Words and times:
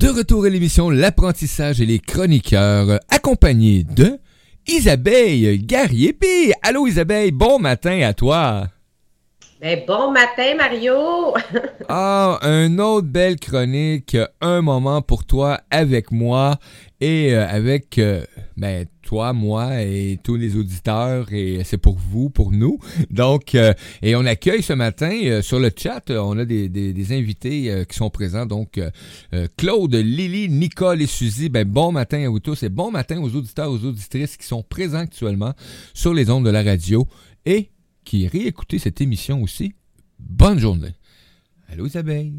De 0.00 0.08
retour 0.08 0.46
à 0.46 0.48
l'émission 0.48 0.88
L'apprentissage 0.88 1.82
et 1.82 1.84
les 1.84 1.98
chroniqueurs, 1.98 3.00
accompagnés 3.10 3.84
de 3.84 4.18
Isabelle 4.66 5.58
Garriépi. 5.66 6.54
Allô 6.62 6.86
Isabelle, 6.86 7.32
bon 7.32 7.58
matin 7.58 8.00
à 8.00 8.14
toi. 8.14 8.68
Ben, 9.60 9.82
bon 9.86 10.10
matin 10.10 10.54
Mario. 10.56 11.34
ah, 11.90 12.38
un 12.40 12.78
autre 12.78 13.08
belle 13.08 13.38
chronique, 13.38 14.16
un 14.40 14.62
moment 14.62 15.02
pour 15.02 15.26
toi 15.26 15.60
avec 15.70 16.12
moi 16.12 16.58
et 16.98 17.34
euh, 17.34 17.46
avec 17.46 17.98
euh, 17.98 18.24
ben, 18.56 18.86
toi, 19.02 19.34
moi 19.34 19.82
et 19.82 20.18
tous 20.24 20.36
les 20.36 20.56
auditeurs 20.56 21.30
et 21.34 21.60
c'est 21.64 21.76
pour 21.76 21.98
vous, 21.98 22.30
pour 22.30 22.52
nous. 22.52 22.78
Donc, 23.10 23.54
euh, 23.54 23.74
et 24.00 24.16
on 24.16 24.24
accueille 24.24 24.62
ce 24.62 24.72
matin 24.72 25.42
sur 25.42 25.60
le 25.60 25.70
chat, 25.76 26.08
on 26.08 26.38
a 26.38 26.46
des, 26.46 26.70
des, 26.70 27.12
invités 27.12 27.84
qui 27.86 27.98
sont 27.98 28.08
présents. 28.08 28.46
Donc, 28.46 28.80
Claude, 29.58 29.94
Lily, 29.94 30.48
Nicole 30.48 31.02
et 31.02 31.06
Suzy, 31.06 31.50
ben, 31.50 31.68
bon 31.68 31.92
matin 31.92 32.24
à 32.24 32.30
vous 32.30 32.40
tous 32.40 32.62
et 32.62 32.70
bon 32.70 32.90
matin 32.90 33.20
aux 33.20 33.36
auditeurs, 33.36 33.70
aux 33.70 33.84
auditrices 33.84 34.38
qui 34.38 34.46
sont 34.46 34.62
présents 34.62 35.00
actuellement 35.00 35.52
sur 35.92 36.14
les 36.14 36.30
ondes 36.30 36.46
de 36.46 36.50
la 36.50 36.62
radio 36.62 37.06
et 37.44 37.68
qui 38.10 38.26
réécoutent 38.26 38.76
cette 38.76 39.00
émission 39.00 39.40
aussi. 39.40 39.72
Bonne 40.18 40.58
journée. 40.58 40.96
Allô 41.70 41.86
Isabelle. 41.86 42.32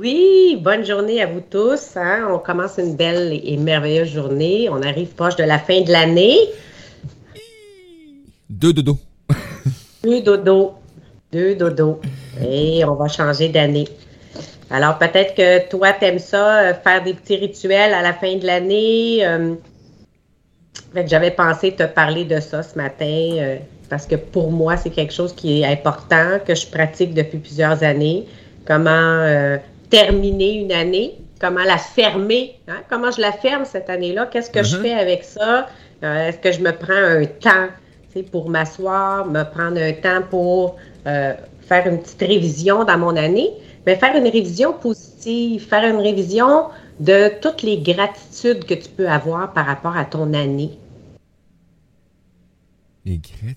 Oui, 0.00 0.58
bonne 0.58 0.86
journée 0.86 1.20
à 1.20 1.26
vous 1.26 1.42
tous. 1.42 1.98
Hein. 1.98 2.28
On 2.30 2.38
commence 2.38 2.78
une 2.78 2.96
belle 2.96 3.38
et 3.44 3.58
merveilleuse 3.58 4.08
journée. 4.08 4.70
On 4.70 4.80
arrive 4.80 5.08
proche 5.08 5.36
de 5.36 5.44
la 5.44 5.58
fin 5.58 5.82
de 5.82 5.92
l'année. 5.92 6.38
Deux 8.48 8.72
dodo. 8.72 8.96
Deux 10.02 10.22
dodo. 10.22 10.72
Deux 11.30 11.56
dodo. 11.56 12.00
Et 12.42 12.86
on 12.86 12.94
va 12.94 13.08
changer 13.08 13.50
d'année. 13.50 13.88
Alors 14.70 14.96
peut-être 14.96 15.34
que 15.34 15.68
toi, 15.68 15.92
t'aimes 15.92 16.18
ça, 16.18 16.70
euh, 16.70 16.74
faire 16.74 17.04
des 17.04 17.12
petits 17.12 17.36
rituels 17.36 17.92
à 17.92 18.00
la 18.00 18.14
fin 18.14 18.34
de 18.36 18.46
l'année. 18.46 19.26
Euh, 19.26 19.56
j'avais 21.04 21.32
pensé 21.32 21.72
te 21.72 21.82
parler 21.82 22.24
de 22.24 22.40
ça 22.40 22.62
ce 22.62 22.78
matin 22.78 23.04
euh, 23.04 23.58
parce 23.88 24.06
que 24.06 24.16
pour 24.16 24.50
moi, 24.50 24.76
c'est 24.76 24.90
quelque 24.90 25.12
chose 25.12 25.34
qui 25.34 25.60
est 25.60 25.66
important, 25.66 26.38
que 26.46 26.54
je 26.54 26.66
pratique 26.66 27.14
depuis 27.14 27.38
plusieurs 27.38 27.82
années. 27.82 28.26
Comment 28.66 29.58
terminer 29.90 30.54
une 30.54 30.72
année, 30.72 31.14
comment 31.40 31.64
la 31.64 31.78
fermer, 31.78 32.56
hein? 32.68 32.82
comment 32.90 33.10
je 33.10 33.20
la 33.20 33.32
ferme 33.32 33.64
cette 33.64 33.90
année-là, 33.90 34.26
qu'est-ce 34.26 34.50
que 34.50 34.62
je 34.62 34.76
mm-hmm. 34.76 34.82
fais 34.82 34.92
avec 34.92 35.24
ça, 35.24 35.68
euh, 36.02 36.28
est-ce 36.28 36.38
que 36.38 36.52
je 36.52 36.60
me 36.60 36.72
prends 36.72 36.92
un 36.92 37.24
temps 37.24 37.68
pour 38.30 38.48
m'asseoir, 38.48 39.26
me 39.26 39.42
prendre 39.42 39.80
un 39.80 39.92
temps 39.92 40.22
pour 40.30 40.76
euh, 41.06 41.34
faire 41.62 41.86
une 41.86 42.00
petite 42.00 42.20
révision 42.20 42.84
dans 42.84 42.98
mon 42.98 43.16
année, 43.16 43.50
mais 43.86 43.96
faire 43.96 44.16
une 44.16 44.28
révision 44.28 44.72
positive, 44.72 45.66
faire 45.66 45.84
une 45.84 46.00
révision 46.00 46.66
de 47.00 47.30
toutes 47.40 47.62
les 47.62 47.78
gratitudes 47.78 48.64
que 48.64 48.74
tu 48.74 48.88
peux 48.88 49.08
avoir 49.08 49.52
par 49.52 49.66
rapport 49.66 49.96
à 49.96 50.04
ton 50.04 50.32
année. 50.32 50.78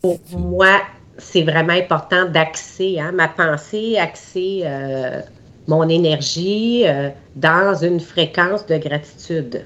Pour 0.01 0.19
moi, 0.37 0.81
c'est 1.17 1.43
vraiment 1.43 1.73
important 1.73 2.25
d'axer 2.25 2.99
hein, 2.99 3.11
ma 3.13 3.27
pensée, 3.27 3.97
axer 3.97 4.61
euh, 4.65 5.21
mon 5.67 5.87
énergie 5.87 6.83
euh, 6.85 7.09
dans 7.35 7.75
une 7.75 7.99
fréquence 7.99 8.65
de 8.65 8.77
gratitude. 8.77 9.65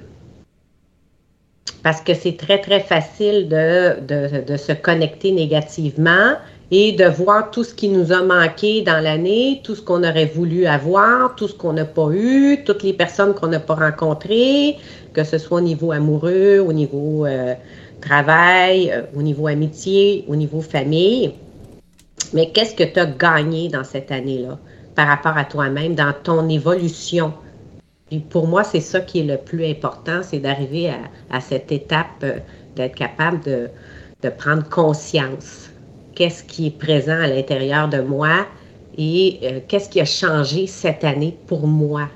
Parce 1.84 2.02
que 2.02 2.14
c'est 2.14 2.38
très, 2.38 2.62
très 2.62 2.80
facile 2.80 3.50
de, 3.50 4.00
de, 4.46 4.58
se 4.58 4.72
connecter 4.72 5.32
négativement 5.32 6.36
et 6.70 6.92
de 6.92 7.06
voir 7.06 7.50
tout 7.50 7.64
ce 7.64 7.74
qui 7.74 7.90
nous 7.90 8.12
a 8.12 8.22
manqué 8.22 8.84
dans 8.84 9.04
l'année, 9.04 9.62
tout 9.64 9.74
ce 9.76 9.82
qu'on 9.82 10.04
aurait 10.04 10.28
voulu 10.28 10.68
avoir, 10.68 11.36
tout 11.36 11.48
ce 11.48 11.54
qu'on 11.56 11.74
n'a 11.74 11.86
pas 11.86 12.09
eu, 12.12 12.64
toutes 12.66 12.84
les 12.84 12.94
personnes 12.94 13.34
qu'on 13.34 13.48
n'a 13.48 13.59
pas 13.59 13.76
rencontrées, 13.76 14.78
que 15.14 15.24
ce 15.24 15.40
soit 15.40 15.58
au 15.58 15.62
niveau 15.62 15.92
amoureux, 15.92 16.59
au 16.59 16.72
niveau 16.72 17.25
euh, 17.25 17.56
travail, 18.01 18.91
euh, 18.91 19.03
au 19.16 19.22
niveau 19.22 19.47
amitié, 19.47 20.25
au 20.28 20.35
niveau 20.35 20.62
famille. 20.62 21.34
Mais 22.34 22.51
qu'est-ce 22.51 22.75
que 22.75 22.84
tu 22.84 23.00
as 23.00 23.06
gagné 23.06 23.69
dans 23.69 23.84
cette 23.84 24.12
année-là? 24.12 24.57
par 24.95 25.07
rapport 25.07 25.38
à 25.38 25.45
toi-même, 25.45 25.95
dans 25.95 26.13
ton 26.23 26.47
évolution? 26.50 27.34
Et 28.12 28.19
pour 28.19 28.47
moi, 28.47 28.63
c'est 28.63 28.81
ça 28.81 29.00
qui 29.00 29.19
est 29.19 29.23
le 29.23 29.38
plus 29.38 29.66
important, 29.66 30.22
c'est 30.22 30.39
d'arriver 30.39 30.91
à, 31.29 31.39
cette 31.39 31.72
étape 31.72 32.07
euh, 32.23 32.39
d'être 32.75 32.95
capable 32.95 33.39
de, 33.41 33.69
prendre 34.38 34.68
conscience. 34.69 35.69
Qu'est-ce 36.13 36.44
qui 36.44 36.68
est 36.68 36.78
présent 36.78 37.19
à 37.19 37.28
l'intérieur 37.28 37.89
de 37.89 38.01
moi 38.01 38.45
et 38.97 39.39
euh, 39.44 39.59
qu'est-ce 39.68 39.89
qui 39.89 40.00
a 40.00 40.06
changé 40.06 40.68
cette 40.68 41.03
année 41.03 41.35
pour 41.47 41.66
moi 41.66 42.09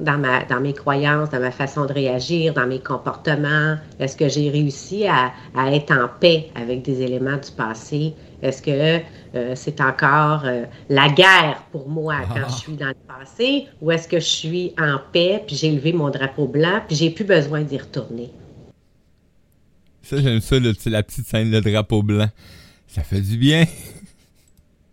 dans, 0.00 0.18
ma, 0.18 0.44
dans 0.44 0.60
mes 0.60 0.72
croyances, 0.72 1.30
dans 1.30 1.40
ma 1.40 1.50
façon 1.50 1.86
de 1.86 1.92
réagir, 1.92 2.54
dans 2.54 2.66
mes 2.66 2.80
comportements? 2.80 3.76
Est-ce 3.98 4.16
que 4.16 4.28
j'ai 4.28 4.50
réussi 4.50 5.06
à, 5.06 5.32
à, 5.54 5.72
être 5.72 5.92
en 5.92 6.08
paix 6.20 6.50
avec 6.54 6.82
des 6.82 7.02
éléments 7.02 7.36
du 7.36 7.50
passé? 7.56 8.14
Est-ce 8.42 8.60
que 8.62 9.00
euh, 9.34 9.52
c'est 9.54 9.80
encore 9.80 10.42
euh, 10.44 10.64
la 10.88 11.08
guerre 11.08 11.62
pour 11.72 11.88
moi 11.88 12.16
quand 12.28 12.40
ah. 12.44 12.48
je 12.48 12.54
suis 12.54 12.76
dans 12.76 12.88
le 12.88 12.94
passé? 13.06 13.66
Ou 13.80 13.90
est-ce 13.90 14.08
que 14.08 14.18
je 14.18 14.28
suis 14.28 14.74
en 14.78 14.98
paix, 15.12 15.42
puis 15.46 15.56
j'ai 15.56 15.70
levé 15.70 15.92
mon 15.92 16.10
drapeau 16.10 16.46
blanc, 16.46 16.80
puis 16.86 16.96
j'ai 16.96 17.10
plus 17.10 17.24
besoin 17.24 17.62
d'y 17.62 17.78
retourner? 17.78 18.30
Ça, 20.02 20.20
j'aime 20.20 20.40
ça, 20.40 20.56
la 20.58 21.02
petite 21.02 21.26
scène, 21.26 21.50
le 21.50 21.60
drapeau 21.60 22.02
blanc. 22.02 22.28
Ça 22.86 23.02
fait 23.02 23.20
du 23.20 23.36
bien. 23.36 23.64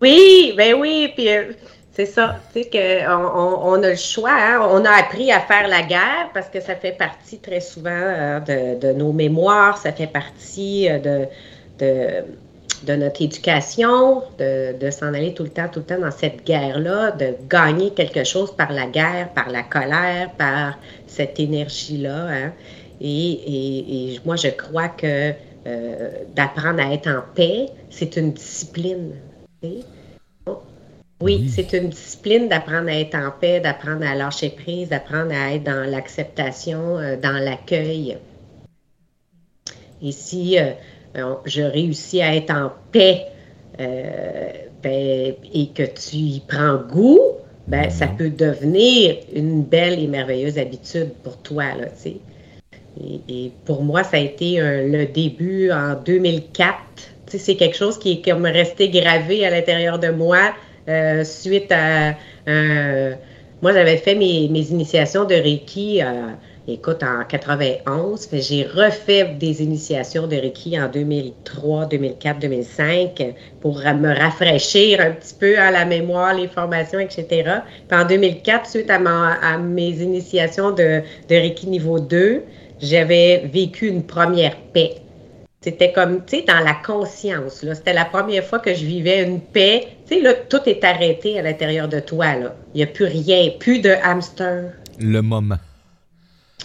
Oui, 0.01 0.53
ben 0.57 0.75
oui, 0.79 1.11
puis 1.15 1.29
euh, 1.29 1.51
c'est 2.05 2.13
ça, 2.13 2.35
tu 2.53 2.63
sais 2.63 2.69
qu'on 2.69 3.71
on, 3.73 3.83
a 3.83 3.89
le 3.89 3.95
choix, 3.95 4.31
hein. 4.31 4.67
on 4.69 4.83
a 4.85 4.91
appris 4.91 5.31
à 5.31 5.39
faire 5.39 5.67
la 5.67 5.81
guerre 5.81 6.29
parce 6.33 6.49
que 6.49 6.59
ça 6.59 6.75
fait 6.75 6.97
partie 6.97 7.39
très 7.39 7.61
souvent 7.61 8.39
de, 8.45 8.93
nos 8.93 9.11
mémoires, 9.11 9.77
ça 9.77 9.91
fait 9.91 10.07
partie 10.07 10.87
de 10.89 11.27
de 12.83 12.95
notre 12.95 13.21
éducation, 13.21 14.23
de, 14.39 14.89
s'en 14.89 15.13
aller 15.13 15.33
tout 15.33 15.43
le 15.43 15.49
temps, 15.49 15.67
tout 15.71 15.79
le 15.79 15.85
temps 15.85 15.99
dans 15.99 16.11
cette 16.11 16.45
guerre-là, 16.45 17.11
de 17.11 17.35
gagner 17.49 17.91
quelque 17.91 18.23
chose 18.23 18.55
par 18.55 18.71
la 18.71 18.87
guerre, 18.87 19.29
par 19.33 19.49
la 19.49 19.63
colère, 19.63 20.31
par 20.37 20.77
cette 21.07 21.39
énergie-là. 21.39 22.27
Hein. 22.29 22.51
Et, 22.99 24.19
moi, 24.25 24.35
je 24.35 24.49
crois 24.49 24.89
que 24.89 25.33
euh, 25.67 26.09
d'apprendre 26.35 26.81
à 26.81 26.93
être 26.93 27.07
en 27.07 27.21
paix, 27.35 27.69
c'est 27.89 28.15
une 28.17 28.33
discipline. 28.33 29.13
Oui, 31.21 31.47
c'est 31.49 31.73
une 31.73 31.89
discipline 31.89 32.47
d'apprendre 32.47 32.89
à 32.89 32.99
être 32.99 33.15
en 33.15 33.29
paix, 33.29 33.59
d'apprendre 33.59 34.03
à 34.05 34.15
lâcher 34.15 34.49
prise, 34.49 34.89
d'apprendre 34.89 35.31
à 35.31 35.53
être 35.53 35.63
dans 35.63 35.87
l'acceptation, 35.89 36.97
euh, 36.97 37.15
dans 37.15 37.37
l'accueil. 37.43 38.17
Et 40.01 40.11
si 40.11 40.57
euh, 40.57 40.71
je 41.45 41.61
réussis 41.61 42.23
à 42.23 42.35
être 42.35 42.49
en 42.49 42.71
paix 42.91 43.25
euh, 43.79 44.49
ben, 44.81 45.35
et 45.53 45.67
que 45.67 45.83
tu 45.83 46.15
y 46.15 46.39
prends 46.39 46.77
goût, 46.77 47.19
ben, 47.67 47.91
ça 47.91 48.07
mhm. 48.07 48.17
peut 48.17 48.29
devenir 48.31 49.17
une 49.31 49.61
belle 49.61 49.99
et 49.99 50.07
merveilleuse 50.07 50.57
habitude 50.57 51.11
pour 51.23 51.37
toi. 51.37 51.65
Là, 51.75 51.85
et, 52.99 53.21
et, 53.29 53.51
pour 53.65 53.83
moi, 53.83 54.03
ça 54.03 54.17
a 54.17 54.19
été 54.19 54.59
le 54.59 55.05
début 55.05 55.71
en 55.71 55.93
2004. 55.93 56.75
C'est 57.27 57.55
quelque 57.55 57.77
chose 57.77 57.97
qui 57.97 58.13
est 58.13 58.25
comme 58.25 58.45
resté 58.45 58.89
gravé 58.89 59.45
à 59.45 59.49
l'intérieur 59.49 59.99
de 59.99 60.09
moi 60.09 60.51
euh, 60.87 61.23
suite 61.23 61.71
à... 61.71 62.15
moi, 63.61 63.73
j'avais 63.73 63.97
fait 63.97 64.15
mes, 64.15 64.45
initiations 64.45 65.25
de 65.25 65.35
Reiki 65.35 66.01
Écoute, 66.67 67.01
en 67.01 67.23
91, 67.23 68.29
j'ai 68.33 68.63
refait 68.63 69.35
des 69.39 69.63
initiations 69.63 70.27
de 70.27 70.35
Reiki 70.35 70.79
en 70.79 70.89
2003, 70.89 71.87
2004, 71.87 72.39
2005 72.39 73.33
pour 73.61 73.79
me 73.79 74.15
rafraîchir 74.15 75.01
un 75.01 75.09
petit 75.09 75.33
peu 75.33 75.57
à 75.57 75.71
la 75.71 75.85
mémoire, 75.85 76.35
les 76.35 76.47
formations, 76.47 76.99
etc. 76.99 77.25
Puis 77.87 77.99
en 77.99 78.05
2004, 78.05 78.69
suite 78.69 78.91
à, 78.91 79.57
mes 79.57 79.89
initiations 79.89 80.69
de, 80.69 81.01
de 81.29 81.35
Reiki 81.35 81.67
niveau 81.67 81.99
2, 81.99 82.43
j'avais 82.79 83.49
vécu 83.51 83.87
une 83.87 84.03
première 84.03 84.55
paix. 84.71 84.97
C'était 85.63 85.91
comme, 85.91 86.25
tu 86.25 86.37
sais, 86.37 86.43
dans 86.47 86.59
la 86.59 86.73
conscience. 86.73 87.63
C'était 87.73 87.93
la 87.93 88.05
première 88.05 88.43
fois 88.43 88.57
que 88.57 88.73
je 88.73 88.83
vivais 88.83 89.23
une 89.23 89.39
paix. 89.39 89.89
Tu 90.07 90.15
sais, 90.15 90.21
là, 90.21 90.33
tout 90.33 90.61
est 90.65 90.83
arrêté 90.83 91.37
à 91.37 91.43
l'intérieur 91.43 91.87
de 91.87 91.99
toi. 91.99 92.35
Là. 92.35 92.55
Il 92.73 92.77
n'y 92.77 92.83
a 92.83 92.87
plus 92.87 93.05
rien, 93.05 93.51
plus 93.59 93.79
de 93.79 93.91
hamster. 94.03 94.71
Le 94.99 95.21
moment. 95.21 95.57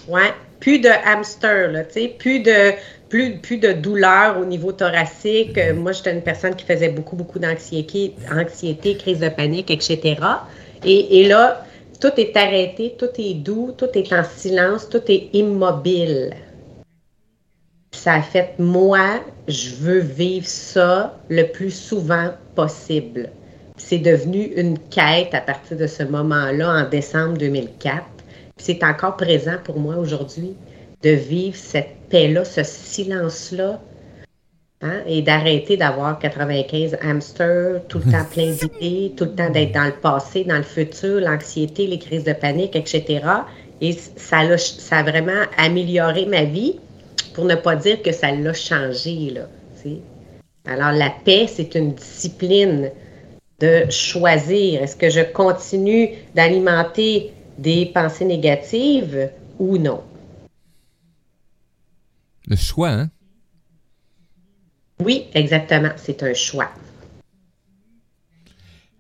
Ouais, 0.09 0.33
plus 0.61 0.79
de 0.79 0.89
hamster, 1.05 1.73
là, 1.73 1.85
tu 1.85 1.93
sais, 1.93 2.09
plus 2.09 2.41
de, 2.41 2.73
plus, 3.11 3.37
plus 3.37 3.59
de 3.59 3.73
douleur 3.73 4.39
au 4.39 4.47
niveau 4.47 4.73
thoracique. 4.73 5.59
Euh, 5.59 5.75
moi, 5.75 5.93
j'étais 5.93 6.15
une 6.15 6.23
personne 6.23 6.55
qui 6.55 6.65
faisait 6.65 6.89
beaucoup, 6.89 7.17
beaucoup 7.17 7.39
d'anxiété, 7.39 8.15
anxiété, 8.33 8.97
crise 8.97 9.21
de 9.21 9.29
panique, 9.29 9.71
etc. 9.71 10.17
Et, 10.85 11.21
et 11.21 11.29
là, 11.29 11.67
tout 12.01 12.13
est 12.17 12.35
arrêté, 12.35 12.95
tout 12.99 13.11
est 13.19 13.35
doux, 13.35 13.75
tout 13.77 13.89
est 13.95 14.11
en 14.15 14.25
silence, 14.25 14.89
tout 14.89 15.03
est 15.09 15.29
immobile. 15.35 16.31
Ça 17.97 18.15
a 18.15 18.23
fait, 18.23 18.55
moi, 18.59 19.21
je 19.49 19.75
veux 19.75 19.99
vivre 19.99 20.47
ça 20.47 21.19
le 21.29 21.45
plus 21.45 21.73
souvent 21.73 22.31
possible. 22.55 23.31
C'est 23.79 23.99
devenu 23.99 24.45
une 24.57 24.79
quête 24.79 25.35
à 25.35 25.41
partir 25.41 25.77
de 25.77 25.87
ce 25.87 26.03
moment-là, 26.05 26.85
en 26.85 26.89
décembre 26.89 27.37
2004 27.39 28.05
C'est 28.59 28.85
encore 28.85 29.17
présent 29.17 29.57
pour 29.65 29.81
moi 29.81 29.97
aujourd'hui 29.97 30.55
de 31.03 31.11
vivre 31.11 31.57
cette 31.57 31.97
paix-là, 32.11 32.45
ce 32.45 32.63
silence-là, 32.63 33.81
hein, 34.83 35.01
et 35.07 35.23
d'arrêter 35.23 35.77
d'avoir 35.77 36.19
95 36.19 36.99
hamsters, 37.03 37.81
tout 37.89 38.01
le 38.05 38.13
temps 38.13 38.25
plein 38.31 38.53
d'idées, 38.53 39.15
tout 39.17 39.25
le 39.25 39.35
temps 39.35 39.51
d'être 39.51 39.73
dans 39.73 39.87
le 39.87 40.01
passé, 40.01 40.45
dans 40.45 40.59
le 40.59 40.63
futur, 40.63 41.21
l'anxiété, 41.21 41.87
les 41.87 41.99
crises 41.99 42.25
de 42.25 42.35
panique, 42.35 42.77
etc. 42.77 43.21
Et 43.81 43.93
ça 43.93 44.43
ça 44.59 44.99
a 44.99 45.03
vraiment 45.03 45.43
amélioré 45.59 46.27
ma 46.27 46.45
vie, 46.45 46.79
pour 47.37 47.45
ne 47.45 47.55
pas 47.55 47.77
dire 47.77 48.01
que 48.01 48.13
ça 48.13 48.33
l'a 48.33 48.55
changé. 48.55 49.31
Là, 49.31 49.47
Alors, 50.65 50.91
la 50.91 51.11
paix, 51.11 51.47
c'est 51.47 51.75
une 51.75 51.93
discipline 51.93 52.91
de 53.61 53.91
choisir. 53.91 54.83
Est-ce 54.83 54.97
que 54.97 55.11
je 55.11 55.21
continue 55.21 56.09
d'alimenter 56.35 57.35
des 57.59 57.85
pensées 57.85 58.25
négatives 58.25 59.29
ou 59.59 59.77
non? 59.77 60.03
Le 62.47 62.57
choix, 62.57 62.89
hein? 62.89 63.11
Oui, 65.05 65.27
exactement. 65.35 65.93
C'est 65.97 66.23
un 66.23 66.33
choix. 66.33 66.71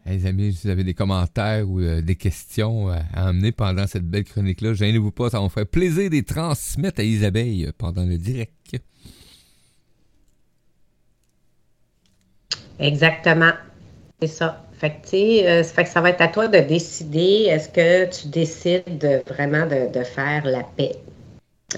Les 0.08 0.24
amis, 0.24 0.52
si 0.52 0.66
vous 0.66 0.70
avez 0.70 0.84
des 0.84 0.94
commentaires 0.94 1.68
ou 1.68 1.80
euh, 1.80 2.00
des 2.00 2.14
questions 2.14 2.90
euh, 2.90 2.96
à 3.12 3.26
amener 3.26 3.50
pendant 3.50 3.88
cette 3.88 4.04
belle 4.04 4.22
chronique-là, 4.22 4.72
gênez-vous 4.72 5.10
pas, 5.10 5.30
ça 5.30 5.38
va 5.38 5.44
me 5.44 5.48
faire 5.48 5.66
plaisir 5.66 6.08
de 6.08 6.14
les 6.14 6.22
transmettre 6.22 7.00
à 7.00 7.02
Isabelle 7.02 7.72
pendant 7.76 8.04
le 8.04 8.16
direct. 8.16 8.52
Exactement. 12.78 13.50
C'est 14.22 14.28
ça. 14.28 14.64
Fait 14.78 14.90
que, 14.90 15.44
euh, 15.44 15.62
que 15.64 15.88
ça 15.88 16.00
va 16.00 16.10
être 16.10 16.20
à 16.20 16.28
toi 16.28 16.46
de 16.46 16.58
décider 16.60 17.48
est-ce 17.48 17.68
que 17.68 18.08
tu 18.08 18.28
décides 18.28 19.24
vraiment 19.26 19.66
de, 19.66 20.04
faire 20.04 20.44
la 20.44 20.62
paix? 20.62 20.94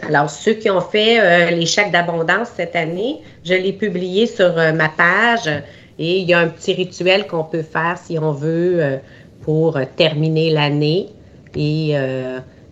Alors, 0.02 0.28
ceux 0.28 0.52
qui 0.52 0.68
ont 0.68 0.82
fait 0.82 1.50
les 1.50 1.64
chèques 1.64 1.92
d'abondance 1.92 2.48
cette 2.54 2.76
année, 2.76 3.22
je 3.42 3.54
l'ai 3.54 3.72
publié 3.72 4.26
sur 4.26 4.54
ma 4.74 4.90
page 4.90 5.48
et 5.98 6.20
il 6.20 6.28
y 6.28 6.32
a 6.32 6.38
un 6.38 6.48
petit 6.48 6.72
rituel 6.72 7.26
qu'on 7.26 7.44
peut 7.44 7.62
faire 7.62 7.98
si 7.98 8.18
on 8.18 8.32
veut 8.32 9.00
pour 9.42 9.78
terminer 9.96 10.50
l'année 10.50 11.08
et 11.54 11.96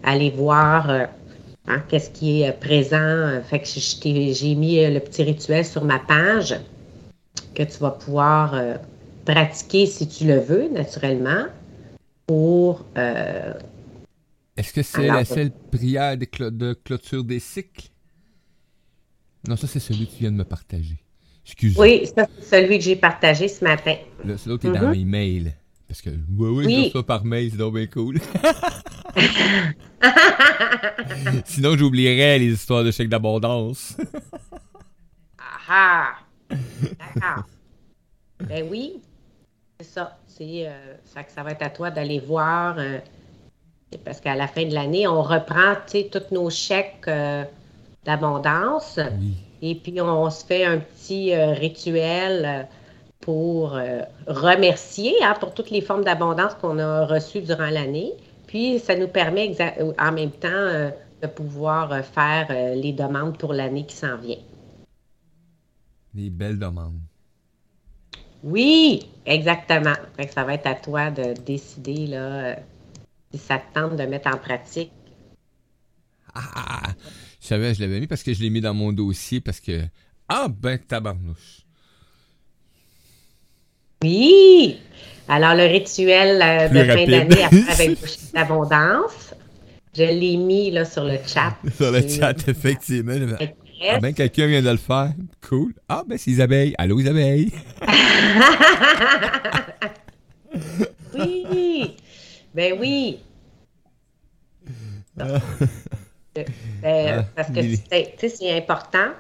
aller 0.05 0.31
voir 0.31 0.91
hein, 0.91 1.83
qu'est-ce 1.89 2.11
qui 2.11 2.43
est 2.43 2.53
présent. 2.53 3.41
Fait 3.45 3.59
que 3.59 3.67
j'ai 3.67 4.55
mis 4.55 4.87
le 4.87 5.01
petit 5.01 5.23
rituel 5.23 5.65
sur 5.65 5.85
ma 5.85 5.99
page 5.99 6.55
que 7.55 7.63
tu 7.63 7.79
vas 7.79 7.91
pouvoir 7.91 8.55
pratiquer 9.27 9.87
si 9.87 10.09
tu 10.09 10.27
le 10.27 10.39
veux, 10.39 10.69
naturellement, 10.69 11.47
pour... 12.27 12.87
Euh, 12.97 13.53
Est-ce 14.57 14.73
que 14.73 14.83
c'est 14.83 15.09
la 15.09 15.25
seule 15.25 15.51
prière 15.51 16.17
de, 16.17 16.73
clôture 16.73 17.25
des 17.25 17.41
cycles? 17.41 17.89
Non, 19.47 19.57
ça, 19.57 19.67
c'est 19.67 19.81
celui 19.81 20.07
que 20.07 20.13
tu 20.13 20.21
viens 20.21 20.33
de 20.33 20.37
me 20.37 20.45
partager. 20.45 20.97
Oui, 21.77 22.07
ça, 22.07 22.27
c'est 22.41 22.63
celui 22.63 22.79
que 22.79 22.85
j'ai 22.85 22.97
partagé 22.97 23.49
ce 23.49 23.65
matin. 23.65 23.97
Là, 24.25 24.35
c'est 24.37 24.49
l'autre 24.49 24.63
qui 24.63 24.69
est 24.69 24.79
dans 24.79 24.89
mhm. 24.89 24.97
mes 24.97 25.05
mails. 25.05 25.53
Parce 25.87 26.03
que, 26.03 26.11
oui, 26.11 26.65
oui, 26.65 26.91
ça 26.93 27.03
par 27.03 27.25
mail, 27.25 27.51
c'est 27.51 27.57
donc 27.57 27.75
bien 27.75 27.87
cool. 27.87 28.21
Sinon, 31.45 31.77
j'oublierais 31.77 32.41
les 32.41 32.53
histoires 32.53 32.83
de 32.83 32.91
chèques 32.91 33.09
d'abondance. 33.09 33.97
ah 35.69 36.15
D'accord. 36.51 37.45
Ben 38.41 38.67
oui. 38.71 39.01
C'est 39.81 39.87
ça. 39.87 40.19
C'est, 40.27 40.67
euh, 40.67 40.95
ça, 41.05 41.43
va 41.43 41.53
être 41.53 41.63
à 41.63 41.71
toi 41.71 41.91
d'aller 41.91 42.21
voir. 42.21 42.77
Euh, 42.79 42.99
parce 44.05 44.21
qu'à 44.21 44.35
la 44.35 44.47
fin 44.47 44.67
de 44.67 44.75
l'année, 44.75 45.07
on 45.07 45.23
reprend 45.23 45.75
tous 45.89 46.33
nos 46.33 46.51
chèques 46.51 47.09
euh, 47.09 47.45
d'abondance. 48.05 49.01
Et 49.63 49.75
puis, 49.75 50.01
on, 50.01 50.31
se 50.31 50.45
fait 50.45 50.65
un 50.65 50.79
petit 50.79 51.35
rituel 51.35 52.69
pour 53.21 53.79
remercier 54.27 55.15
hein, 55.23 55.35
pour 55.41 55.55
toutes 55.55 55.71
les 55.71 55.81
formes 55.81 56.05
d'abondance 56.05 56.55
qu'on 56.55 56.79
a 56.79 57.07
reçues 57.07 57.41
durant 57.41 57.71
l'année. 57.71 58.13
Puis, 58.47 58.79
ça 58.79 58.95
nous 58.95 59.09
permet 59.09 59.57
en 59.99 60.13
même 60.13 60.31
temps 60.31 60.91
de 61.23 61.27
pouvoir 61.27 62.05
faire 62.05 62.49
les 62.75 62.93
demandes 62.93 63.39
pour 63.39 63.53
l'année 63.53 63.87
qui 63.87 63.97
s'en 63.97 64.17
vient. 64.19 64.39
Les 66.15 66.31
belles 66.31 66.59
demandes. 66.59 67.01
Oui, 68.47 69.09
exactement. 69.25 69.95
ça 70.31 70.45
va 70.45 70.55
être 70.55 70.67
à 70.67 70.75
toi 70.75 71.11
de 71.11 71.35
décider 71.43 72.07
là, 72.07 72.19
euh, 72.19 72.55
si 73.33 73.39
ça 73.39 73.59
te 73.59 73.75
tente 73.75 73.97
de 73.97 74.05
mettre 74.05 74.29
en 74.29 74.39
pratique. 74.39 74.93
Ah, 76.33 76.66
je 77.47 77.51
savais, 77.51 77.75
je 77.75 77.81
l'avais 77.81 78.01
mis 78.01 78.09
parce 78.09 78.25
que 78.25 78.35
je 78.35 78.43
l'ai 78.43 78.51
mis 78.51 78.61
dans 78.61 78.75
mon 78.75 78.93
dossier 78.93 79.41
parce 79.41 79.61
que. 79.61 79.83
Ah 80.29 80.49
ben 80.49 80.77
tabarnouche. 80.79 81.65
Oui! 84.03 84.79
Alors, 85.29 85.55
le 85.55 85.67
rituel 85.67 86.43
euh, 86.43 86.69
de 86.69 86.83
fin 86.85 87.07
d'année 87.07 87.45
avec 87.69 88.01
l'abondance, 88.35 89.33
je 89.97 90.03
l'ai 90.03 90.37
mis 90.37 90.73
là, 90.73 90.85
sur 90.85 91.05
le 91.05 91.19
chat. 91.25 91.57
sur 91.77 91.93
le 91.93 92.01
chat, 92.09 92.49
effectivement. 92.49 93.15
Ah 93.89 94.01
ben, 94.01 94.13
quelqu'un 94.13 94.49
vient 94.49 94.63
de 94.63 94.71
le 94.71 94.77
faire. 94.77 95.13
Cool. 95.49 95.73
Ah 95.89 96.03
ben, 96.05 96.19
c'est 96.19 96.33
Isabelle. 96.33 96.75
Allô, 96.79 96.99
Isabelle. 96.99 97.47
oui. 101.15 101.95
Ben 102.53 102.77
oui. 102.81 103.21
Ah. 106.85 107.25
Parce 107.35 107.51
que 107.51 107.61
c'est 108.29 108.57
important 108.57 109.11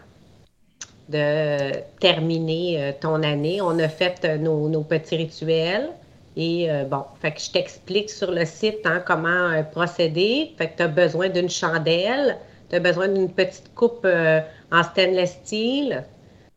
de 1.09 1.73
terminer 2.01 2.83
euh, 2.83 2.93
ton 3.01 3.23
année. 3.23 3.61
On 3.61 3.79
a 3.79 3.89
fait 3.89 4.21
euh, 4.25 4.39
nos, 4.39 4.83
petits 4.83 5.17
rituels. 5.17 5.91
Et 6.37 6.71
euh, 6.71 6.85
bon, 6.85 7.05
fait 7.21 7.33
que 7.33 7.41
je 7.41 7.51
t'explique 7.51 8.11
sur 8.11 8.31
le 8.31 8.45
site 8.45 8.81
hein, 8.85 9.03
comment 9.07 9.63
procéder. 9.73 10.53
Fait 10.59 10.69
que 10.69 10.77
tu 10.77 10.83
as 10.83 10.89
besoin 10.89 11.29
d'une 11.29 11.49
chandelle, 11.49 12.37
tu 12.69 12.77
as 12.77 12.81
besoin 12.81 13.09
d'une 13.09 13.31
petite 13.31 13.73
coupe 13.75 14.05
euh, 14.05 14.41
en 14.73 14.83
stainless 14.83 15.39
steel 15.45 16.05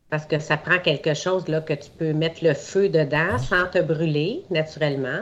parce 0.09 0.25
que 0.25 0.39
ça 0.39 0.57
prend 0.57 0.79
quelque 0.79 1.13
chose 1.13 1.47
là, 1.47 1.61
que 1.61 1.73
tu 1.73 1.89
peux 1.91 2.13
mettre 2.13 2.43
le 2.43 2.55
feu 2.55 2.89
dedans 2.89 3.37
sans 3.37 3.67
te 3.67 3.79
brûler 3.79 4.43
naturellement. 4.49 5.21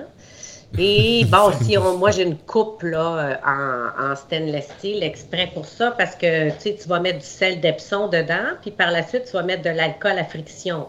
Et 0.77 1.25
bon, 1.25 1.51
si 1.61 1.77
on, 1.77 1.97
moi 1.97 2.11
j'ai 2.11 2.23
une 2.23 2.37
coupe 2.37 2.83
là, 2.83 3.17
euh, 3.17 4.11
en, 4.11 4.15
stainless 4.15 4.67
steel 4.77 5.01
exprès 5.01 5.49
pour 5.53 5.65
ça 5.65 5.91
parce 5.91 6.15
que 6.15 6.49
tu 6.61 6.87
vas 6.87 6.99
mettre 6.99 7.19
du 7.19 7.25
sel 7.25 7.61
d'Epsom 7.61 8.09
dedans, 8.09 8.55
puis 8.61 8.71
par 8.71 8.91
la 8.91 9.07
suite 9.07 9.25
tu 9.25 9.31
vas 9.33 9.43
mettre 9.43 9.63
de 9.63 9.69
l'alcool 9.69 10.19
à 10.19 10.25
friction. 10.25 10.87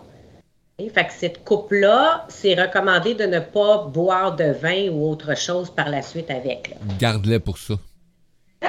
Et, 0.78 0.90
fait 0.90 1.06
que 1.06 1.12
cette 1.12 1.44
coupe-là, 1.44 2.26
c'est 2.28 2.54
recommandé 2.54 3.14
de 3.14 3.25
ne 3.25 3.40
pas 3.40 3.87
boire 3.92 4.37
de 4.37 4.52
vin 4.52 4.88
ou 4.90 5.11
autre 5.11 5.37
chose 5.37 5.70
par 5.75 5.88
la 5.88 6.02
suite 6.02 6.30
avec. 6.30 6.76
Garde-les 6.99 7.40
pour 7.40 7.58
ça. 7.58 7.75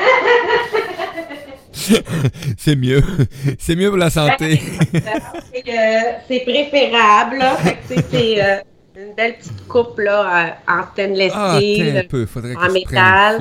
c'est 2.58 2.76
mieux. 2.76 3.04
C'est 3.58 3.76
mieux 3.76 3.90
pour 3.90 3.98
la 3.98 4.10
santé. 4.10 4.60
c'est 6.28 6.40
préférable. 6.46 7.44
C'est 7.88 8.44
euh, 8.44 8.62
une 9.00 9.14
belle 9.16 9.36
petite 9.38 9.68
coupe 9.68 10.00
là, 10.00 10.58
en 10.68 10.84
stainless 10.94 11.32
ah, 11.36 11.56
steel, 11.58 12.08
en 12.58 12.72
métal. 12.72 13.38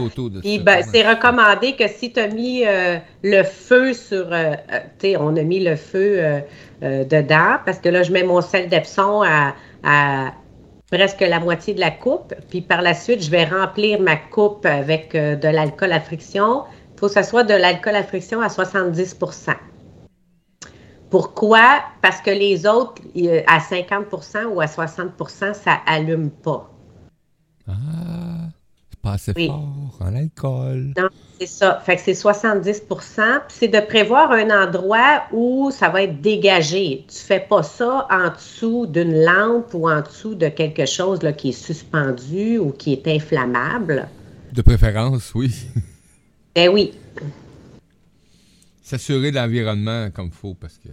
Ben, 0.63 0.85
c'est 0.91 1.09
recommandé 1.09 1.75
que 1.75 1.89
si 1.89 2.13
tu 2.13 2.21
as 2.21 2.29
mis 2.29 2.67
euh, 2.67 2.99
le 3.23 3.43
feu 3.43 3.93
sur... 3.93 4.33
Euh, 4.33 4.55
tu 4.99 5.11
sais, 5.11 5.17
on 5.17 5.37
a 5.37 5.43
mis 5.43 5.61
le 5.61 5.77
feu 5.77 6.43
dedans 6.81 7.57
parce 7.65 7.79
que 7.79 7.89
là, 7.89 8.03
je 8.03 8.13
mets 8.13 8.23
mon 8.23 8.41
sel 8.41 8.69
d'Epsom 8.69 9.23
à, 9.23 9.55
à 9.83 10.33
presque 10.91 11.21
la 11.21 11.41
moitié 11.41 11.75
de 11.75 11.81
la 11.81 11.91
coupe. 11.91 12.35
Puis 12.51 12.61
par 12.61 12.83
la 12.83 12.95
suite, 12.95 13.23
je 13.23 13.31
vais 13.31 13.45
remplir 13.45 14.01
ma 14.01 14.17
coupe 14.17 14.65
avec 14.65 15.15
de 15.15 15.49
l'alcool 15.49 15.93
à 15.93 16.01
friction 16.01 16.65
il 16.99 17.01
faut 17.01 17.07
que 17.07 17.15
ce 17.15 17.23
soit 17.23 17.45
de 17.45 17.55
l'alcool 17.55 17.95
à 17.95 18.03
friction 18.03 18.41
à 18.41 18.49
70 18.49 19.17
Pourquoi? 21.11 21.81
Parce 22.03 22.21
que 22.21 22.31
les 22.31 22.67
autres, 22.67 23.03
à 23.47 23.59
50% 23.59 24.45
ou 24.47 24.61
à 24.61 24.67
60% 24.67 25.55
ça 25.55 25.79
allume 25.87 26.31
pas. 26.31 26.71
Ah, 27.67 27.75
c'est 28.91 29.01
pas 29.01 29.13
assez 29.13 29.33
fort 29.47 29.99
en 30.01 30.15
alcool. 30.15 30.93
Non, 30.97 31.09
c'est 31.39 31.47
ça. 31.47 31.81
Fait 31.85 31.97
que 31.97 32.03
c'est 32.03 32.15
70 32.15 32.83
c'est 33.49 33.69
de 33.69 33.81
prévoir 33.81 34.33
un 34.33 34.51
endroit 34.51 35.23
où 35.33 35.71
ça 35.71 35.89
va 35.89 36.03
être 36.03 36.21
dégagé. 36.21 37.07
Tu 37.09 37.19
fais 37.19 37.41
pas 37.41 37.63
ça 37.63 38.07
en 38.11 38.31
dessous 38.31 38.87
d'une 38.87 39.25
lampe 39.25 39.73
ou 39.75 39.89
en 39.89 40.03
dessous 40.03 40.35
de 40.35 40.49
quelque 40.49 40.87
chose 40.87 41.23
là, 41.23 41.33
qui 41.33 41.51
est 41.51 41.53
suspendu 41.53 42.59
ou 42.59 42.71
qui 42.71 42.93
est 42.93 43.07
inflammable. 43.09 44.09
De 44.53 44.63
préférence, 44.63 45.35
oui. 45.35 45.55
Ben 46.55 46.71
oui. 46.71 46.93
S'assurer 48.89 49.31
de 49.31 49.37
l'environnement 49.37 50.09
comme 50.11 50.29
il 50.29 50.33
faut 50.33 50.55
parce 50.55 50.79
que 50.79 50.89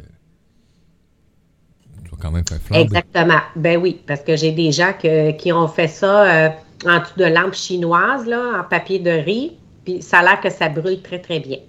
tu 2.04 2.12
vas 2.12 2.18
quand 2.22 2.32
même 2.32 2.44
faire 2.46 2.60
flamber. 2.60 2.84
Exactement. 2.84 3.40
Ben 3.56 3.78
oui, 3.78 4.02
parce 4.06 4.20
que 4.20 4.36
j'ai 4.36 4.52
des 4.52 4.74
gens 4.74 4.92
qui 5.40 5.54
ont 5.54 5.70
fait 5.70 5.88
ça 5.88 6.26
euh, 6.26 6.50
en 6.86 7.00
dessous 7.00 7.18
de 7.18 7.24
lampes 7.24 7.54
chinoises, 7.54 8.26
là, 8.26 8.60
en 8.60 8.64
papier 8.66 9.00
de 9.00 9.12
riz. 9.12 9.54
puis 9.86 10.02
ça 10.02 10.20
a 10.20 10.24
l'air 10.24 10.42
que 10.42 10.50
ça 10.50 10.68
brûle 10.68 11.02
très, 11.02 11.20
très 11.20 11.40
bien. 11.40 11.60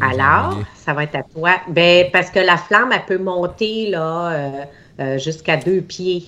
Alors, 0.00 0.60
ça 0.76 0.92
va 0.92 1.02
être 1.02 1.16
à 1.16 1.24
toi. 1.24 1.56
Ben, 1.66 2.06
parce 2.12 2.30
que 2.30 2.38
la 2.38 2.56
flamme, 2.56 2.92
elle 2.92 3.04
peut 3.06 3.22
monter 3.22 3.90
là, 3.90 4.30
euh, 4.30 4.64
euh, 5.00 5.18
jusqu'à 5.18 5.56
deux 5.56 5.80
pieds. 5.80 6.26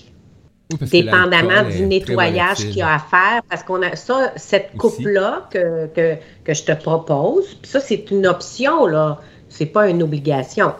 Dépendamment 0.81 1.63
du 1.69 1.85
nettoyage 1.85 2.57
qu'il 2.57 2.77
y 2.77 2.81
a 2.81 2.95
à 2.95 2.99
faire. 2.99 3.41
Parce 3.49 3.63
qu'on 3.63 3.81
a 3.81 3.95
ça, 3.95 4.33
cette 4.35 4.71
coupe-là 4.77 5.47
que, 5.51 5.87
que, 5.95 6.53
je 6.53 6.63
te 6.63 6.71
propose, 6.73 7.55
puis 7.55 7.69
ça, 7.69 7.79
c'est 7.79 8.11
une 8.11 8.27
option, 8.27 8.85
là. 8.85 9.21
C'est 9.49 9.67
pas 9.67 9.89
une 9.89 10.03
obligation. 10.03 10.73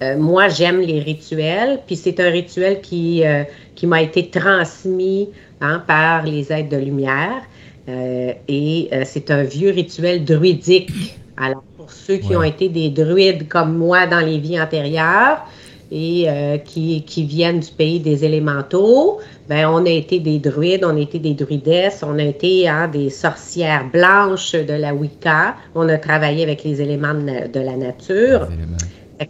Euh, 0.00 0.16
moi, 0.16 0.48
j'aime 0.48 0.80
les 0.80 1.00
rituels, 1.00 1.80
puis 1.86 1.96
c'est 1.96 2.18
un 2.20 2.30
rituel 2.30 2.80
qui, 2.80 3.22
qui 3.74 3.86
m'a 3.86 4.02
été 4.02 4.30
transmis 4.30 5.28
hein, 5.60 5.82
par 5.86 6.24
les 6.24 6.52
aides 6.52 6.68
de 6.68 6.76
lumière. 6.78 7.42
et 7.88 8.90
c'est 9.04 9.30
un 9.30 9.42
vieux 9.42 9.70
rituel 9.70 10.24
druidique. 10.24 10.90
Alors, 11.36 11.62
ceux 11.88 12.16
qui 12.16 12.36
ont 12.36 12.42
été 12.42 12.68
des 12.68 12.90
druides 12.90 13.48
comme 13.48 13.76
moi 13.76 14.06
dans 14.06 14.20
les 14.20 14.38
vies 14.38 14.60
antérieures 14.60 15.46
et 15.90 16.24
euh, 16.28 16.58
qui, 16.58 17.02
viennent 17.24 17.60
du 17.60 17.70
pays 17.70 18.00
des 18.00 18.24
élémentaux, 18.24 19.20
ben 19.48 19.68
on 19.68 19.84
a 19.86 19.90
été 19.90 20.20
des 20.20 20.38
druides, 20.38 20.84
on 20.84 20.96
a 20.96 21.00
été 21.00 21.18
des 21.18 21.34
druidesses, 21.34 22.02
on 22.06 22.18
a 22.18 22.24
été 22.24 22.68
hein, 22.68 22.88
des 22.88 23.08
sorcières 23.10 23.88
blanches 23.90 24.52
de 24.52 24.74
la 24.74 24.94
Wicca, 24.94 25.56
on 25.74 25.88
a 25.88 25.96
travaillé 25.96 26.42
avec 26.42 26.64
les 26.64 26.82
éléments 26.82 27.14
de, 27.14 27.60
la 27.60 27.76
nature. 27.76 28.48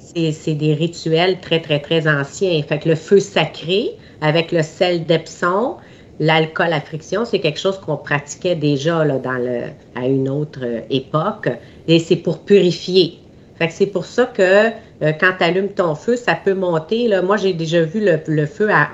C'est 0.00 0.54
des 0.54 0.74
rituels 0.74 1.40
très, 1.40 1.60
très, 1.60 1.78
très 1.78 2.08
anciens. 2.08 2.60
Fait 2.62 2.78
que 2.78 2.90
le 2.90 2.94
feu 2.94 3.20
sacré 3.20 3.92
avec 4.20 4.52
le 4.52 4.62
sel 4.62 5.04
d'Epsom, 5.06 5.76
l'alcool 6.20 6.72
à 6.72 6.80
friction, 6.80 7.24
c'est 7.24 7.38
quelque 7.38 7.60
chose 7.60 7.78
qu'on 7.78 7.96
pratiquait 7.96 8.56
déjà 8.56 9.04
là, 9.04 9.18
dans 9.18 9.38
le, 9.38 9.62
à 9.94 10.06
une 10.06 10.28
autre 10.28 10.60
euh, 10.64 10.80
époque 10.90 11.48
et 11.86 12.00
c'est 12.00 12.16
pour 12.16 12.40
purifier. 12.40 13.18
Fait 13.58 13.68
que 13.68 13.72
c'est 13.72 13.86
pour 13.86 14.04
ça 14.04 14.26
que 14.26 14.70
euh, 15.02 15.12
quand 15.18 15.32
tu 15.38 15.44
allumes 15.44 15.68
ton 15.68 15.94
feu, 15.94 16.16
ça 16.16 16.34
peut 16.34 16.54
monter. 16.54 17.08
Là, 17.08 17.22
moi, 17.22 17.36
j'ai 17.36 17.52
déjà 17.52 17.82
vu 17.82 18.04
le, 18.26 18.46
feu 18.46 18.68
à 18.70 18.88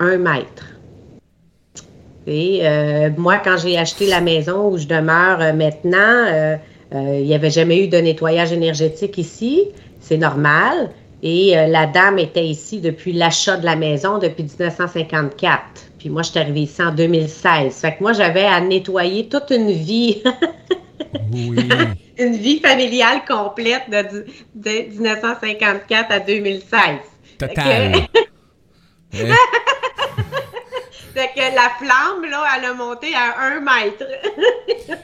un, 0.00 0.18
mètre. 0.18 0.66
Et 2.26 2.60
euh, 2.62 3.10
moi, 3.16 3.38
quand 3.38 3.56
j'ai 3.58 3.78
acheté 3.78 4.06
la 4.06 4.20
maison 4.20 4.70
où 4.70 4.78
je 4.78 4.86
demeure 4.86 5.38
maintenant, 5.54 6.58
il 6.92 7.24
n'y 7.24 7.34
avait 7.34 7.50
jamais 7.50 7.84
eu 7.84 7.88
de 7.88 7.96
nettoyage 7.96 8.52
énergétique 8.52 9.18
ici. 9.18 9.68
C'est 10.00 10.18
normal. 10.18 10.90
Et 11.22 11.54
la 11.68 11.86
dame 11.86 12.18
était 12.18 12.44
ici 12.44 12.80
depuis 12.80 13.12
l'achat 13.12 13.56
de 13.56 13.64
la 13.64 13.76
maison 13.76 14.18
depuis 14.18 14.44
1954. 14.44 15.62
Puis 16.02 16.10
moi, 16.10 16.22
je 16.22 16.30
suis 16.30 16.40
arrivée 16.40 16.62
ici 16.62 16.82
en 16.82 16.92
2016. 16.92 17.76
Fait 17.76 17.92
que 17.92 18.02
moi, 18.02 18.12
j'avais 18.12 18.44
à 18.44 18.60
nettoyer 18.60 19.28
toute 19.28 19.50
une 19.50 19.70
vie. 19.70 20.22
oui. 21.32 21.68
Une 22.18 22.36
vie 22.36 22.60
familiale 22.60 23.24
complète 23.26 23.90
de, 23.90 24.26
1954 24.54 26.10
à 26.10 26.20
2016. 26.20 26.78
Total. 27.38 28.06
Fait 31.14 31.30
que 31.34 31.40
la 31.40 31.70
flamme, 31.78 32.30
là, 32.30 32.44
elle 32.56 32.64
a 32.64 32.74
monté 32.74 33.14
à 33.14 33.38
un 33.38 33.60
mètre. 33.60 34.04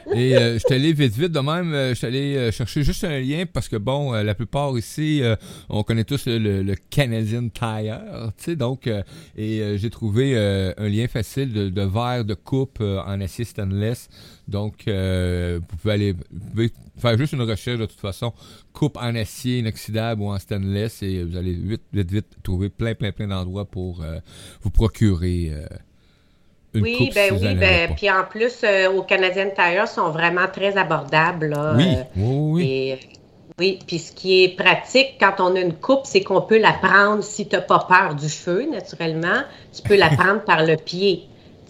Et 0.13 0.35
euh, 0.35 0.53
je 0.53 0.59
suis 0.59 0.73
allé 0.73 0.91
vite, 0.91 1.15
vite 1.15 1.31
de 1.31 1.39
même. 1.39 1.73
Euh, 1.73 1.89
je 1.89 1.93
suis 1.95 2.07
allé 2.07 2.35
euh, 2.35 2.51
chercher 2.51 2.83
juste 2.83 3.03
un 3.03 3.19
lien 3.19 3.45
parce 3.51 3.69
que, 3.69 3.75
bon, 3.75 4.11
la 4.13 4.33
plupart 4.33 4.75
ici, 4.77 5.21
on 5.69 5.83
connaît 5.83 6.03
tous 6.03 6.25
le, 6.27 6.75
Canadian 6.89 7.49
Tire, 7.49 8.01
tu 8.37 8.43
sais, 8.43 8.55
donc, 8.55 8.89
et 9.37 9.77
j'ai 9.77 9.89
trouvé 9.89 10.37
un 10.37 10.89
lien 10.89 11.07
facile 11.07 11.53
de, 11.53 11.81
verre 11.81 12.25
de 12.25 12.33
coupe 12.33 12.81
en 12.81 13.21
acier 13.21 13.45
stainless. 13.45 14.09
Donc, 14.47 14.83
vous 14.87 15.77
pouvez 15.81 15.93
aller, 15.93 16.13
vous 16.13 16.49
pouvez 16.51 16.71
faire 16.97 17.17
juste 17.17 17.33
une 17.33 17.41
recherche 17.41 17.79
de 17.79 17.85
toute 17.85 17.99
façon, 17.99 18.33
coupe 18.73 18.97
en 18.97 19.15
acier 19.15 19.59
inoxydable 19.59 20.21
ou 20.21 20.29
en 20.29 20.39
stainless, 20.39 21.03
et 21.03 21.23
vous 21.23 21.37
allez 21.37 21.53
vite, 21.53 21.83
vite, 21.93 22.11
vite 22.11 22.37
trouver 22.43 22.69
plein, 22.69 22.95
plein, 22.95 23.11
plein 23.11 23.27
d'endroits 23.27 23.65
pour 23.65 24.03
vous 24.61 24.71
procurer 24.71 25.53
oui, 26.75 27.11
ben 27.13 27.33
oui, 27.33 27.55
ben, 27.55 27.95
puis 27.95 28.11
en 28.11 28.23
plus, 28.29 28.61
euh, 28.63 28.91
au 28.91 29.01
Canadian 29.01 29.49
Tire 29.55 29.87
sont 29.87 30.09
vraiment 30.11 30.47
très 30.51 30.77
abordables. 30.77 31.57
oui, 31.75 31.95
euh, 31.97 32.03
oui, 32.15 32.51
oui. 32.53 32.91
Euh, 32.91 32.95
oui, 33.57 33.79
puis 33.85 33.99
ce 33.99 34.13
qui 34.13 34.43
est 34.43 34.55
pratique 34.55 35.15
quand 35.19 35.35
on 35.39 35.55
a 35.55 35.59
une 35.59 35.73
coupe, 35.73 36.01
c'est 36.05 36.21
qu'on 36.21 36.41
peut 36.41 36.59
la 36.59 36.71
prendre, 36.71 37.23
si 37.23 37.47
tu 37.47 37.55
n'as 37.55 37.61
pas 37.61 37.85
peur 37.89 38.15
du 38.15 38.29
feu, 38.29 38.65
naturellement, 38.71 39.41
tu 39.73 39.81
peux 39.81 39.97
la 39.97 40.09
prendre 40.17 40.41
par 40.41 40.65
le 40.65 40.77
pied. 40.77 41.23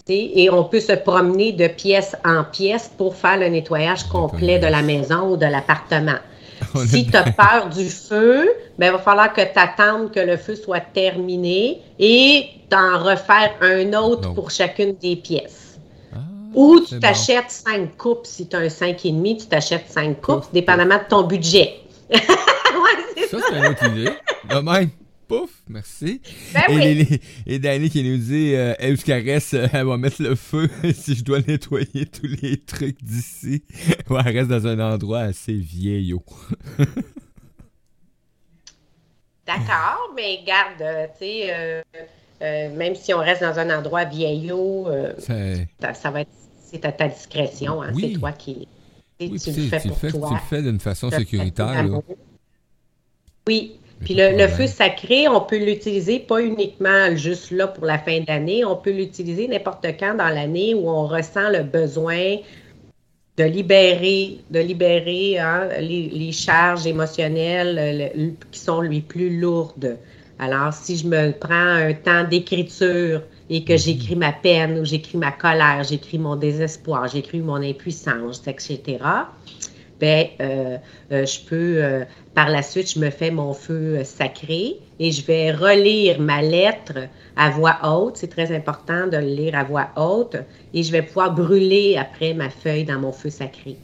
Et 0.08 0.50
on 0.50 0.64
peut 0.64 0.80
se 0.80 0.92
promener 0.92 1.52
de 1.52 1.68
pièce 1.68 2.16
en 2.24 2.42
pièce 2.42 2.90
pour 2.98 3.14
faire 3.14 3.38
le 3.38 3.48
nettoyage 3.48 4.04
complet 4.04 4.58
de 4.58 4.66
la 4.66 4.82
maison 4.82 5.32
ou 5.32 5.36
de 5.36 5.46
l'appartement. 5.46 6.18
si 6.86 7.06
tu 7.06 7.16
as 7.16 7.32
peur 7.32 7.68
du 7.68 7.88
feu, 7.88 8.50
ben, 8.78 8.86
il 8.86 8.92
va 8.92 8.98
falloir 8.98 9.32
que 9.32 9.40
tu 9.40 9.58
attendes 9.58 10.12
que 10.12 10.20
le 10.20 10.36
feu 10.36 10.54
soit 10.54 10.80
terminé 10.80 11.80
et 11.98 12.48
d'en 12.70 12.98
refaire 13.02 13.52
un 13.60 13.92
autre 13.94 14.32
pour 14.34 14.50
chacune 14.50 14.94
des 14.96 15.16
pièces. 15.16 15.78
Ah, 16.14 16.18
Ou 16.54 16.80
tu 16.80 16.98
t'achètes 17.00 17.50
cinq 17.50 17.96
coupes. 17.96 18.26
Si 18.26 18.48
tu 18.48 18.56
as 18.56 18.60
un 18.60 18.66
5,5, 18.66 19.40
tu 19.40 19.46
t'achètes 19.46 19.88
cinq 19.88 20.20
coupes, 20.20 20.46
dépendamment 20.52 20.98
de 20.98 21.08
ton 21.08 21.22
budget. 21.22 21.80
ouais, 22.10 23.26
ça, 23.30 23.38
c'est 23.48 23.56
une 23.56 23.66
autre 23.66 23.84
idée. 23.86 24.10
même 24.62 24.90
pouf, 25.30 25.50
merci. 25.68 26.20
Ben 26.52 26.62
et, 26.68 26.74
oui. 26.74 27.20
et, 27.46 27.58
Danny 27.60 27.88
qui 27.88 28.02
nous 28.02 28.16
dit 28.18 28.54
euh, 28.54 28.74
Elle 28.78 28.98
se 28.98 29.04
caresse, 29.04 29.54
euh, 29.54 29.68
elle 29.72 29.86
va 29.86 29.96
mettre 29.96 30.20
le 30.20 30.34
feu 30.34 30.68
si 30.94 31.14
je 31.14 31.22
dois 31.24 31.38
nettoyer 31.46 32.06
tous 32.06 32.26
les 32.42 32.56
trucs 32.58 33.02
d'ici. 33.02 33.62
ou 34.08 34.16
elle 34.18 34.36
reste 34.36 34.48
dans 34.48 34.66
un 34.66 34.80
endroit 34.80 35.20
assez 35.20 35.54
vieillot. 35.54 36.24
D'accord, 39.46 40.12
mais 40.16 40.42
garde, 40.44 40.82
euh, 40.82 41.06
tu 41.18 41.24
sais, 41.24 41.84
même 42.76 42.96
si 42.96 43.14
on 43.14 43.18
reste 43.18 43.42
dans 43.42 43.58
un 43.58 43.78
endroit 43.78 44.04
vieillot, 44.04 44.88
ça, 45.18 46.10
va 46.10 46.20
être 46.22 46.30
c'est 46.62 46.84
à 46.84 46.92
ta 46.92 47.08
discrétion, 47.08 47.82
hein, 47.82 47.92
c'est 47.98 48.12
toi 48.12 48.32
qui. 48.32 48.68
Oui, 49.20 49.38
tu, 49.38 49.50
le 49.50 49.68
fais 49.68 49.80
pour 49.80 49.98
toi. 49.98 50.28
Tu 50.28 50.34
le 50.34 50.40
fais 50.48 50.62
d'une 50.62 50.80
façon 50.80 51.10
sécuritaire. 51.10 51.84
Oui, 53.46 53.80
puis 54.04 54.14
le, 54.14 54.48
feu 54.48 54.66
sacré, 54.66 55.28
on 55.28 55.42
peut 55.42 55.58
l'utiliser 55.58 56.20
pas 56.20 56.40
uniquement 56.40 57.14
juste 57.16 57.50
là 57.50 57.66
pour 57.66 57.84
la 57.84 57.98
fin 57.98 58.20
d'année, 58.20 58.64
on 58.64 58.76
peut 58.76 58.92
l'utiliser 58.92 59.46
n'importe 59.46 59.86
quand 59.98 60.14
dans 60.14 60.28
l'année 60.28 60.74
où 60.74 60.88
on 60.88 61.06
ressent 61.06 61.50
le 61.50 61.62
besoin 61.62 62.36
de 63.36 63.44
libérer, 63.44 64.38
de 64.50 64.60
libérer 64.60 65.38
hein, 65.38 65.68
les, 65.80 66.32
charges 66.32 66.86
émotionnelles 66.86 68.34
qui 68.50 68.58
sont 68.58 68.80
les 68.80 69.00
plus 69.00 69.38
lourdes. 69.38 69.98
Alors, 70.38 70.72
si 70.72 70.96
je 70.96 71.06
me 71.06 71.32
prends 71.32 71.52
un 71.52 71.92
temps 71.92 72.24
d'écriture 72.24 73.22
et 73.50 73.62
que 73.62 73.74
mhm. 73.74 73.78
j'écris 73.78 74.16
ma 74.16 74.32
peine 74.32 74.78
ou 74.78 74.84
j'écris 74.86 75.18
ma 75.18 75.32
colère, 75.32 75.82
j'écris 75.84 76.18
mon 76.18 76.36
désespoir, 76.36 77.08
j'écris 77.08 77.40
mon 77.40 77.56
impuissance, 77.56 78.42
etc., 78.46 78.98
ben, 80.00 80.26
euh, 80.40 80.78
euh, 81.12 81.26
je 81.26 81.40
peux, 81.40 81.84
euh, 81.84 82.04
par 82.34 82.48
la 82.48 82.62
suite, 82.62 82.94
je 82.94 82.98
me 82.98 83.10
fais 83.10 83.30
mon 83.30 83.52
feu 83.52 84.02
sacré 84.04 84.76
et 84.98 85.12
je 85.12 85.24
vais 85.26 85.52
relire 85.52 86.20
ma 86.20 86.40
lettre 86.40 87.08
à 87.36 87.50
voix 87.50 87.78
haute. 87.84 88.16
C'est 88.16 88.28
très 88.28 88.54
important 88.54 89.06
de 89.06 89.18
le 89.18 89.26
lire 89.26 89.54
à 89.54 89.64
voix 89.64 89.90
haute 89.96 90.36
et 90.72 90.82
je 90.82 90.90
vais 90.90 91.02
pouvoir 91.02 91.34
brûler 91.34 91.96
après 91.98 92.32
ma 92.34 92.48
feuille 92.48 92.84
dans 92.84 92.98
mon 92.98 93.12
feu 93.12 93.30
sacré. 93.30 93.76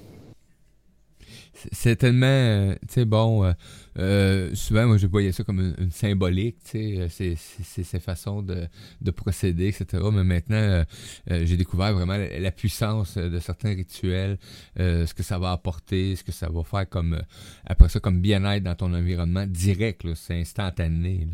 C'est 1.73 1.97
tellement, 1.97 2.73
tu 2.89 2.95
sais, 2.95 3.05
bon 3.05 3.53
euh, 3.99 4.51
souvent, 4.55 4.87
moi, 4.87 4.97
je 4.99 5.07
voyais 5.07 5.33
ça 5.33 5.43
comme 5.43 5.75
une, 5.79 5.91
symbolique, 5.91 6.59
tu 6.65 7.09
sais, 7.09 7.35
c'est 7.37 7.83
ces 7.83 8.01
façons 8.01 8.43
de, 8.43 8.67
de, 9.01 9.11
procéder, 9.11 9.69
etc. 9.69 10.03
Mais 10.13 10.25
maintenant, 10.25 10.57
euh, 10.57 10.85
euh, 11.31 11.43
j'ai 11.47 11.57
découvert 11.57 11.95
vraiment 11.95 12.17
la, 12.17 12.51
puissance 12.51 13.17
de 13.17 13.39
certains 13.39 13.75
rituels, 13.75 14.39
ce 14.77 15.13
que 15.13 15.23
ça 15.23 15.39
va 15.39 15.53
apporter, 15.53 16.17
ce 16.17 16.25
que 16.25 16.33
ça 16.33 16.49
va 16.49 16.63
faire 16.63 16.89
comme, 16.89 17.21
après 17.67 17.89
ça, 17.89 18.01
comme 18.01 18.21
bien-être 18.21 18.63
dans 18.63 18.75
ton 18.75 18.93
environnement 18.95 19.45
direct, 19.47 20.07
c'est 20.15 20.41
instantané, 20.41 21.27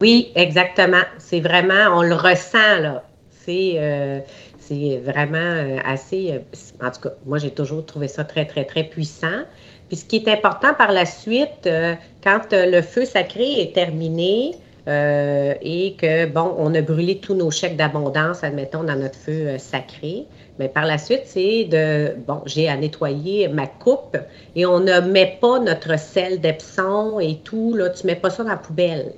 Oui, 0.00 0.32
exactement. 0.34 1.02
C'est 1.18 1.40
vraiment, 1.40 1.98
on 1.98 2.02
le 2.02 2.14
ressent, 2.14 2.80
là. 2.80 3.04
C'est 3.30 4.24
c'est 4.58 4.98
vraiment 4.98 5.78
assez, 5.84 6.40
en 6.82 6.90
tout 6.90 7.02
cas, 7.02 7.10
moi 7.24 7.38
j'ai 7.38 7.52
toujours 7.52 7.86
trouvé 7.86 8.08
ça 8.08 8.24
très, 8.24 8.46
très, 8.46 8.64
très 8.64 8.82
puissant. 8.82 9.44
Puis 9.88 9.98
ce 9.98 10.04
qui 10.04 10.16
est 10.16 10.28
important 10.28 10.74
par 10.74 10.92
la 10.92 11.06
suite, 11.06 11.66
euh, 11.66 11.94
quand 12.22 12.52
euh, 12.52 12.66
le 12.66 12.82
feu 12.82 13.04
sacré 13.04 13.60
est 13.60 13.72
terminé 13.74 14.56
euh, 14.88 15.54
et 15.62 15.94
que, 15.94 16.26
bon, 16.26 16.54
on 16.58 16.74
a 16.74 16.80
brûlé 16.80 17.18
tous 17.18 17.34
nos 17.34 17.50
chèques 17.50 17.76
d'abondance, 17.76 18.42
admettons, 18.42 18.82
dans 18.82 18.96
notre 18.96 19.16
feu 19.16 19.58
sacré, 19.58 20.26
mais 20.58 20.68
par 20.68 20.86
la 20.86 20.98
suite, 20.98 21.22
c'est 21.24 21.64
de, 21.64 22.16
bon, 22.26 22.42
j'ai 22.46 22.68
à 22.68 22.76
nettoyer 22.76 23.48
ma 23.48 23.66
coupe 23.66 24.16
et 24.56 24.66
on 24.66 24.80
ne 24.80 25.00
met 25.00 25.38
pas 25.40 25.60
notre 25.60 25.98
sel 25.98 26.40
d'Epsom 26.40 27.20
et 27.20 27.38
tout, 27.44 27.74
là, 27.74 27.90
tu 27.90 28.06
mets 28.06 28.16
pas 28.16 28.30
ça 28.30 28.42
dans 28.42 28.50
la 28.50 28.56
poubelle. 28.56 29.12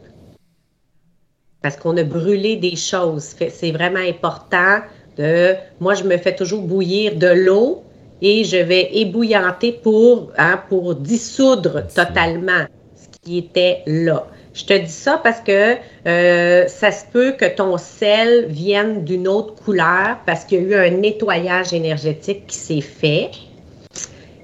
Parce 1.63 1.77
qu'on 1.77 1.97
a 1.97 2.05
brûlé 2.05 2.57
des 2.57 2.77
choses. 2.77 3.35
C'est 3.51 3.73
vraiment 3.73 3.99
important 3.99 4.81
De, 5.17 5.57
moi, 5.81 5.95
je 5.95 6.05
me 6.05 6.17
fais 6.17 6.37
toujours 6.37 6.63
bouillir 6.63 7.17
de 7.17 7.27
l'eau 7.27 7.83
et 8.23 8.45
je 8.45 8.57
vais 8.57 8.91
ébouillanter 8.93 9.73
pour, 9.73 10.33
hein, 10.37 10.61
pour 10.69 10.95
dissoudre 10.95 11.87
totalement 11.87 12.65
ce 12.95 13.19
qui 13.23 13.39
était 13.39 13.83
là. 13.87 14.27
Je 14.55 14.65
te 14.65 14.73
dis 14.73 14.91
ça 14.91 15.21
parce 15.23 15.41
que 15.41 15.77
euh, 16.07 16.67
ça 16.67 16.91
se 16.91 17.05
peut 17.13 17.33
que 17.33 17.45
ton 17.45 17.79
sel 17.79 18.47
vienne 18.49 19.05
d'une 19.05 19.29
autre 19.29 19.55
couleur 19.55 20.19
parce 20.27 20.45
qu'il 20.45 20.63
y 20.63 20.75
a 20.75 20.87
eu 20.87 20.89
un 20.89 20.97
nettoyage 20.97 21.73
énergétique 21.73 22.47
qui 22.49 22.57
s'est 22.57 22.81
fait. 22.81 23.31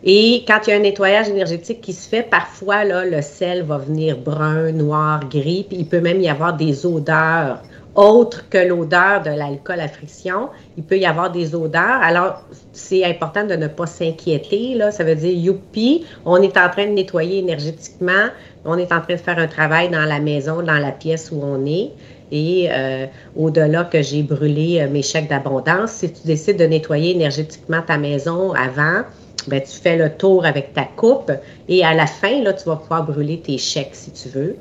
Et 0.04 0.44
quand 0.46 0.60
il 0.66 0.70
y 0.70 0.72
a 0.74 0.76
un 0.76 0.80
nettoyage 0.80 1.30
énergétique 1.30 1.80
qui 1.80 1.94
se 1.94 2.08
fait, 2.08 2.22
parfois, 2.22 2.84
là, 2.84 3.06
le 3.06 3.22
sel 3.22 3.62
va 3.62 3.78
venir 3.78 4.18
brun, 4.18 4.70
noir, 4.70 5.20
gris, 5.28 5.64
puis 5.66 5.78
il 5.78 5.86
peut 5.86 6.00
même 6.00 6.20
y 6.20 6.28
avoir 6.28 6.54
des 6.54 6.84
odeurs 6.84 7.62
autres 7.94 8.48
que 8.48 8.58
l'odeur 8.58 9.22
de 9.22 9.30
l'alcool 9.30 9.80
à 9.80 9.88
friction. 9.88 10.48
Il 10.76 10.84
peut 10.84 10.98
y 10.98 11.06
avoir 11.06 11.30
des 11.30 11.54
odeurs. 11.54 12.00
Alors, 12.02 12.42
c'est 12.72 13.04
important 13.04 13.46
de 13.46 13.54
ne 13.54 13.68
pas 13.68 13.86
s'inquiéter. 13.86 14.74
Là. 14.74 14.90
Ça 14.90 15.04
veut 15.04 15.14
dire, 15.14 15.32
youpi, 15.32 16.04
on 16.24 16.40
est 16.42 16.56
en 16.56 16.68
train 16.68 16.86
de 16.86 16.92
nettoyer 16.92 17.38
énergétiquement. 17.38 18.28
On 18.64 18.78
est 18.78 18.92
en 18.92 19.00
train 19.00 19.14
de 19.14 19.20
faire 19.20 19.38
un 19.38 19.46
travail 19.46 19.90
dans 19.90 20.04
la 20.04 20.20
maison, 20.20 20.62
dans 20.62 20.78
la 20.78 20.90
pièce 20.90 21.30
où 21.30 21.40
on 21.42 21.64
est. 21.66 21.90
Et 22.32 22.68
euh, 22.70 23.06
au-delà 23.36 23.84
que 23.84 24.02
j'ai 24.02 24.22
brûlé 24.22 24.80
euh, 24.80 24.88
mes 24.88 25.02
chèques 25.02 25.28
d'abondance, 25.28 25.92
si 25.92 26.12
tu 26.12 26.26
décides 26.26 26.58
de 26.58 26.64
nettoyer 26.64 27.12
énergétiquement 27.12 27.82
ta 27.82 27.98
maison 27.98 28.52
avant, 28.54 29.02
ben, 29.46 29.60
tu 29.60 29.78
fais 29.78 29.96
le 29.96 30.10
tour 30.10 30.46
avec 30.46 30.72
ta 30.72 30.84
coupe 30.84 31.30
et 31.68 31.84
à 31.84 31.94
la 31.94 32.06
fin, 32.06 32.42
là, 32.42 32.54
tu 32.54 32.64
vas 32.64 32.76
pouvoir 32.76 33.04
brûler 33.04 33.40
tes 33.40 33.58
chèques 33.58 33.94
si 33.94 34.10
tu 34.10 34.30
veux. 34.30 34.56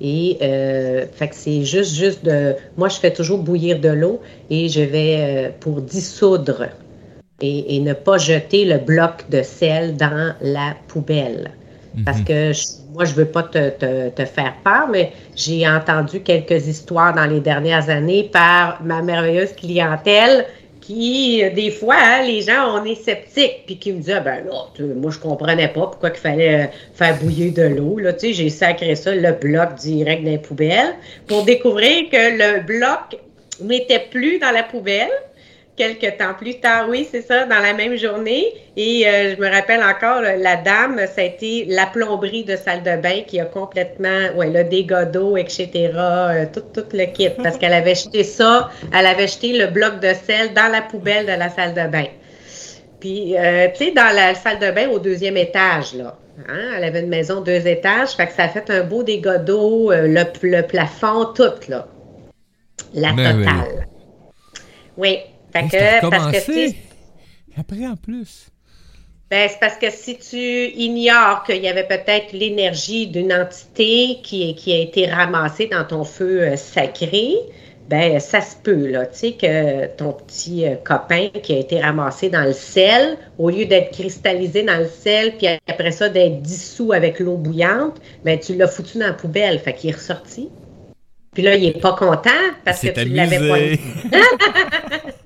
Et 0.00 0.38
euh, 0.42 1.06
fait 1.12 1.28
que 1.28 1.34
c'est 1.34 1.64
juste, 1.64 1.94
juste 1.94 2.24
de. 2.24 2.54
Moi, 2.76 2.88
je 2.88 2.98
fais 2.98 3.12
toujours 3.12 3.38
bouillir 3.38 3.80
de 3.80 3.88
l'eau 3.88 4.20
et 4.48 4.68
je 4.68 4.80
vais 4.80 5.16
euh, 5.18 5.48
pour 5.58 5.80
dissoudre 5.80 6.66
et, 7.40 7.80
ne 7.80 7.92
pas 7.92 8.18
jeter 8.18 8.64
le 8.64 8.78
bloc 8.78 9.28
de 9.30 9.42
sel 9.42 9.96
dans 9.96 10.34
la 10.40 10.74
poubelle. 10.88 11.50
Parce 12.04 12.18
mhm. 12.18 12.24
que 12.24 12.52
moi, 12.94 13.04
je 13.04 13.14
veux 13.14 13.24
pas 13.24 13.42
te, 13.42 13.70
te, 13.70 14.10
te 14.10 14.24
faire 14.24 14.54
peur, 14.62 14.88
mais 14.90 15.12
j'ai 15.34 15.68
entendu 15.68 16.20
quelques 16.20 16.66
histoires 16.66 17.14
dans 17.14 17.26
les 17.26 17.40
dernières 17.40 17.88
années 17.90 18.28
par 18.32 18.80
ma 18.84 19.02
merveilleuse 19.02 19.52
clientèle 19.52 20.46
qui, 20.88 21.44
euh, 21.44 21.50
des 21.50 21.70
fois, 21.70 21.96
hein, 21.98 22.22
les 22.22 22.40
gens, 22.40 22.80
on 22.80 22.84
est 22.84 22.94
sceptiques, 22.94 23.64
puis 23.66 23.76
qui 23.76 23.92
me 23.92 23.98
disent, 23.98 24.14
ah, 24.16 24.20
ben 24.20 24.42
là, 24.46 24.64
moi, 24.94 25.10
je 25.10 25.18
comprenais 25.18 25.68
pas 25.68 25.82
pourquoi 25.82 26.08
il 26.08 26.16
fallait 26.16 26.64
euh, 26.64 26.66
faire 26.94 27.18
bouillir 27.18 27.52
de 27.52 27.62
l'eau. 27.62 27.98
Là, 27.98 28.14
tu 28.14 28.28
sais, 28.28 28.32
j'ai 28.32 28.48
sacré 28.48 28.94
ça, 28.94 29.14
le 29.14 29.32
bloc 29.32 29.74
direct 29.74 30.24
dans 30.24 30.30
les 30.30 30.38
poubelles, 30.38 30.94
pour 31.26 31.44
découvrir 31.44 32.08
que 32.10 32.16
le 32.16 32.62
bloc 32.62 33.20
n'était 33.60 34.06
plus 34.10 34.38
dans 34.38 34.50
la 34.50 34.62
poubelle, 34.62 35.10
quelques 35.78 36.18
temps 36.18 36.34
plus 36.36 36.58
tard, 36.60 36.88
oui, 36.88 37.08
c'est 37.10 37.22
ça, 37.22 37.46
dans 37.46 37.60
la 37.60 37.72
même 37.72 37.96
journée. 37.96 38.52
Et 38.76 39.06
euh, 39.06 39.34
je 39.34 39.40
me 39.40 39.48
rappelle 39.48 39.82
encore, 39.82 40.20
la 40.20 40.56
dame, 40.56 40.98
ça 41.06 41.20
a 41.20 41.24
été 41.24 41.64
la 41.66 41.86
plomberie 41.86 42.44
de 42.44 42.56
salle 42.56 42.82
de 42.82 43.00
bain 43.00 43.22
qui 43.26 43.40
a 43.40 43.44
complètement, 43.44 44.36
ouais, 44.36 44.50
le 44.50 44.64
dégât 44.64 45.06
d'eau, 45.06 45.36
etc., 45.36 45.68
euh, 45.94 46.46
tout, 46.52 46.64
tout 46.74 46.86
le 46.92 47.06
kit, 47.06 47.30
parce 47.42 47.56
qu'elle 47.56 47.72
avait 47.72 47.94
jeté 47.94 48.24
ça, 48.24 48.70
elle 48.92 49.06
avait 49.06 49.28
jeté 49.28 49.56
le 49.56 49.68
bloc 49.68 50.00
de 50.00 50.12
sel 50.12 50.52
dans 50.52 50.70
la 50.70 50.82
poubelle 50.82 51.24
de 51.24 51.32
la 51.32 51.48
salle 51.48 51.72
de 51.72 51.90
bain. 51.90 52.06
Puis, 53.00 53.38
euh, 53.38 53.68
tu 53.74 53.86
sais, 53.86 53.90
dans 53.92 54.14
la 54.14 54.34
salle 54.34 54.58
de 54.58 54.70
bain 54.72 54.88
au 54.88 54.98
deuxième 54.98 55.36
étage, 55.36 55.94
là, 55.94 56.18
hein, 56.48 56.72
elle 56.76 56.84
avait 56.84 57.00
une 57.00 57.08
maison 57.08 57.40
deux 57.40 57.66
étages, 57.66 58.10
fait 58.10 58.26
que 58.26 58.32
ça 58.32 58.44
a 58.44 58.48
fait 58.48 58.68
un 58.70 58.82
beau 58.82 59.04
dégât 59.04 59.38
d'eau, 59.38 59.92
le, 59.92 60.60
plafond, 60.62 61.26
tout, 61.26 61.68
là. 61.68 61.86
La 62.94 63.12
ben 63.12 63.38
totale. 63.38 63.86
oui. 64.96 65.20
Fait 65.62 66.00
que, 66.02 66.10
parce 66.10 66.46
que 66.46 66.70
Après, 67.58 67.86
en 67.86 67.96
plus. 67.96 68.50
Ben, 69.30 69.46
c'est 69.50 69.60
parce 69.60 69.76
que 69.76 69.90
si 69.90 70.16
tu 70.16 70.38
ignores 70.74 71.44
qu'il 71.44 71.62
y 71.62 71.68
avait 71.68 71.86
peut-être 71.86 72.32
l'énergie 72.32 73.08
d'une 73.08 73.32
entité 73.32 74.20
qui, 74.22 74.54
qui, 74.54 74.72
a 74.72 74.78
été 74.78 75.06
ramassée 75.06 75.66
dans 75.66 75.84
ton 75.84 76.04
feu 76.04 76.42
euh, 76.42 76.56
sacré, 76.56 77.34
ben 77.90 78.20
ça 78.20 78.40
se 78.40 78.56
peut, 78.56 78.86
là, 78.86 79.04
tu 79.04 79.18
sais, 79.18 79.32
que 79.32 79.86
ton 79.96 80.12
petit 80.12 80.66
euh, 80.66 80.76
copain 80.76 81.28
qui 81.42 81.54
a 81.54 81.58
été 81.58 81.78
ramassé 81.78 82.30
dans 82.30 82.44
le 82.44 82.54
sel, 82.54 83.18
au 83.38 83.50
lieu 83.50 83.66
d'être 83.66 83.90
cristallisé 83.92 84.62
dans 84.62 84.78
le 84.78 84.88
sel, 84.88 85.36
puis 85.36 85.46
après 85.66 85.90
ça 85.90 86.08
d'être 86.08 86.40
dissous 86.40 86.92
avec 86.92 87.20
l'eau 87.20 87.36
bouillante, 87.36 88.00
ben 88.24 88.38
tu 88.38 88.54
l'as 88.54 88.68
foutu 88.68 88.96
dans 88.96 89.08
la 89.08 89.12
poubelle, 89.12 89.58
fait 89.58 89.74
qu'il 89.74 89.90
est 89.90 89.94
ressorti. 89.94 90.48
Puis 91.34 91.42
là, 91.42 91.54
il 91.54 91.66
est 91.66 91.80
pas 91.80 91.92
content 91.92 92.30
parce 92.64 92.80
que 92.80 92.88
tu 92.88 93.04
l'avais 93.10 93.38
pas. 93.38 94.18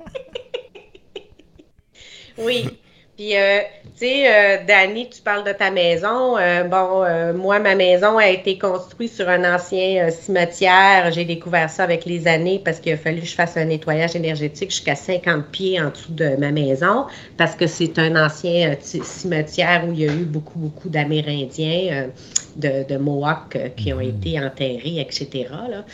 Oui. 2.38 2.68
Puis, 3.16 3.37
euh, 3.37 3.61
tu 3.85 4.07
sais, 4.07 4.25
euh, 4.27 4.64
Dani, 4.66 5.11
tu 5.11 5.21
parles 5.21 5.45
de 5.45 5.53
ta 5.53 5.71
maison. 5.71 6.38
Euh, 6.38 6.64
bon, 6.64 7.05
moi, 7.38 7.59
ma 7.59 7.75
maison 7.75 8.16
a 8.16 8.29
été 8.29 8.57
construite 8.57 9.12
sur 9.12 9.29
un 9.29 9.55
ancien 9.55 10.11
cimetière. 10.11 11.12
J'ai 11.12 11.27
découvert 11.27 11.68
ça 11.68 11.85
avec 11.85 12.07
les 12.07 12.27
années 12.27 12.61
parce 12.64 12.81
qu'il 12.81 12.92
a 12.92 12.97
fallu 12.97 13.21
que 13.21 13.27
je 13.27 13.35
fasse 13.35 13.59
un 13.59 13.66
nettoyage 13.66 14.16
énergétique 14.16 14.71
jusqu'à 14.71 14.95
50 14.95 15.45
pieds 15.49 15.79
en 15.79 15.90
dessous 15.90 16.12
de 16.14 16.37
ma 16.37 16.53
maison 16.53 17.05
parce 17.37 17.55
que 17.55 17.66
c'est 17.66 17.99
un 17.99 18.16
ancien 18.16 18.77
cimetière 18.81 19.85
où 19.87 19.92
il 19.92 20.01
y 20.01 20.09
a 20.09 20.12
eu 20.12 20.25
beaucoup, 20.25 20.59
beaucoup 20.59 20.88
d'Amérindiens, 20.88 22.09
de, 22.57 22.85
de 22.88 22.97
Mohawks 22.97 23.59
qui 23.77 23.92
ont 23.92 23.97
mhm. 23.97 24.09
été 24.09 24.40
enterrés, 24.40 25.01
etc. 25.01 25.49
Là. 25.68 25.85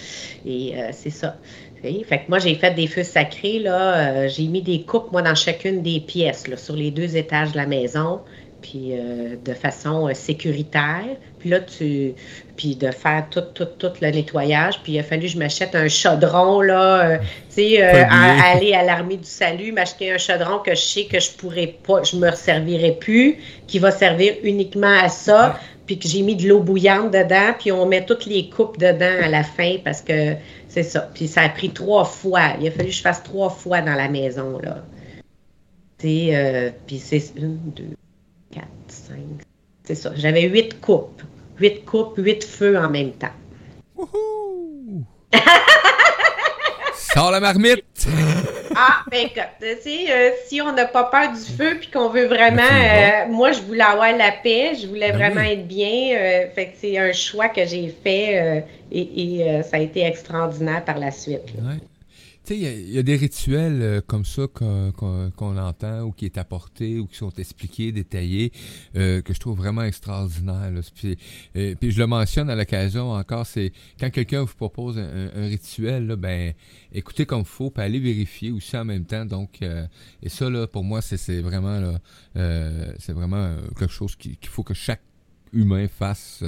Et 0.46 0.74
c'est 0.92 1.11
ça. 1.11 1.35
Fait 1.83 2.19
que 2.19 2.29
moi, 2.29 2.38
j'ai 2.38 2.55
fait 2.55 2.73
des 2.73 2.87
feux 2.87 3.05
sacrés, 3.05 3.61
là. 3.61 3.97
Euh, 3.97 4.29
j'ai 4.29 4.47
mis 4.47 4.62
des 4.62 4.83
coupes, 4.83 5.12
moi, 5.12 5.23
dans 5.23 5.35
chacune 5.35 5.83
des 5.83 6.01
pièces, 6.01 6.49
là, 6.49 6.57
sur 6.57 6.75
les 6.75 6.91
deux 6.91 7.17
étages 7.17 7.53
de 7.53 7.57
la 7.57 7.67
maison, 7.67 8.21
puis 8.61 8.91
euh, 8.93 9.37
de 9.45 9.53
façon 9.55 10.09
euh, 10.09 10.14
sécuritaire. 10.14 11.17
Puis 11.38 11.51
là, 11.51 11.61
tu... 11.61 12.14
Puis 12.57 12.75
de 12.75 12.91
faire 12.91 13.27
tout, 13.31 13.43
tout, 13.55 13.69
tout 13.79 13.93
le 14.01 14.11
nettoyage. 14.11 14.81
Puis 14.83 14.95
il 14.95 14.99
a 14.99 15.05
fallu 15.05 15.23
que 15.23 15.29
je 15.29 15.38
m'achète 15.38 15.77
un 15.77 15.87
chaudron, 15.87 16.61
là, 16.61 17.19
tu 17.19 17.27
sais, 17.51 17.81
aller 17.81 18.75
à 18.75 18.83
l'armée 18.83 19.17
du 19.17 19.29
salut, 19.29 19.71
m'acheter 19.71 20.11
un 20.11 20.19
chaudron 20.19 20.59
que 20.59 20.73
je 20.73 20.81
sais 20.81 21.05
que 21.05 21.21
je 21.21 21.31
pourrais 21.31 21.77
pas, 21.87 22.03
je 22.03 22.17
me 22.17 22.33
servirai 22.33 22.97
plus, 22.99 23.37
qui 23.69 23.79
va 23.79 23.93
servir 23.93 24.35
uniquement 24.43 24.99
à 25.01 25.09
ça. 25.09 25.61
Puis 25.87 25.99
que 25.99 26.09
j'ai 26.09 26.23
mis 26.23 26.35
de 26.35 26.47
l'eau 26.49 26.59
bouillante 26.59 27.12
dedans, 27.12 27.55
puis 27.59 27.73
on 27.73 27.87
met 27.87 28.05
toutes 28.05 28.27
les 28.27 28.51
coupes 28.51 28.77
dedans 28.79 29.25
à 29.25 29.29
la 29.29 29.43
fin 29.43 29.77
parce 29.83 30.03
que 30.03 30.35
c'est 30.83 30.91
ça. 30.91 31.11
Puis 31.12 31.27
ça 31.27 31.43
a 31.43 31.49
pris 31.49 31.71
trois 31.71 32.05
fois. 32.05 32.53
Il 32.61 32.69
a 32.69 32.71
fallu 32.71 32.91
que 32.91 32.95
je 32.95 33.03
fasse 33.03 33.23
trois 33.23 33.51
fois 33.51 33.81
dans 33.81 33.95
la 33.95 34.09
maison, 34.09 34.61
là. 34.61 34.85
Tu 35.99 36.29
euh, 36.31 36.71
puis 36.87 37.01
c'est 37.01 37.33
une, 37.37 37.59
deux, 37.73 37.97
quatre, 38.53 38.69
cinq. 38.87 39.43
C'est 39.83 39.97
ça. 39.97 40.12
J'avais 40.14 40.43
huit 40.43 40.81
coupes. 40.81 41.23
Huit 41.59 41.85
coupes, 41.85 42.17
huit 42.19 42.45
feux 42.45 42.79
en 42.79 42.88
même 42.88 43.11
temps. 43.12 43.33
Wouhou! 43.97 45.05
Sors 47.12 47.31
la 47.31 47.40
marmite! 47.40 47.85
ah, 48.77 49.03
ben 49.11 49.27
écoute, 49.27 49.42
euh, 49.62 50.31
si 50.47 50.61
on 50.61 50.73
n'a 50.73 50.85
pas 50.85 51.05
peur 51.05 51.33
du 51.33 51.40
feu 51.40 51.79
puis 51.81 51.90
qu'on 51.90 52.09
veut 52.11 52.27
vraiment. 52.27 52.62
Euh, 52.62 53.29
moi, 53.29 53.53
je 53.53 53.61
voulais 53.61 53.83
avoir 53.83 54.16
la 54.16 54.31
paix, 54.31 54.73
je 54.81 54.87
voulais 54.87 55.12
ben 55.12 55.18
vraiment 55.18 55.40
être 55.40 55.66
bien. 55.66 56.16
Euh, 56.16 56.47
fait 56.55 56.66
que 56.66 56.73
c'est 56.81 56.99
un 56.99 57.12
choix 57.12 57.49
que 57.49 57.64
j'ai 57.64 57.94
fait 58.05 58.64
et, 58.92 59.62
ça 59.62 59.77
a 59.77 59.81
été 59.81 60.05
extraordinaire 60.05 60.85
par 60.85 60.99
la 60.99 61.11
suite 61.11 61.53
il 62.55 62.91
y, 62.91 62.99
a 62.99 63.03
des 63.03 63.17
rituels 63.17 63.83
euh, 63.83 64.01
comme 64.01 64.25
ça 64.25 64.47
qu'on 64.47 65.57
entend 65.59 66.03
ou 66.03 66.13
qui 66.13 66.25
est 66.25 66.39
apporté 66.39 66.99
ou 66.99 67.07
qui 67.07 67.17
sont 67.17 67.33
expliqués, 67.33 67.93
détaillés, 67.93 68.53
euh, 68.97 69.21
que 69.23 69.35
je 69.35 69.41
trouve 69.41 69.57
vraiment 69.57 69.83
extraordinaires. 69.83 70.73
Euh, 71.57 71.75
puis, 71.81 71.91
je 71.91 71.99
le 71.99 72.07
mentionne 72.07 72.51
à 72.51 72.57
l'occasion 72.57 73.13
encore, 73.13 73.47
c'est 73.47 73.73
quand 73.99 74.11
quelqu'un 74.11 74.43
vous 74.43 74.55
propose 74.55 74.99
un, 74.99 75.49
rituel, 75.49 76.07
là, 76.07 76.17
ben 76.17 76.53
écoutez 76.93 77.27
comme 77.27 77.45
faut, 77.45 77.71
puis 77.71 77.83
allez 77.83 78.01
vérifier 78.01 78.51
aussi 78.51 78.77
en 78.77 78.85
même 78.85 79.05
temps. 79.05 79.25
Donc, 79.25 79.61
et 80.23 80.29
ça, 80.29 80.51
là, 80.51 80.67
pour 80.67 80.85
moi, 80.85 81.01
c'est 81.01 81.41
vraiment 81.41 81.81
là, 81.81 82.01
c'est 82.99 83.13
vraiment 83.13 83.57
quelque 83.79 83.93
chose 83.93 84.17
qu'il 84.17 84.37
faut 84.43 84.63
que 84.63 84.75
chaque 84.75 85.03
humain 85.53 85.87
fasse 85.89 86.43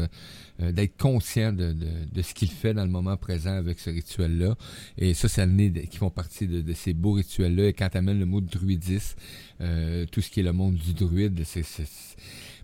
euh, 0.63 0.73
d'être 0.73 0.97
conscient 0.97 1.53
de, 1.53 1.73
de, 1.73 2.23
ce 2.23 2.35
qu'il 2.35 2.51
fait 2.51 2.75
dans 2.75 2.85
le 2.85 2.91
moment 2.91 3.17
présent 3.17 3.53
avec 3.53 3.79
ce 3.79 3.91
rituel-là. 3.91 4.57
Et 4.99 5.15
ça, 5.15 5.29
c'est 5.29 5.43
amené 5.43 5.71
qui 5.87 5.97
font 5.97 6.11
partie 6.11 6.47
de, 6.47 6.61
de 6.61 6.73
ces 6.73 6.93
beaux 6.93 7.13
rituels-là. 7.13 7.69
Et 7.69 7.73
quand 7.73 7.89
tu 7.89 7.99
amènes 7.99 8.19
le 8.19 8.27
mot 8.27 8.41
druidisme, 8.41 9.17
euh, 9.61 10.07
tout 10.11 10.21
ce 10.21 10.31
qui 10.31 10.41
est 10.41 10.45
le 10.45 10.53
monde 10.53 10.75
du 10.75 10.93
druide, 10.93 11.41
c'est... 11.45 11.65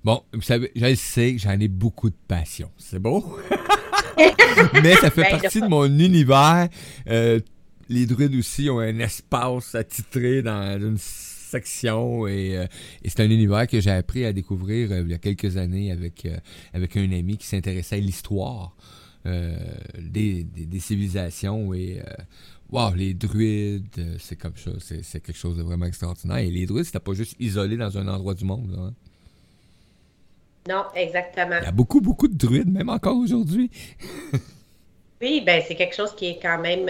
Bon, 0.05 0.23
vous 0.33 0.43
savez, 0.43 0.71
je 0.77 0.95
sais 0.95 1.35
que 1.35 1.41
j'en 1.41 1.59
ai 1.59 1.69
beaucoup 1.69 2.11
de 2.11 2.17
passion. 2.29 2.71
C'est 2.79 3.01
beau? 3.01 3.39
Mais 4.83 4.95
ça 4.95 5.11
fait 5.11 5.23
ben, 5.23 5.41
partie 5.41 5.61
de 5.61 5.67
mon 5.67 5.87
univers. 5.87 6.69
Euh, 7.09 7.41
les 7.89 8.07
druides 8.07 8.35
aussi 8.35 8.71
ont 8.71 8.79
un 8.79 8.99
espace 8.99 9.75
attitré 9.75 10.43
dans 10.43 10.79
une 10.79 10.99
section 11.57 12.27
et, 12.27 12.57
euh, 12.57 12.67
et 13.03 13.09
c'est 13.09 13.21
un 13.21 13.31
univers 13.31 13.67
que 13.67 13.81
j'ai 13.81 13.91
appris 13.91 14.25
à 14.25 14.33
découvrir 14.33 14.93
euh, 14.93 15.03
il 15.03 15.11
y 15.11 15.15
a 15.15 15.19
quelques 15.19 15.57
années 15.57 15.91
avec, 15.91 16.27
euh, 16.27 16.37
avec 16.75 16.97
un 16.97 17.11
ami 17.13 17.37
qui 17.39 17.47
s'intéressait 17.47 17.97
à 17.97 18.01
l'histoire 18.01 18.77
des, 19.99 20.45
des, 20.45 20.79
civilisations 20.79 21.75
et 21.75 22.01
wow, 22.71 22.95
les 22.95 23.13
druides, 23.13 24.17
c'est 24.21 24.37
comme 24.37 24.57
ça, 24.57 24.71
c'est 24.79 25.21
quelque 25.21 25.37
chose 25.37 25.57
de 25.57 25.65
vraiment 25.65 25.87
extraordinaire. 25.87 26.37
Et 26.37 26.49
les 26.49 26.65
druides, 26.65 26.85
c'était 26.85 27.01
pas 27.01 27.13
juste 27.13 27.35
isolé 27.41 27.77
dans 27.77 27.99
un 27.99 28.07
endroit 28.07 28.35
du 28.35 28.45
monde. 28.45 28.73
Hein? 28.79 28.95
Non, 30.69 30.85
exactement. 30.95 31.57
Il 31.61 31.65
y 31.65 31.67
a 31.67 31.73
beaucoup, 31.73 32.01
beaucoup 32.01 32.29
de 32.29 32.37
druides, 32.37 32.71
même 32.71 32.89
encore 32.89 33.17
aujourd'hui. 33.17 33.69
oui, 35.21 35.43
ben 35.45 35.61
c'est 35.67 35.75
quelque 35.75 35.97
chose 35.97 36.15
qui 36.15 36.27
est 36.27 36.39
quand 36.41 36.61
même. 36.61 36.89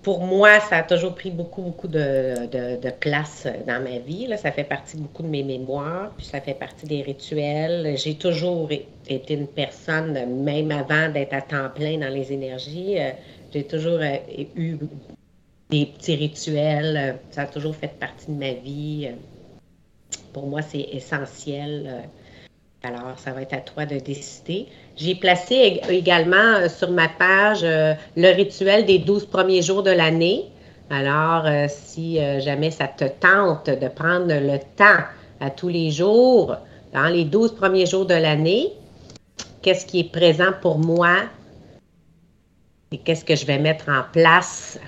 Euh, 0.00 0.02
pour 0.02 0.20
moi, 0.20 0.60
ça 0.60 0.78
a 0.78 0.82
toujours 0.82 1.14
pris 1.14 1.30
beaucoup, 1.30 1.62
beaucoup 1.62 1.88
de, 1.88 2.90
place 3.00 3.46
dans 3.66 3.82
ma 3.82 3.98
vie. 3.98 4.26
Là. 4.26 4.36
Ça 4.36 4.52
fait 4.52 4.64
partie 4.64 4.96
beaucoup 4.96 5.22
de 5.22 5.28
mes 5.28 5.42
mémoires, 5.42 6.10
puis 6.16 6.26
ça 6.26 6.40
fait 6.40 6.54
partie 6.54 6.86
des 6.86 7.02
rituels. 7.02 7.96
J'ai 7.96 8.14
toujours 8.14 8.70
été 9.08 9.34
une 9.34 9.46
personne, 9.46 10.42
même 10.42 10.70
avant 10.70 11.08
d'être 11.08 11.34
à 11.34 11.42
temps 11.42 11.70
plein 11.74 11.98
dans 11.98 12.12
les 12.12 12.32
énergies, 12.32 12.98
euh, 12.98 13.10
j'ai 13.52 13.64
toujours 13.64 13.98
euh, 14.00 14.16
eu 14.56 14.76
des 15.70 15.86
petits 15.86 16.16
rituels. 16.16 17.18
Ça 17.30 17.42
a 17.42 17.46
toujours 17.46 17.74
fait 17.74 17.92
partie 17.98 18.26
de 18.28 18.38
ma 18.38 18.52
vie. 18.52 19.10
Pour 20.32 20.46
moi, 20.46 20.62
c'est 20.62 20.86
essentiel. 20.92 22.08
Alors, 22.82 23.18
ça 23.18 23.32
va 23.32 23.42
être 23.42 23.52
à 23.52 23.60
toi 23.60 23.84
de 23.84 23.98
décider. 23.98 24.66
J'ai 24.96 25.14
placé 25.14 25.82
également 25.90 26.36
euh, 26.36 26.68
sur 26.70 26.90
ma 26.90 27.08
page 27.08 27.60
euh, 27.62 27.92
le 28.16 28.34
rituel 28.34 28.86
des 28.86 28.98
12 28.98 29.26
premiers 29.26 29.60
jours 29.60 29.82
de 29.82 29.90
l'année. 29.90 30.46
Alors, 30.88 31.44
euh, 31.44 31.66
si 31.68 32.18
jamais 32.40 32.70
ça 32.70 32.88
te 32.88 33.04
tente 33.04 33.68
de 33.68 33.88
prendre 33.88 34.26
le 34.28 34.58
temps 34.76 35.04
à 35.40 35.50
tous 35.50 35.68
les 35.68 35.90
jours, 35.90 36.56
dans 36.94 37.06
les 37.06 37.24
12 37.24 37.54
premiers 37.54 37.86
jours 37.86 38.06
de 38.06 38.14
l'année, 38.14 38.72
qu'est-ce 39.62 39.84
qui 39.84 40.00
est 40.00 40.10
présent 40.10 40.52
pour 40.62 40.78
moi 40.78 41.16
et 42.92 42.98
qu'est-ce 42.98 43.24
que 43.24 43.36
je 43.36 43.44
vais 43.46 43.58
mettre 43.58 43.88
en 43.88 44.02
place? 44.10 44.80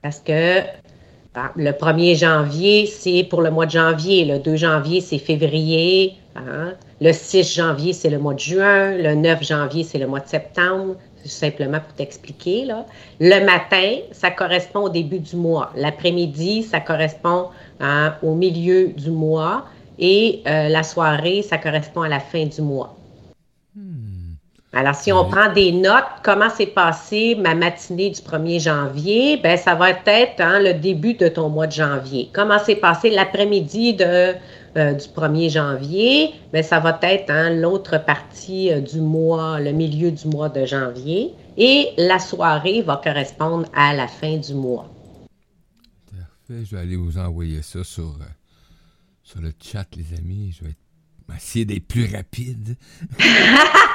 Parce 0.00 0.18
que 0.18 0.62
le 1.56 1.70
1er 1.70 2.16
janvier, 2.16 2.86
c'est 2.86 3.24
pour 3.24 3.40
le 3.40 3.50
mois 3.50 3.64
de 3.66 3.70
janvier. 3.70 4.24
Le 4.24 4.38
2 4.38 4.56
janvier, 4.56 5.00
c'est 5.00 5.18
février. 5.18 6.14
Hein? 6.36 6.74
Le 7.00 7.12
6 7.12 7.54
janvier, 7.54 7.94
c'est 7.94 8.10
le 8.10 8.18
mois 8.18 8.34
de 8.34 8.38
juin. 8.38 8.96
Le 8.96 9.14
9 9.14 9.42
janvier, 9.42 9.82
c'est 9.82 9.98
le 9.98 10.06
mois 10.06 10.20
de 10.20 10.28
septembre. 10.28 10.96
Simplement 11.24 11.80
pour 11.80 11.94
t'expliquer. 11.94 12.66
Le 13.20 13.44
matin, 13.46 13.98
ça 14.10 14.30
correspond 14.30 14.80
au 14.80 14.88
début 14.88 15.20
du 15.20 15.36
mois. 15.36 15.70
L'après-midi, 15.74 16.64
ça 16.64 16.80
correspond 16.80 17.46
hein, 17.80 18.14
au 18.22 18.34
milieu 18.34 18.88
du 18.88 19.10
mois. 19.10 19.64
Et 19.98 20.42
euh, 20.46 20.68
la 20.68 20.82
soirée, 20.82 21.42
ça 21.42 21.58
correspond 21.58 22.02
à 22.02 22.08
la 22.08 22.20
fin 22.20 22.44
du 22.44 22.60
mois. 22.60 22.96
Alors, 24.74 24.94
si 24.94 25.12
on 25.12 25.26
prend 25.28 25.52
des 25.52 25.70
notes, 25.70 26.04
comment 26.22 26.48
s'est 26.48 26.66
passée 26.66 27.34
ma 27.34 27.54
matinée 27.54 28.08
du 28.08 28.20
1er 28.22 28.58
janvier, 28.58 29.36
ben 29.36 29.58
ça 29.58 29.74
va 29.74 29.90
être 29.90 30.40
hein, 30.40 30.60
le 30.60 30.72
début 30.72 31.12
de 31.12 31.28
ton 31.28 31.50
mois 31.50 31.66
de 31.66 31.72
janvier. 31.72 32.30
Comment 32.32 32.58
s'est 32.58 32.76
passé 32.76 33.10
l'après-midi 33.10 33.92
de, 33.92 34.34
euh, 34.78 34.94
du 34.94 35.04
1er 35.08 35.50
janvier, 35.50 36.30
ben 36.54 36.62
ça 36.62 36.80
va 36.80 36.98
être 37.02 37.28
hein, 37.28 37.50
l'autre 37.50 38.02
partie 38.02 38.72
euh, 38.72 38.80
du 38.80 39.02
mois, 39.02 39.60
le 39.60 39.72
milieu 39.72 40.10
du 40.10 40.26
mois 40.28 40.48
de 40.48 40.64
janvier. 40.64 41.34
Et 41.58 41.90
la 41.98 42.18
soirée 42.18 42.80
va 42.80 42.98
correspondre 43.04 43.68
à 43.74 43.92
la 43.92 44.08
fin 44.08 44.38
du 44.38 44.54
mois. 44.54 44.90
Parfait. 46.10 46.64
Je 46.64 46.74
vais 46.74 46.80
aller 46.80 46.96
vous 46.96 47.18
envoyer 47.18 47.60
ça 47.60 47.84
sur, 47.84 48.04
euh, 48.04 48.24
sur 49.22 49.42
le 49.42 49.52
chat, 49.62 49.84
les 49.98 50.16
amis. 50.16 50.56
Je 50.58 50.64
vais 50.64 50.74
essayer 51.36 51.66
d'être 51.66 51.86
plus 51.86 52.10
rapide. 52.10 52.74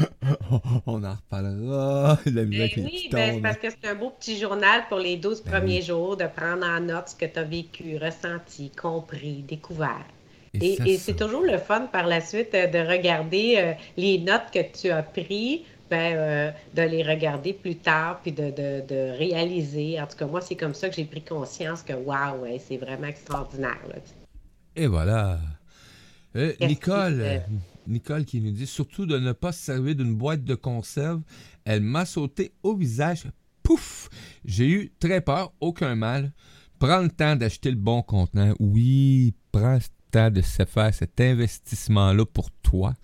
on 0.86 1.04
en 1.04 1.14
reparlera. 1.14 2.18
La 2.26 2.44
ben 2.44 2.70
oui, 2.76 3.08
ben, 3.10 3.42
parce 3.42 3.58
que 3.58 3.68
c'est 3.70 3.88
un 3.88 3.94
beau 3.94 4.10
petit 4.10 4.38
journal 4.38 4.82
pour 4.88 4.98
les 4.98 5.16
12 5.16 5.42
ben 5.42 5.50
premiers 5.52 5.82
jours, 5.82 6.16
de 6.16 6.24
prendre 6.24 6.66
en 6.66 6.80
note 6.80 7.10
ce 7.10 7.16
que 7.16 7.26
tu 7.26 7.38
as 7.38 7.44
vécu, 7.44 7.96
ressenti, 7.98 8.70
compris, 8.70 9.44
découvert. 9.46 10.04
Et, 10.60 10.98
c'est 10.98 11.16
toujours 11.16 11.42
le 11.42 11.58
fun 11.58 11.86
par 11.92 12.06
la 12.06 12.20
suite 12.20 12.54
euh, 12.54 12.66
de 12.66 12.78
regarder 12.78 13.54
euh, 13.58 13.72
les 13.96 14.18
notes 14.18 14.50
que 14.52 14.60
tu 14.62 14.90
as 14.90 15.02
prises, 15.02 15.60
ben, 15.90 16.16
euh, 16.16 16.50
de 16.74 16.82
les 16.82 17.02
regarder 17.02 17.52
plus 17.52 17.76
tard, 17.76 18.20
puis 18.22 18.32
de, 18.32 19.18
réaliser. 19.18 20.00
En 20.00 20.06
tout 20.06 20.16
cas, 20.16 20.26
moi, 20.26 20.40
c'est 20.40 20.56
comme 20.56 20.74
ça 20.74 20.88
que 20.88 20.96
j'ai 20.96 21.04
pris 21.04 21.22
conscience 21.22 21.82
que, 21.82 21.92
waouh, 21.92 22.46
c'est 22.58 22.78
vraiment 22.78 23.06
extraordinaire. 23.06 23.78
Et 24.74 24.86
voilà. 24.86 25.38
Nicole, 26.60 27.42
Nicole 27.88 28.24
qui 28.24 28.40
nous 28.40 28.50
dit 28.50 28.66
surtout 28.66 29.06
de 29.06 29.18
ne 29.18 29.32
pas 29.32 29.52
se 29.52 29.62
servir 29.62 29.94
d'une 29.94 30.14
boîte 30.14 30.44
de 30.44 30.54
conserve. 30.54 31.22
Elle 31.64 31.82
m'a 31.82 32.04
sauté 32.04 32.52
au 32.62 32.74
visage. 32.74 33.24
Pouf! 33.62 34.08
J'ai 34.44 34.68
eu 34.68 34.92
très 35.00 35.20
peur, 35.20 35.52
aucun 35.60 35.94
mal. 35.94 36.32
Prends 36.78 37.00
le 37.00 37.10
temps 37.10 37.36
d'acheter 37.36 37.70
le 37.70 37.76
bon 37.76 38.02
contenant. 38.02 38.54
Oui, 38.60 39.34
prends 39.50 39.74
le 39.74 39.80
temps 40.10 40.30
de 40.30 40.42
se 40.42 40.64
faire 40.64 40.94
cet 40.94 41.20
investissement-là 41.20 42.24
pour 42.26 42.50
toi. 42.62 42.94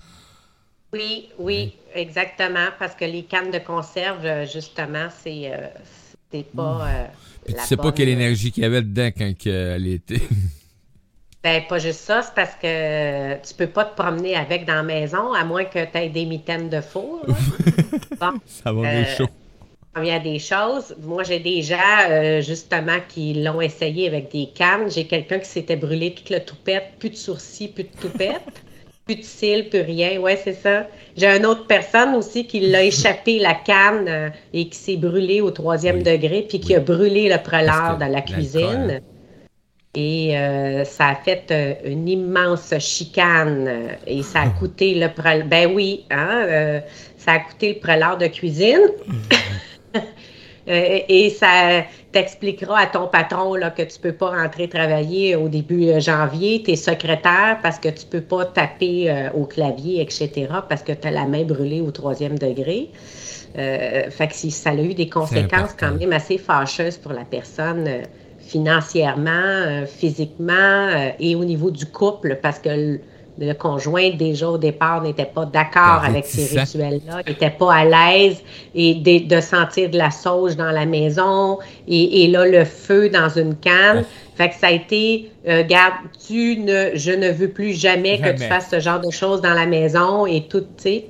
Oui, 0.93 1.31
oui, 1.39 1.75
exactement. 1.95 2.69
Parce 2.79 2.95
que 2.95 3.07
les 3.07 3.25
cannes 3.25 3.51
de 3.51 3.59
conserve, 3.59 4.27
euh, 4.27 4.47
justement, 4.47 5.09
c'est 5.11 5.51
euh, 5.51 6.43
pas. 6.55 6.89
Euh, 6.89 7.07
tu 7.47 7.55
sais 7.59 7.77
pas 7.77 7.93
quelle 7.93 8.11
énergie 8.11 8.53
qu'il 8.53 8.63
y 8.63 8.67
avait 8.67 8.83
dedans 8.83 9.11
quand 9.17 9.47
elle 9.47 9.87
était. 9.87 10.21
Ben, 11.45 11.63
pas 11.69 11.79
juste 11.79 12.01
ça, 12.01 12.23
c'est 12.23 12.35
parce 12.35 12.55
que 12.55 13.35
tu 13.45 13.55
peux 13.55 13.67
pas 13.67 13.85
te 13.85 14.01
promener 14.01 14.37
avec 14.37 14.65
dans 14.65 14.77
la 14.77 14.83
maison, 14.85 15.33
à 15.33 15.45
moins 15.45 15.65
que 15.65 15.85
tu 15.85 15.99
aies 15.99 16.09
des 16.09 16.25
mitaines 16.25 16.69
de 16.69 16.81
four. 16.81 17.27
ça 18.47 18.73
va 18.73 18.81
bien 18.81 19.03
euh, 19.03 19.17
chaud. 19.17 19.27
Il 20.01 20.07
y 20.07 20.11
a 20.11 20.21
des 20.21 20.39
choses. 20.39 20.95
Moi, 21.03 21.25
j'ai 21.25 21.41
des 21.41 21.63
gens, 21.63 21.77
euh, 22.09 22.41
justement, 22.41 22.97
qui 23.09 23.35
l'ont 23.35 23.61
essayé 23.61 24.07
avec 24.07 24.31
des 24.31 24.51
cannes. 24.55 24.89
J'ai 24.89 25.07
quelqu'un 25.07 25.41
qui 25.41 25.49
s'était 25.49 25.77
brûlé 25.77 26.15
toute 26.15 26.31
le 26.31 26.41
toupette, 26.41 26.93
plus 27.01 27.11
de 27.11 27.17
sourcils, 27.17 27.69
plus 27.69 27.85
de 27.85 28.01
toupette, 28.01 28.63
plus 29.05 29.17
de 29.17 29.23
cils, 29.23 29.69
plus 29.69 29.83
rien. 29.83 30.19
Ouais, 30.21 30.41
c'est 30.43 30.55
ça. 30.55 30.87
J'ai 31.17 31.27
une 31.27 31.45
autre 31.45 31.67
personne 31.67 32.15
aussi 32.15 32.47
qui 32.47 32.61
l'a 32.61 32.85
échappé 32.85 33.41
la 33.41 33.55
canne 33.55 34.07
euh, 34.09 34.31
et 34.55 34.69
qui 34.69 34.79
s'est 34.79 34.97
brûlé 34.97 35.41
au 35.41 35.51
troisième 35.51 36.05
degré, 36.05 36.47
puis 36.49 36.61
qui 36.61 36.77
a 36.77 36.81
brûlé 36.81 37.29
le 37.29 37.43
prelard 37.43 37.99
dans 37.99 38.09
la 38.09 38.23
cuisine. 38.23 39.03
Et 39.95 40.39
euh, 40.39 40.85
ça 40.85 41.09
a 41.09 41.15
fait 41.17 41.45
euh, 41.51 41.75
une 41.85 42.09
immense 42.09 42.73
chicane 42.79 43.91
et 44.07 44.23
ça 44.23 44.41
a 44.41 44.49
coûté 44.49 44.95
le 44.95 45.13
prelard. 45.13 45.47
Ben 45.47 45.71
oui, 45.75 46.07
hein, 46.11 46.45
euh, 46.47 46.81
ça 47.19 47.33
a 47.33 47.39
coûté 47.41 47.75
le 47.75 47.79
prelard 47.79 48.17
de 48.17 48.27
cuisine. 48.29 48.89
et 50.67 51.29
ça 51.29 51.85
t'expliquera 52.11 52.79
à 52.79 52.87
ton 52.87 53.07
patron 53.07 53.55
là, 53.55 53.71
que 53.71 53.83
tu 53.83 53.99
ne 53.99 54.03
peux 54.03 54.17
pas 54.17 54.31
rentrer 54.31 54.67
travailler 54.67 55.37
au 55.37 55.49
début 55.51 56.01
janvier, 56.01 56.63
tu 56.65 56.71
es 56.71 56.77
secrétaire 56.77 57.59
parce 57.63 57.79
que 57.79 57.89
tu 57.89 58.07
ne 58.07 58.11
peux 58.13 58.23
pas 58.23 58.47
taper 58.47 59.29
au 59.35 59.45
clavier, 59.45 60.01
etc., 60.01 60.47
parce 60.69 60.83
que 60.83 60.93
tu 60.93 61.09
as 61.09 61.11
la 61.11 61.27
main 61.27 61.43
brûlée 61.43 61.83
au 61.83 61.91
troisième 61.91 62.39
degré. 62.39 62.89
fait 63.55 64.29
que 64.29 64.51
ça 64.51 64.71
a 64.71 64.75
eu 64.75 64.95
des 64.95 65.11
conséquences 65.11 65.75
quand 65.79 65.99
même 65.99 66.13
assez 66.13 66.39
fâcheuses 66.39 66.97
pour 66.97 67.13
la 67.13 67.25
personne 67.25 68.05
financièrement, 68.53 69.31
euh, 69.31 69.87
physiquement 69.87 70.53
euh, 70.53 71.11
et 71.19 71.35
au 71.35 71.45
niveau 71.45 71.71
du 71.71 71.87
couple, 71.87 72.39
parce 72.43 72.59
que 72.59 72.99
le, 73.39 73.55
conjoint, 73.55 74.11
déjà 74.11 74.49
au 74.51 74.59
départ, 74.59 75.03
n'était 75.03 75.25
pas 75.25 75.47
d'accord 75.47 76.05
avec 76.05 76.27
ces 76.27 76.61
rituels-là, 76.61 77.23
n'était 77.27 77.51
pas 77.51 77.75
à 77.75 77.85
l'aise 77.85 78.43
et 78.75 78.95
de, 78.95 79.41
sentir 79.41 79.91
de 79.91 79.97
la 79.97 80.11
sauge 80.11 80.55
dans 80.55 80.71
la 80.71 80.85
maison 80.85 81.59
et, 81.89 82.29
là, 82.29 82.47
le 82.47 82.65
feu 82.65 83.09
dans 83.09 83.31
une 83.31 83.57
canne. 83.57 84.05
Fait 84.37 84.51
que 84.51 84.55
ça 84.55 84.69
a 84.69 84.71
été, 84.71 85.31
euh, 85.49 85.65
garde, 85.67 85.95
tu 86.27 86.59
ne, 86.59 86.91
je 86.95 87.11
ne 87.11 87.31
veux 87.31 87.49
plus 87.49 87.73
jamais, 87.73 88.19
jamais, 88.19 88.35
que 88.35 88.43
tu 88.43 88.45
fasses 88.45 88.69
ce 88.71 88.81
genre 88.81 89.01
de 89.01 89.11
choses 89.11 89.41
dans 89.41 89.55
la 89.55 89.67
maison 89.67 90.27
et 90.27 90.43
tout, 90.43 90.61
tu 90.61 90.67
sais. 90.77 91.07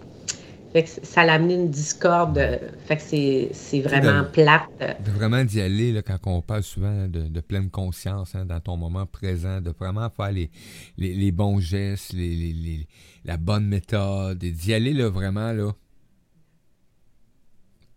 Fait 0.72 0.84
que 0.84 0.88
ça 0.88 1.24
l'a 1.24 1.34
amené 1.34 1.54
une 1.54 1.70
discorde. 1.70 2.38
Euh, 2.38 2.58
fait 2.86 2.96
que 2.96 3.52
c'est 3.52 3.80
vraiment 3.80 4.24
plate. 4.24 4.70
De 5.04 5.10
vraiment 5.10 5.44
d'y 5.44 5.60
aller, 5.60 5.92
là, 5.92 6.00
quand 6.02 6.18
on 6.24 6.40
parle 6.40 6.62
souvent 6.62 7.08
de, 7.08 7.40
pleine 7.40 7.70
conscience 7.70 8.34
hein, 8.34 8.46
dans 8.46 8.60
ton 8.60 8.76
moment 8.76 9.04
présent, 9.04 9.60
de 9.60 9.70
vraiment 9.70 10.08
faire 10.08 10.32
les, 10.32 10.50
les, 10.96 11.32
bons 11.32 11.60
gestes, 11.60 12.14
les, 12.14 12.86
la 13.24 13.36
bonne 13.36 13.66
méthode, 13.66 14.42
et 14.42 14.50
d'y 14.50 14.72
aller 14.72 14.94
là, 14.94 15.10
vraiment 15.10 15.52
là, 15.52 15.72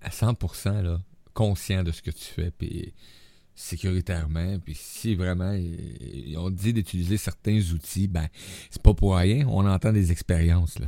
à 0.01 0.09
100%, 0.09 0.81
là, 0.81 0.99
conscient 1.33 1.83
de 1.83 1.91
ce 1.91 2.01
que 2.01 2.11
tu 2.11 2.25
fais, 2.25 2.51
puis 2.51 2.93
sécuritairement, 3.55 4.59
puis 4.59 4.75
si 4.75 5.15
vraiment 5.15 5.57
on 6.37 6.49
dit 6.49 6.73
d'utiliser 6.73 7.15
certains 7.15 7.57
outils, 7.71 8.09
ben 8.09 8.27
c'est 8.69 8.81
pas 8.81 8.93
pour 8.93 9.15
rien, 9.15 9.47
on 9.47 9.65
entend 9.65 9.93
des 9.93 10.11
expériences 10.11 10.77
là 10.77 10.87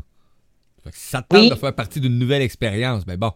si 0.93 1.08
ça 1.08 1.21
te 1.21 1.36
tente 1.36 1.50
de 1.50 1.56
faire 1.56 1.73
partie 1.73 2.00
d'une 2.00 2.17
nouvelle 2.17 2.41
expérience, 2.41 3.06
ben 3.06 3.17
bon, 3.17 3.32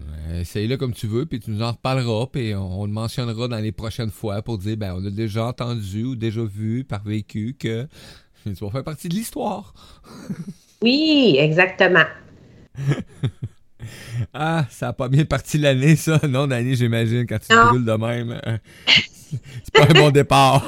euh, 0.00 0.40
essaye-le 0.40 0.76
comme 0.76 0.92
tu 0.92 1.06
veux, 1.06 1.26
puis 1.26 1.40
tu 1.40 1.50
nous 1.50 1.62
en 1.62 1.72
reparleras, 1.72 2.26
puis 2.26 2.54
on, 2.54 2.86
le 2.86 2.92
mentionnera 2.92 3.48
dans 3.48 3.58
les 3.58 3.72
prochaines 3.72 4.10
fois 4.10 4.42
pour 4.42 4.58
dire, 4.58 4.76
ben 4.76 4.94
on 4.96 5.04
a 5.04 5.10
déjà 5.10 5.46
entendu 5.46 6.04
ou 6.04 6.16
déjà 6.16 6.42
vu 6.42 6.84
par 6.84 7.02
vécu 7.04 7.56
que 7.58 7.86
tu 8.44 8.52
vas 8.52 8.70
faire 8.70 8.84
partie 8.84 9.08
de 9.08 9.14
l'histoire. 9.14 9.74
oui, 10.82 11.36
exactement. 11.38 12.04
ah, 14.34 14.66
ça 14.70 14.88
a 14.88 14.92
pas 14.92 15.08
bien 15.08 15.24
parti 15.24 15.58
l'année, 15.58 15.96
ça. 15.96 16.20
Non, 16.28 16.46
Danny, 16.46 16.74
j'imagine, 16.74 17.26
quand 17.26 17.38
tu 17.38 17.48
te 17.48 17.68
brûles 17.68 17.84
de 17.84 17.92
même. 17.92 18.40
hein. 18.44 18.58
c'est 19.26 19.72
pas 19.72 19.84
un 19.88 19.94
bon 19.94 20.10
départ. 20.10 20.64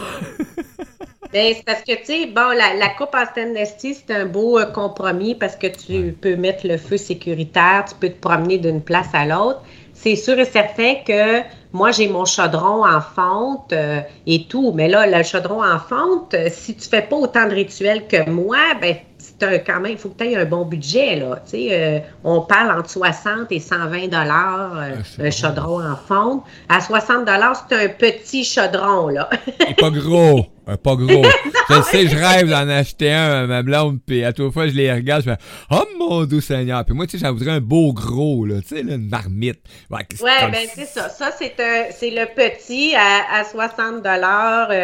Ben, 1.35 1.53
c'est 1.53 1.65
parce 1.65 1.83
que, 1.83 1.97
tu 1.97 2.05
sais, 2.05 2.27
bon, 2.27 2.51
la, 2.57 2.75
la 2.75 2.91
coupe 2.91 3.13
en 3.13 3.25
steel, 3.27 3.97
c'est 3.97 4.15
un 4.15 4.25
beau 4.25 4.57
euh, 4.57 4.67
compromis 4.67 5.35
parce 5.35 5.57
que 5.57 5.67
tu 5.67 6.13
peux 6.13 6.37
mettre 6.37 6.65
le 6.65 6.77
feu 6.77 6.97
sécuritaire, 6.97 7.87
tu 7.89 7.97
peux 7.97 8.09
te 8.09 8.21
promener 8.21 8.59
d'une 8.59 8.81
place 8.81 9.09
à 9.15 9.27
l'autre. 9.27 9.61
C'est 9.95 10.15
sûr 10.15 10.39
et 10.39 10.45
certain 10.45 10.95
que 11.05 11.43
moi, 11.73 11.91
j'ai 11.91 12.07
mon 12.07 12.25
chaudron 12.25 12.87
en 12.87 13.01
fonte 13.01 13.73
euh, 13.73 14.01
et 14.29 14.47
tout, 14.47 14.71
mais 14.77 14.87
là, 14.87 15.09
le 15.09 15.25
chaudron 15.25 15.65
en 15.65 15.81
fonte, 15.81 16.35
euh, 16.35 16.47
si 16.53 16.77
tu 16.77 16.89
fais 16.89 17.03
pas 17.03 17.17
autant 17.17 17.49
de 17.49 17.55
rituels 17.55 18.07
que 18.07 18.31
moi, 18.31 18.59
ben, 18.81 18.95
c'est 19.39 19.47
un- 19.47 19.59
quand 19.59 19.81
même, 19.81 19.93
il 19.93 19.99
faut 19.99 20.11
que 20.11 20.23
tu 20.23 20.31
aies 20.31 20.37
un 20.37 20.45
bon 20.45 20.65
budget, 20.65 21.17
là. 21.17 21.41
Tu 21.45 21.51
sais, 21.53 21.69
euh, 21.73 21.99
on 22.25 22.43
parle 22.43 22.79
entre 22.79 22.91
60 22.91 23.51
et 23.51 23.61
120 23.61 24.09
dollars 24.09 24.77
Un 24.77 25.25
un 25.27 25.31
chaudron 25.31 25.81
en 25.83 25.97
fonte. 25.97 26.45
À 26.69 26.81
60 26.81 27.25
dollars, 27.25 27.65
c'est 27.69 27.85
un 27.85 27.89
petit 27.89 28.45
chaudron, 28.45 29.09
là. 29.09 29.29
Est 29.69 29.79
pas 29.81 29.91
gros. 29.91 30.47
Un 30.67 30.77
pas 30.77 30.95
gros. 30.97 31.23
Je 31.71 31.81
sais, 31.83 32.07
je 32.07 32.17
rêve 32.17 32.49
d'en 32.51 32.69
acheter 32.69 33.11
un 33.13 33.45
à 33.45 33.47
ma 33.47 33.63
blonde, 33.63 33.99
puis 34.07 34.23
à 34.25 34.33
toute 34.35 34.53
fois, 34.53 34.67
je 34.67 34.75
les 34.75 34.93
regarde, 34.93 35.23
je 35.25 35.31
fais 35.31 35.37
Oh 35.71 35.85
mon 35.99 36.25
doux 36.25 36.41
Seigneur. 36.43 36.85
Puis 36.85 36.95
moi, 36.95 37.07
tu 37.07 37.19
sais, 37.19 37.25
j'en 37.25 37.33
voudrais 37.33 37.53
un 37.53 37.61
beau 37.61 37.93
gros, 37.95 38.45
là. 38.45 38.57
Tu 38.61 38.77
sais, 38.77 38.83
là, 38.83 38.95
une 38.97 39.09
marmite. 39.09 39.61
Ouais, 39.91 40.07
Ouais, 40.23 40.51
ben 40.51 40.67
c'est 40.75 40.85
ça. 40.87 41.09
Ça, 41.09 41.31
c'est 41.39 41.55
un, 41.61 41.85
c'est 41.91 42.11
le 42.11 42.27
petit 42.35 42.95
à, 42.95 43.39
à 43.41 43.45
60 43.45 44.03
dollars 44.03 44.69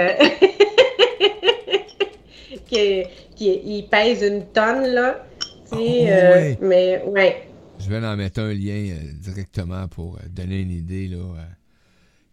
qui, 2.69 3.03
qui 3.41 3.59
il 3.65 3.89
pèse 3.89 4.23
une 4.23 4.45
tonne 4.53 4.87
là. 4.93 5.27
Oh, 5.73 5.77
euh, 5.77 5.79
ouais. 5.79 6.59
mais 6.61 7.03
ouais. 7.07 7.49
Je 7.79 7.89
vais 7.89 8.05
en 8.05 8.17
mettre 8.17 8.41
un 8.41 8.53
lien 8.53 8.91
euh, 8.91 9.13
directement 9.15 9.89
pour 9.89 10.17
euh, 10.17 10.29
donner 10.29 10.61
une 10.61 10.71
idée, 10.71 11.09
là. 11.09 11.19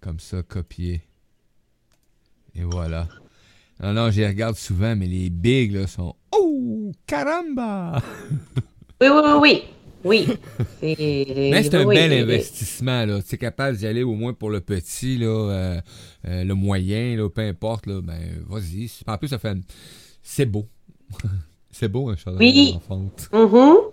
comme 0.01 0.19
ça, 0.19 0.43
copier. 0.43 1.01
Et 2.55 2.63
voilà. 2.63 3.07
Non, 3.81 3.93
non, 3.93 4.11
je 4.11 4.21
les 4.21 4.27
regarde 4.27 4.55
souvent, 4.55 4.95
mais 4.95 5.05
les 5.05 5.29
bigs, 5.29 5.71
là, 5.71 5.87
sont. 5.87 6.15
Oh, 6.31 6.91
caramba! 7.05 8.01
Oui, 8.99 9.07
oui, 9.09 9.63
oui, 10.03 10.27
oui. 10.81 11.49
Mais 11.51 11.61
c'est 11.61 11.75
un 11.75 11.85
oui, 11.85 11.93
bel 11.93 12.11
oui, 12.11 12.33
investissement, 12.33 13.05
là. 13.05 13.21
Tu 13.21 13.35
es 13.35 13.37
capable 13.37 13.77
d'y 13.77 13.85
aller 13.85 14.01
au 14.01 14.15
moins 14.15 14.33
pour 14.33 14.49
le 14.49 14.59
petit, 14.59 15.19
là, 15.19 15.27
euh, 15.27 15.81
euh, 16.27 16.43
le 16.43 16.55
moyen, 16.55 17.15
là, 17.15 17.29
peu 17.29 17.41
importe, 17.41 17.85
là. 17.85 18.01
Ben, 18.01 18.43
vas-y. 18.47 18.89
En 19.05 19.19
plus, 19.19 19.27
ça 19.27 19.37
fait. 19.37 19.55
C'est 20.23 20.47
beau. 20.47 20.67
c'est 21.71 21.87
beau, 21.87 22.09
un 22.09 22.15
chaudron 22.15 22.39
Oui. 22.39 22.73
en 22.75 22.79
fonte. 22.79 23.29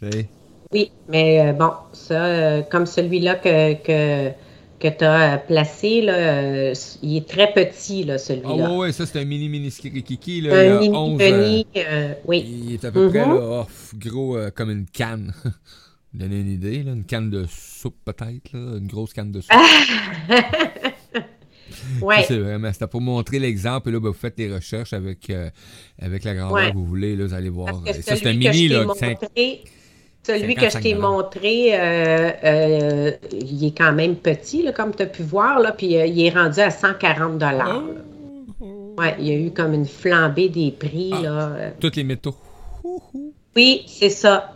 Tu 0.00 0.10
sais. 0.10 0.28
Oui, 0.72 0.90
mais 1.08 1.40
euh, 1.48 1.52
bon, 1.52 1.70
ça, 1.92 2.24
euh, 2.24 2.62
comme 2.62 2.86
celui-là 2.86 3.36
que, 3.36 3.74
que, 3.74 4.32
que 4.80 4.88
tu 4.88 5.04
as 5.04 5.38
placé, 5.38 6.02
là, 6.02 6.14
euh, 6.14 6.74
il 7.02 7.18
est 7.18 7.28
très 7.28 7.52
petit, 7.52 8.02
là, 8.02 8.14
Ah 8.14 8.18
celui-là. 8.18 8.70
ouais, 8.72 8.76
ouais, 8.76 8.92
ça, 8.92 9.06
c'est 9.06 9.20
un 9.20 9.24
mini 9.24 9.48
mini 9.48 9.70
kiki, 9.70 10.40
là. 10.40 10.54
un 10.76 10.80
mini 10.80 10.96
11, 10.96 11.14
euh, 11.14 11.16
penny, 11.18 11.66
euh, 11.76 12.14
oui. 12.26 12.44
Il 12.66 12.74
est 12.74 12.84
à 12.84 12.90
peu 12.90 13.08
près 13.08 13.24
Mhm. 13.24 13.34
là, 13.34 13.40
oh, 13.62 13.66
gros 13.96 14.36
euh, 14.36 14.50
comme 14.50 14.70
une 14.70 14.86
canne. 14.86 15.32
Donner 16.12 16.40
une 16.40 16.50
idée, 16.50 16.82
là, 16.82 16.92
une 16.92 17.04
canne 17.04 17.30
de 17.30 17.44
soupe 17.48 17.98
peut-être, 18.04 18.54
une 18.54 18.86
grosse 18.88 19.12
canne 19.12 19.30
de 19.32 19.40
soupe. 19.42 19.52
Ouais. 22.06 22.24
C'est 22.26 22.38
vraiment, 22.38 22.72
c'était 22.72 22.86
pour 22.86 23.00
montrer 23.00 23.38
l'exemple. 23.38 23.88
Et 23.88 23.92
là, 23.92 24.00
ben, 24.00 24.08
vous 24.08 24.14
faites 24.14 24.38
les 24.38 24.52
recherches 24.54 24.92
avec, 24.92 25.28
euh, 25.30 25.50
avec 26.00 26.24
la 26.24 26.34
grandeur 26.34 26.52
Ouais. 26.54 26.70
que 26.70 26.76
vous 26.76 26.84
voulez. 26.86 27.16
Là, 27.16 27.26
vous 27.26 27.34
allez 27.34 27.48
voir. 27.50 27.66
Parce 27.66 27.82
que 27.82 28.00
Et 28.00 28.02
ça, 28.02 28.16
c'est 28.16 28.26
un 28.28 28.32
celui 28.32 28.44
que 28.44 28.50
mini, 28.50 28.62
je 28.64 28.68
t'ai 28.68 28.74
là, 28.74 28.84
montré, 28.84 29.18
celui 30.26 30.54
que 30.54 30.60
je 30.64 30.70
55 30.70 30.82
t'ai 30.82 30.94
montré, 30.94 31.68
euh, 31.74 32.30
euh, 32.44 33.10
il 33.32 33.66
est 33.66 33.76
quand 33.76 33.92
même 33.92 34.16
petit, 34.16 34.62
là, 34.62 34.72
comme 34.72 34.94
tu 34.94 35.02
as 35.02 35.06
pu 35.06 35.22
voir, 35.22 35.60
là, 35.60 35.72
puis 35.72 35.96
euh, 35.96 36.06
il 36.06 36.20
est 36.24 36.30
rendu 36.30 36.60
à 36.60 36.70
140 36.70 37.38
dollars. 37.38 37.82
Ouais, 38.98 39.14
il 39.18 39.26
y 39.26 39.30
a 39.30 39.34
eu 39.38 39.50
comme 39.50 39.74
une 39.74 39.84
flambée 39.86 40.48
des 40.48 40.70
prix. 40.70 41.10
Ah. 41.12 41.20
Là. 41.22 41.30
euh. 41.30 41.70
Tous 41.78 41.94
les 41.96 42.04
métaux. 42.04 42.34
Oui, 43.54 43.84
c'est 43.86 44.10
ça. 44.10 44.54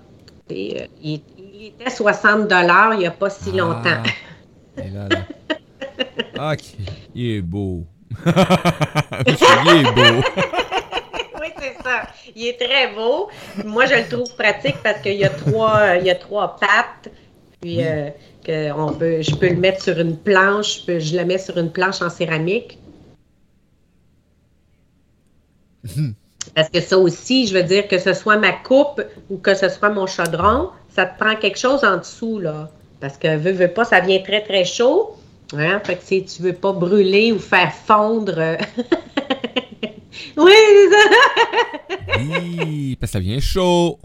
Et, 0.48 0.80
euh, 0.82 0.86
il, 1.02 1.20
il 1.38 1.66
était 1.68 1.90
60 1.90 2.48
dollars 2.48 2.94
il 2.94 3.00
n'y 3.00 3.06
a 3.06 3.10
pas 3.10 3.28
si 3.30 3.52
longtemps. 3.52 3.82
Ah. 3.84 4.82
Et 4.82 4.88
là, 4.90 5.08
là. 5.10 5.18
Ok, 6.38 6.61
il 7.14 7.30
est 7.37 7.40
beau. 7.42 7.87
il 8.26 9.33
est 9.33 9.92
beau. 9.92 10.22
oui, 11.40 11.48
c'est 11.59 11.76
ça. 11.83 12.02
Il 12.35 12.46
est 12.46 12.59
très 12.61 12.92
beau. 12.94 13.28
Moi, 13.64 13.87
je 13.87 13.94
le 13.94 14.09
trouve 14.09 14.35
pratique 14.37 14.76
parce 14.83 15.00
qu'il 15.00 15.14
y 15.16 15.24
a 15.24 15.30
trois, 15.30 15.96
il 15.96 16.06
y 16.06 16.11
a 16.11 16.14
trois 16.14 16.56
pattes. 16.56 17.12
Puis, 17.61 17.85
euh, 17.85 18.09
que 18.44 18.72
on 18.72 18.92
peut, 18.94 19.20
je 19.22 19.35
peux 19.35 19.48
le 19.48 19.56
mettre 19.56 19.83
sur 19.83 19.98
une 20.00 20.16
planche. 20.16 20.80
Je, 20.80 20.87
peux- 20.87 20.98
je 21.00 21.16
le 21.16 21.24
mets 21.24 21.38
sur 21.38 21.59
une 21.59 21.70
planche 21.70 22.00
en 22.02 22.11
céramique. 22.11 22.78
Parce 26.54 26.68
que 26.70 26.80
ça 26.80 26.98
aussi, 26.98 27.46
je 27.46 27.54
veux 27.54 27.62
dire, 27.62 27.87
que 27.87 27.98
ce 27.98 28.12
soit 28.12 28.37
ma 28.37 28.52
coupe 28.52 29.02
ou 29.28 29.37
que 29.38 29.54
ce 29.54 29.68
soit 29.68 29.90
mon 29.90 30.06
chaudron, 30.06 30.70
ça 30.88 31.06
te 31.06 31.18
prend 31.18 31.37
quelque 31.37 31.59
chose 31.59 31.85
en 31.85 31.98
dessous, 31.98 32.38
là. 32.38 32.70
Parce 33.00 33.16
que, 33.16 33.37
veux, 33.37 33.52
veux 33.52 33.68
pas, 33.68 33.85
ça 33.85 34.00
vient 34.00 34.20
très, 34.20 34.42
très 34.42 34.64
chaud. 34.64 35.16
Hein? 35.56 35.80
Fait 35.84 35.96
que 35.96 36.02
si 36.04 36.24
tu 36.24 36.42
veux 36.42 36.52
pas 36.52 36.72
brûler 36.72 37.32
ou 37.32 37.38
faire 37.38 37.72
fondre. 37.74 38.34
euh, 38.38 38.56
oui, 40.36 40.52
c'est 40.54 40.90
ça. 40.90 42.18
Oui, 42.18 42.96
parce 43.00 43.12
que 43.12 43.18
ça 43.18 43.20
vient 43.20 43.40
chaud. 43.40 43.98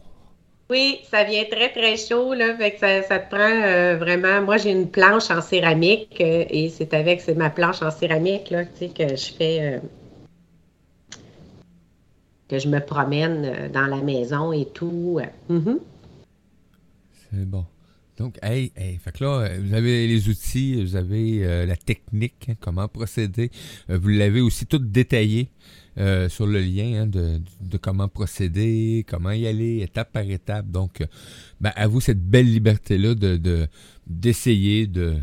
Oui, 0.70 1.00
ça 1.12 1.24
vient 1.24 1.44
très, 1.50 1.70
très 1.72 1.96
chaud, 1.98 2.34
là. 2.34 2.56
Fait 2.58 2.72
que 2.72 2.80
ça, 2.80 3.04
ça 3.04 3.20
te 3.20 3.30
prend 3.30 3.40
euh, 3.64 3.98
vraiment. 3.98 4.42
Moi, 4.42 4.58
j'ai 4.58 4.72
une 4.72 4.90
planche 4.90 5.30
en 5.30 5.42
céramique 5.42 6.20
euh, 6.22 6.46
et 6.50 6.70
c'est 6.70 6.94
avec 6.96 7.22
c'est 7.22 7.36
ma 7.36 7.52
planche 7.52 7.82
en 7.84 7.92
céramique, 7.92 8.50
là, 8.50 8.66
tu 8.66 8.72
sais, 8.80 8.90
que 8.90 9.16
je 9.16 9.32
fais. 9.34 9.60
euh, 9.62 9.80
que 12.48 12.60
je 12.60 12.68
me 12.68 12.80
promène 12.80 13.70
dans 13.74 13.88
la 13.88 13.98
maison 13.98 14.52
et 14.52 14.66
tout. 14.66 15.20
C'est 17.32 17.46
bon. 17.46 17.66
Donc, 18.18 18.38
hey, 18.42 18.72
hey, 18.78 18.98
fait 18.98 19.12
que 19.12 19.24
là, 19.26 19.58
vous 19.60 19.74
avez 19.74 20.08
les 20.08 20.30
outils, 20.30 20.82
vous 20.82 20.96
avez 20.96 21.46
euh, 21.46 21.66
la 21.66 21.76
technique, 21.76 22.48
hein, 22.48 22.54
comment 22.62 22.88
procéder. 22.88 23.52
Euh, 23.90 23.98
vous 23.98 24.08
l'avez 24.08 24.40
aussi 24.40 24.66
tout 24.66 24.80
détaillé 24.80 25.50
euh, 25.98 26.30
sur 26.30 26.48
le 26.48 26.62
lien 26.62 27.02
hein, 27.02 27.08
de, 27.08 27.42
de 27.60 27.78
comment 27.78 28.08
procéder, 28.08 29.06
comment 29.08 29.32
y 29.32 29.48
aller, 29.48 29.82
étape 29.82 30.14
par 30.14 30.24
étape. 30.24 30.72
Donc, 30.72 31.04
ben, 31.60 31.74
à 31.76 31.88
vous 31.88 32.00
cette 32.00 32.22
belle 32.22 32.50
liberté-là 32.50 33.16
de, 33.16 33.36
de- 33.36 33.68
d'essayer 34.08 34.88
de, 34.88 35.16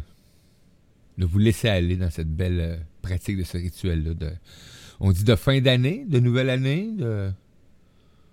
de 1.17 1.25
vous 1.25 1.39
laisser 1.39 1.69
aller 1.69 1.97
dans 1.97 2.11
cette 2.11 2.29
belle 2.35 2.85
pratique 3.01 3.39
de 3.39 3.45
ce 3.45 3.57
rituel-là. 3.57 4.13
De, 4.13 4.31
on 5.01 5.13
dit 5.13 5.25
de 5.25 5.35
fin 5.35 5.61
d'année, 5.63 6.05
de 6.07 6.19
nouvelle 6.19 6.51
année, 6.51 6.91
de... 6.95 7.31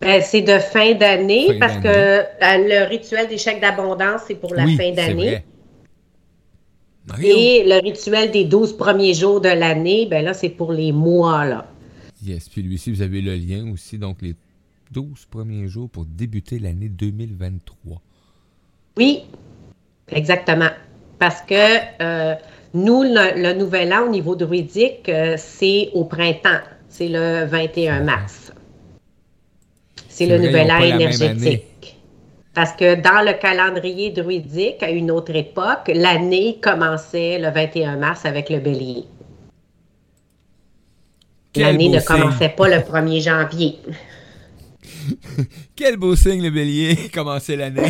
Ben, 0.02 0.22
c'est 0.22 0.42
de 0.42 0.60
fin 0.60 0.94
d'année 0.94 1.58
parce 1.60 1.76
que 1.78 1.88
euh, 1.88 2.24
le 2.42 2.88
rituel 2.88 3.28
des 3.28 3.38
chèques 3.38 3.60
d'abondance, 3.60 4.22
c'est 4.28 4.36
pour 4.36 4.54
la 4.54 4.64
oui, 4.64 4.78
fin 4.78 4.84
c'est 4.84 4.92
d'année. 4.94 5.44
Et 7.22 7.64
le 7.66 7.82
rituel 7.82 8.32
des 8.32 8.46
12 8.46 8.78
premiers 8.78 9.14
jours 9.14 9.42
de 9.42 9.50
l'année, 9.50 10.06
ben 10.06 10.24
là, 10.24 10.34
c'est 10.34 10.50
pour 10.50 10.72
les 10.72 10.92
mois, 10.92 11.44
là. 11.46 11.66
Yes, 12.24 12.48
puis 12.50 12.62
lui 12.62 12.76
aussi, 12.76 12.92
vous 12.92 13.02
avez 13.02 13.22
le 13.22 13.36
lien 13.36 13.72
aussi, 13.72 13.98
donc 13.98 14.22
les 14.22 14.36
12 14.92 15.26
premiers 15.30 15.68
jours 15.68 15.90
pour 15.90 16.06
débuter 16.06 16.60
l'année 16.60 16.90
2023. 16.90 18.02
Oui, 18.98 19.24
exactement. 20.12 20.70
Parce 21.18 21.42
que 21.42 21.56
euh, 22.02 22.36
nous, 22.74 23.04
le, 23.04 23.42
le 23.42 23.54
nouvel 23.54 23.94
an 23.94 24.06
au 24.06 24.10
niveau 24.10 24.36
druidique, 24.36 25.10
euh, 25.10 25.36
c'est 25.38 25.90
au 25.94 26.06
printemps. 26.06 26.62
C'est 26.88 27.10
le 27.10 27.46
21 27.46 28.04
mars. 28.04 28.52
C'est 30.20 30.26
le 30.26 30.36
vrai, 30.36 30.48
nouvel 30.48 30.70
an 30.70 30.80
énergétique. 30.80 31.96
Parce 32.54 32.74
que 32.74 32.96
dans 32.96 33.26
le 33.26 33.40
calendrier 33.40 34.12
druidique, 34.12 34.84
à 34.84 34.90
une 34.90 35.12
autre 35.12 35.34
époque, 35.34 35.90
l'année 35.94 36.60
commençait 36.62 37.40
le 37.40 37.50
21 37.52 37.96
mars 37.96 38.26
avec 38.26 38.50
le 38.50 38.60
bélier. 38.60 39.06
L'année 41.56 41.88
ne 41.88 42.00
signe. 42.00 42.08
commençait 42.08 42.50
pas 42.50 42.68
le 42.68 42.76
1er 42.82 43.24
janvier. 43.24 43.80
Quel 45.74 45.96
beau 45.96 46.18
signe, 46.18 46.44
le 46.44 46.50
bélier, 46.50 46.98
commencer 47.14 47.56
l'année. 47.56 47.88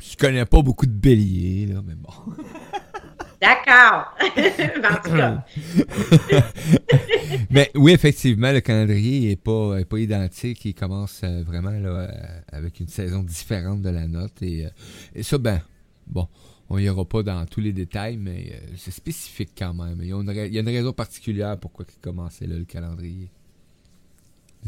Je 0.00 0.16
connais 0.16 0.46
pas 0.46 0.62
beaucoup 0.62 0.86
de 0.86 0.90
béliers, 0.90 1.66
là, 1.66 1.80
mais 1.86 1.94
bon. 1.94 2.10
D'accord. 3.40 4.14
en 4.20 4.96
tout 5.02 5.10
oui, 7.74 7.92
effectivement, 7.92 8.52
le 8.52 8.60
calendrier 8.60 9.32
est 9.32 9.36
pas, 9.36 9.78
est 9.78 9.84
pas 9.84 9.98
identique. 9.98 10.64
Il 10.64 10.74
commence 10.74 11.20
euh, 11.24 11.42
vraiment 11.42 11.70
là, 11.70 11.88
euh, 11.88 12.08
avec 12.52 12.80
une 12.80 12.88
saison 12.88 13.22
différente 13.22 13.82
de 13.82 13.90
la 13.90 14.06
note. 14.06 14.42
Et, 14.42 14.66
euh, 14.66 14.70
et 15.14 15.22
ça, 15.22 15.38
ben, 15.38 15.60
bon, 16.06 16.28
on 16.70 16.78
ira 16.78 17.04
pas 17.04 17.22
dans 17.22 17.44
tous 17.46 17.60
les 17.60 17.72
détails, 17.72 18.16
mais 18.16 18.60
c'est 18.76 18.90
spécifique 18.90 19.52
quand 19.56 19.74
même. 19.74 19.98
Il 20.00 20.08
y, 20.08 20.12
a 20.12 20.16
une, 20.16 20.52
y 20.52 20.58
a 20.58 20.60
une 20.60 20.68
raison 20.68 20.92
particulière 20.92 21.58
pourquoi 21.58 21.84
il 21.88 22.00
commençait 22.00 22.46
là, 22.46 22.56
le 22.56 22.64
calendrier. 22.64 23.30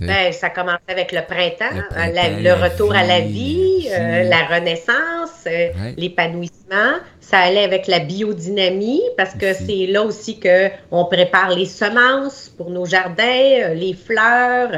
Ben, 0.06 0.32
ça 0.32 0.48
commence 0.50 0.78
avec 0.86 1.10
le 1.12 1.22
printemps, 1.22 1.74
le, 1.96 2.52
retour 2.52 2.94
à 2.94 3.04
la 3.04 3.20
vie, 3.20 3.88
euh, 3.90 4.22
la 4.22 4.44
renaissance, 4.44 5.44
euh, 5.46 5.70
l'épanouissement. 5.96 6.98
Ça 7.20 7.38
allait 7.38 7.64
avec 7.64 7.88
la 7.88 7.98
biodynamie 7.98 9.02
parce 9.16 9.34
que 9.34 9.52
c'est 9.52 9.86
là 9.86 10.02
aussi 10.02 10.38
que 10.38 10.68
on 10.90 11.04
prépare 11.04 11.50
les 11.50 11.66
semences 11.66 12.48
pour 12.56 12.70
nos 12.70 12.86
jardins, 12.86 13.24
euh, 13.24 13.74
les 13.74 13.94
fleurs. 13.94 14.70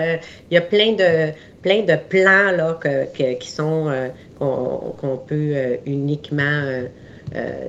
Il 0.50 0.54
y 0.54 0.56
a 0.56 0.62
plein 0.62 0.92
de 0.92 1.32
plein 1.62 1.82
de 1.82 1.96
plants 1.96 2.52
là 2.52 2.78
qui 3.12 3.50
sont 3.50 3.92
qu'on 4.38 5.16
peut 5.26 5.78
uniquement 5.84 6.62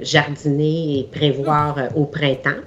jardiner 0.02 1.00
et 1.00 1.10
prévoir 1.12 1.90
au 1.96 2.06
printemps. 2.06 2.62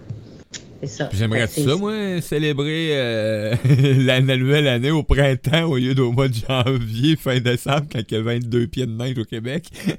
J'aimerais 1.12 1.46
ça, 1.46 1.76
moi, 1.76 2.20
célébrer 2.20 2.90
euh, 2.92 3.54
la 3.98 4.20
nouvelle 4.20 4.68
année 4.68 4.90
au 4.90 5.02
printemps 5.02 5.64
au 5.64 5.76
lieu 5.76 5.94
d'au 5.94 6.12
mois 6.12 6.28
de 6.28 6.34
janvier, 6.34 7.16
fin 7.16 7.40
décembre, 7.40 7.86
quand 7.92 8.00
il 8.08 8.14
y 8.14 8.16
a 8.16 8.22
22 8.22 8.66
pieds 8.66 8.86
de 8.86 8.92
neige 8.92 9.18
au 9.18 9.24
Québec. 9.24 9.66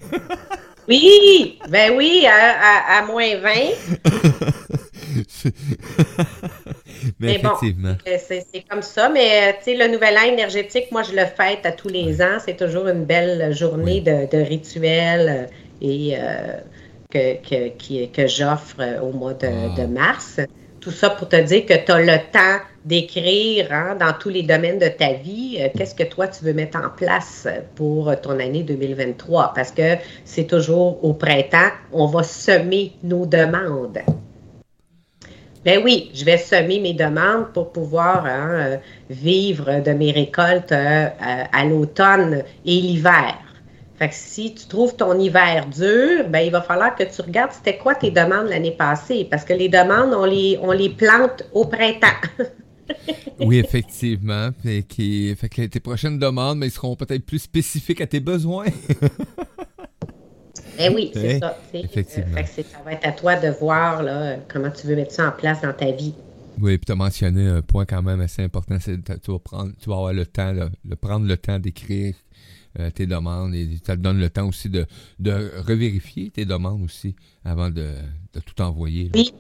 oui, 0.87 1.59
ben 1.69 1.93
oui, 1.95 2.25
à, 2.27 3.05
moins 3.05 3.37
20. 3.37 3.49
mais, 7.19 7.35
effectivement. 7.35 7.95
Euh, 8.07 8.17
c'est 8.27 8.65
comme 8.69 8.81
ça, 8.81 9.09
mais 9.09 9.49
euh, 9.49 9.51
tu 9.57 9.71
sais, 9.71 9.75
le 9.75 9.91
nouvel 9.91 10.17
an 10.17 10.31
énergétique, 10.31 10.85
moi, 10.91 11.03
je 11.03 11.11
le 11.11 11.25
fête 11.25 11.65
à 11.65 11.71
tous 11.71 11.89
les 11.89 12.21
ans. 12.21 12.37
C'est 12.43 12.57
toujours 12.57 12.87
une 12.87 13.05
belle 13.05 13.53
journée 13.53 14.01
de, 14.01 14.29
de 14.29 14.43
rituel 14.43 15.49
et 15.81 16.15
que, 17.09 18.07
que, 18.07 18.27
j'offre 18.27 19.01
au 19.01 19.11
mois 19.11 19.33
de, 19.33 19.75
de 19.75 19.83
ah. 19.83 19.87
mars. 19.87 20.39
Tout 20.85 20.91
ça 20.91 21.09
pour 21.09 21.27
te 21.27 21.35
dire 21.35 21.65
que 21.65 21.73
tu 21.73 21.91
as 21.91 21.99
le 21.99 22.17
temps 22.31 22.63
d'écrire 22.85 23.69
hein, 23.71 23.97
dans 23.99 24.13
tous 24.13 24.29
les 24.29 24.43
domaines 24.43 24.77
de 24.77 24.87
ta 24.87 25.13
vie, 25.13 25.57
euh, 25.59 25.69
qu'est-ce 25.75 25.95
que 25.95 26.03
toi 26.03 26.27
tu 26.27 26.45
veux 26.45 26.53
mettre 26.53 26.77
en 26.77 26.91
place 26.95 27.47
pour 27.73 28.13
ton 28.21 28.39
année 28.39 28.61
2023. 28.61 29.53
Parce 29.55 29.71
que 29.71 29.95
c'est 30.25 30.45
toujours 30.45 31.03
au 31.03 31.13
printemps, 31.13 31.71
on 31.91 32.05
va 32.05 32.21
semer 32.21 32.91
nos 33.01 33.25
demandes. 33.25 33.97
Ben 35.65 35.81
oui, 35.83 36.11
je 36.13 36.23
vais 36.23 36.37
semer 36.37 36.79
mes 36.79 36.93
demandes 36.93 37.51
pour 37.51 37.71
pouvoir 37.71 38.27
hein, 38.27 38.49
euh, 38.51 38.77
vivre 39.09 39.81
de 39.83 39.89
mes 39.89 40.11
récoltes 40.11 40.71
euh, 40.71 41.07
à 41.19 41.65
l'automne 41.65 42.43
et 42.63 42.75
l'hiver. 42.79 43.44
Fait 43.97 44.09
que 44.09 44.15
si 44.15 44.53
tu 44.53 44.67
trouves 44.67 44.95
ton 44.95 45.17
hiver 45.17 45.67
dur, 45.67 46.27
ben 46.29 46.39
il 46.39 46.51
va 46.51 46.61
falloir 46.61 46.95
que 46.95 47.03
tu 47.03 47.21
regardes 47.21 47.53
c'était 47.53 47.77
quoi 47.77 47.95
tes 47.95 48.11
demandes 48.11 48.49
l'année 48.49 48.75
passée. 48.77 49.25
Parce 49.29 49.45
que 49.45 49.53
les 49.53 49.69
demandes, 49.69 50.13
on 50.13 50.25
les, 50.25 50.59
on 50.61 50.71
les 50.71 50.89
plante 50.89 51.43
au 51.53 51.65
printemps. 51.65 52.07
oui, 53.39 53.59
effectivement. 53.59 54.49
Fait, 54.61 54.85
fait 55.35 55.49
que 55.49 55.65
tes 55.67 55.79
prochaines 55.79 56.19
demandes, 56.19 56.57
mais, 56.57 56.69
seront 56.69 56.97
peut-être 56.97 57.25
plus 57.25 57.39
spécifiques 57.39 58.01
à 58.01 58.07
tes 58.07 58.19
besoins. 58.19 58.65
eh 60.77 60.89
oui, 60.89 61.11
c'est 61.13 61.39
ça. 61.39 61.57
Effectivement. 61.73 62.35
Fait 62.35 62.63
que 62.63 62.69
ça 62.69 62.77
va 62.83 62.91
être 62.91 63.07
à 63.07 63.13
toi 63.13 63.37
de 63.37 63.47
voir 63.47 64.03
là, 64.03 64.35
comment 64.51 64.71
tu 64.71 64.87
veux 64.87 64.97
mettre 64.97 65.13
ça 65.13 65.29
en 65.29 65.31
place 65.31 65.61
dans 65.61 65.73
ta 65.73 65.91
vie. 65.91 66.13
Oui, 66.59 66.77
puis 66.77 66.85
tu 66.85 66.91
as 66.91 66.95
mentionné 66.95 67.47
un 67.47 67.61
point 67.61 67.85
quand 67.85 68.01
même 68.01 68.19
assez 68.19 68.41
important, 68.41 68.77
c'est 68.79 69.01
que 69.01 69.13
tu 69.13 69.31
vas, 69.31 69.39
prendre, 69.39 69.71
tu 69.81 69.89
vas 69.89 69.95
avoir 69.95 70.13
le 70.13 70.25
temps 70.25 70.53
de 70.53 70.95
prendre 70.95 71.25
le 71.25 71.37
temps 71.37 71.59
d'écrire 71.59 72.13
euh, 72.79 72.89
tes 72.89 73.05
demandes 73.05 73.53
et 73.53 73.67
ça 73.85 73.95
te 73.95 74.01
donne 74.01 74.19
le 74.19 74.29
temps 74.29 74.47
aussi 74.47 74.69
de, 74.69 74.85
de 75.19 75.51
revérifier 75.65 76.29
tes 76.29 76.45
demandes 76.45 76.83
aussi 76.83 77.15
avant 77.43 77.69
de, 77.69 77.87
tout 78.45 78.61
envoyer. 78.61 79.11
Oui. 79.13 79.33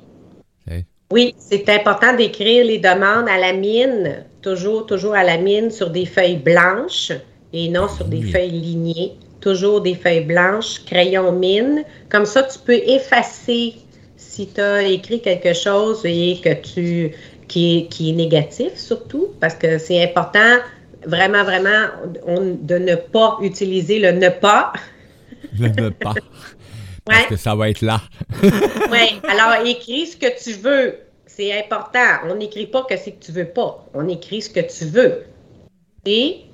Oui, 1.11 1.35
c'est 1.37 1.69
important 1.69 2.15
d'écrire 2.15 2.65
les 2.65 2.79
demandes 2.79 3.29
à 3.29 3.37
la 3.37 3.53
mine, 3.53 4.25
toujours, 4.41 4.87
toujours 4.87 5.13
à 5.13 5.23
la 5.23 5.37
mine 5.37 5.69
sur 5.69 5.91
des 5.91 6.07
feuilles 6.07 6.37
blanches 6.37 7.11
et 7.53 7.69
non 7.69 7.87
sur 7.87 8.05
des 8.05 8.23
feuilles 8.23 8.49
lignées. 8.49 9.13
Toujours 9.39 9.81
des 9.81 9.93
feuilles 9.93 10.25
blanches, 10.25 10.83
crayon 10.85 11.31
mine. 11.31 11.83
Comme 12.09 12.25
ça, 12.25 12.41
tu 12.41 12.57
peux 12.57 12.73
effacer 12.73 13.75
si 14.17 14.47
tu 14.47 14.59
as 14.59 14.81
écrit 14.81 15.21
quelque 15.21 15.53
chose 15.53 16.01
et 16.05 16.39
que 16.43 16.53
tu 16.53 17.11
qui 17.47 17.77
est, 17.77 17.87
qui 17.87 18.09
est 18.09 18.13
négatif 18.13 18.75
surtout, 18.75 19.29
parce 19.39 19.53
que 19.53 19.77
c'est 19.77 20.03
important 20.03 20.57
vraiment, 21.05 21.43
vraiment 21.43 21.87
de 22.27 22.77
ne 22.77 22.95
pas 22.95 23.37
utiliser 23.41 23.99
le 23.99 24.11
ne 24.11 24.29
pas. 24.29 24.73
Le 25.59 25.69
ne 25.69 25.89
pas. 25.89 26.15
Parce 27.05 27.27
que 27.27 27.35
ça 27.37 27.55
va 27.55 27.69
être 27.69 27.81
là. 27.81 28.01
oui. 28.43 29.21
Alors, 29.29 29.65
écris 29.65 30.07
ce 30.07 30.17
que 30.17 30.43
tu 30.43 30.53
veux. 30.53 30.97
C'est 31.27 31.57
important. 31.57 32.27
On 32.29 32.35
n'écrit 32.35 32.67
pas 32.67 32.83
que 32.83 32.97
c'est 32.97 33.11
que 33.11 33.23
tu 33.23 33.31
veux 33.31 33.45
pas. 33.45 33.85
On 33.93 34.07
écrit 34.09 34.41
ce 34.41 34.49
que 34.49 34.59
tu 34.59 34.85
veux. 34.85 35.23
Et 36.05 36.45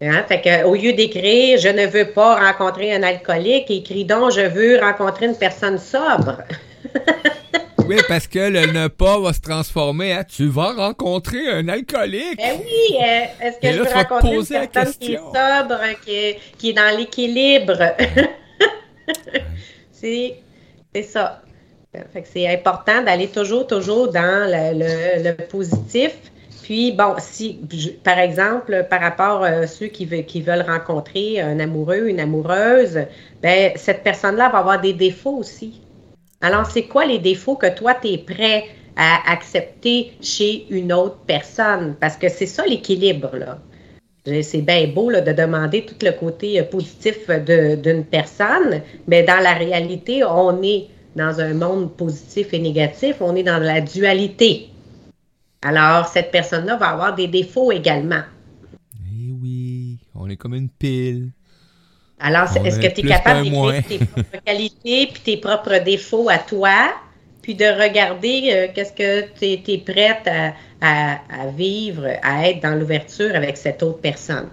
Hein? 0.00 0.24
Fait 0.28 0.42
que, 0.42 0.64
au 0.64 0.74
lieu 0.74 0.92
d'écrire 0.92 1.58
Je 1.58 1.68
ne 1.68 1.86
veux 1.86 2.12
pas 2.12 2.50
rencontrer 2.52 2.94
un 2.94 3.02
alcoolique, 3.02 3.70
écris 3.70 4.04
donc 4.04 4.32
Je 4.32 4.42
veux 4.42 4.78
rencontrer 4.78 5.26
une 5.26 5.36
personne 5.36 5.78
sobre. 5.78 6.42
Oui, 7.86 7.96
parce 8.08 8.26
que 8.26 8.38
le 8.38 8.72
ne 8.72 8.88
pas 8.88 9.20
va 9.20 9.32
se 9.32 9.40
transformer 9.40 10.12
à 10.12 10.24
tu 10.24 10.48
vas 10.48 10.72
rencontrer 10.72 11.48
un 11.48 11.68
alcoolique. 11.68 12.36
Ben 12.36 12.58
oui, 12.58 12.96
euh, 12.96 13.46
est-ce 13.46 13.60
que 13.60 13.72
je 13.72 13.82
vais 13.82 13.92
rencontrer 13.92 14.36
une 14.36 14.68
personne 14.68 14.94
qui 14.98 15.12
est 15.12 15.16
sobre, 15.16 15.80
qui 16.04 16.68
est, 16.68 16.72
dans 16.72 16.96
l'équilibre? 16.96 17.78
c'est 19.92 20.42
ça. 21.02 21.42
Fait 22.12 22.22
que 22.22 22.28
c'est 22.30 22.48
important 22.48 23.02
d'aller 23.02 23.28
toujours, 23.28 23.66
toujours 23.66 24.12
dans 24.12 24.50
le, 24.50 25.32
positif. 25.48 26.14
Puis, 26.62 26.90
bon, 26.90 27.14
si, 27.18 27.60
par 28.02 28.18
exemple, 28.18 28.86
par 28.90 29.00
rapport 29.00 29.44
à 29.44 29.68
ceux 29.68 29.86
qui, 29.86 30.08
qui 30.24 30.42
veulent 30.42 30.64
rencontrer 30.66 31.40
un 31.40 31.60
amoureux, 31.60 32.08
une 32.08 32.18
amoureuse, 32.18 33.02
ben, 33.40 33.70
cette 33.76 34.02
personne-là 34.02 34.48
va 34.48 34.58
avoir 34.58 34.80
des 34.80 34.92
défauts 34.92 35.36
aussi. 35.36 35.80
Alors, 36.46 36.66
c'est 36.66 36.84
quoi 36.84 37.06
les 37.06 37.18
défauts 37.18 37.56
que 37.56 37.74
toi, 37.74 37.94
tu 38.00 38.06
es 38.06 38.18
prêt 38.18 38.66
à 38.94 39.32
accepter 39.32 40.12
chez 40.20 40.64
une 40.70 40.92
autre 40.92 41.18
personne? 41.26 41.96
Parce 41.98 42.16
que 42.16 42.28
c'est 42.28 42.46
ça 42.46 42.64
l'équilibre, 42.64 43.36
là. 43.36 43.58
C'est 44.42 44.62
bien 44.62 44.86
beau 44.86 45.10
de 45.10 45.32
demander 45.32 45.84
tout 45.84 45.96
le 46.02 46.12
côté 46.12 46.60
euh, 46.60 46.62
positif 46.62 47.28
d'une 47.28 48.04
personne, 48.04 48.80
mais 49.08 49.24
dans 49.24 49.42
la 49.42 49.54
réalité, 49.54 50.22
on 50.22 50.62
est 50.62 50.86
dans 51.16 51.40
un 51.40 51.52
monde 51.52 51.96
positif 51.96 52.54
et 52.54 52.60
négatif, 52.60 53.16
on 53.18 53.34
est 53.34 53.42
dans 53.42 53.58
la 53.58 53.80
dualité. 53.80 54.68
Alors, 55.62 56.06
cette 56.06 56.30
personne-là 56.30 56.76
va 56.76 56.90
avoir 56.90 57.16
des 57.16 57.26
défauts 57.26 57.72
également. 57.72 58.22
Eh 59.04 59.32
oui, 59.32 59.98
on 60.14 60.28
est 60.28 60.36
comme 60.36 60.54
une 60.54 60.68
pile. 60.68 61.32
Alors, 62.18 62.56
est-ce 62.56 62.80
que 62.80 62.86
tu 62.86 63.00
es 63.00 63.08
capable 63.08 63.44
d'écrire 63.44 63.84
tes 63.86 63.98
propres 63.98 64.38
qualités 64.44 65.06
puis 65.12 65.22
tes 65.22 65.36
propres 65.36 65.84
défauts 65.84 66.28
à 66.30 66.38
toi, 66.38 66.94
puis 67.42 67.54
de 67.54 67.64
regarder 67.64 68.50
euh, 68.52 68.68
qu'est-ce 68.74 68.92
que 68.92 69.28
tu 69.38 69.72
es, 69.72 69.78
prête 69.78 70.28
à, 70.80 71.46
vivre, 71.48 72.06
à 72.22 72.48
être 72.48 72.62
dans 72.62 72.78
l'ouverture 72.78 73.34
avec 73.34 73.56
cette 73.56 73.82
autre 73.82 74.00
personne? 74.00 74.48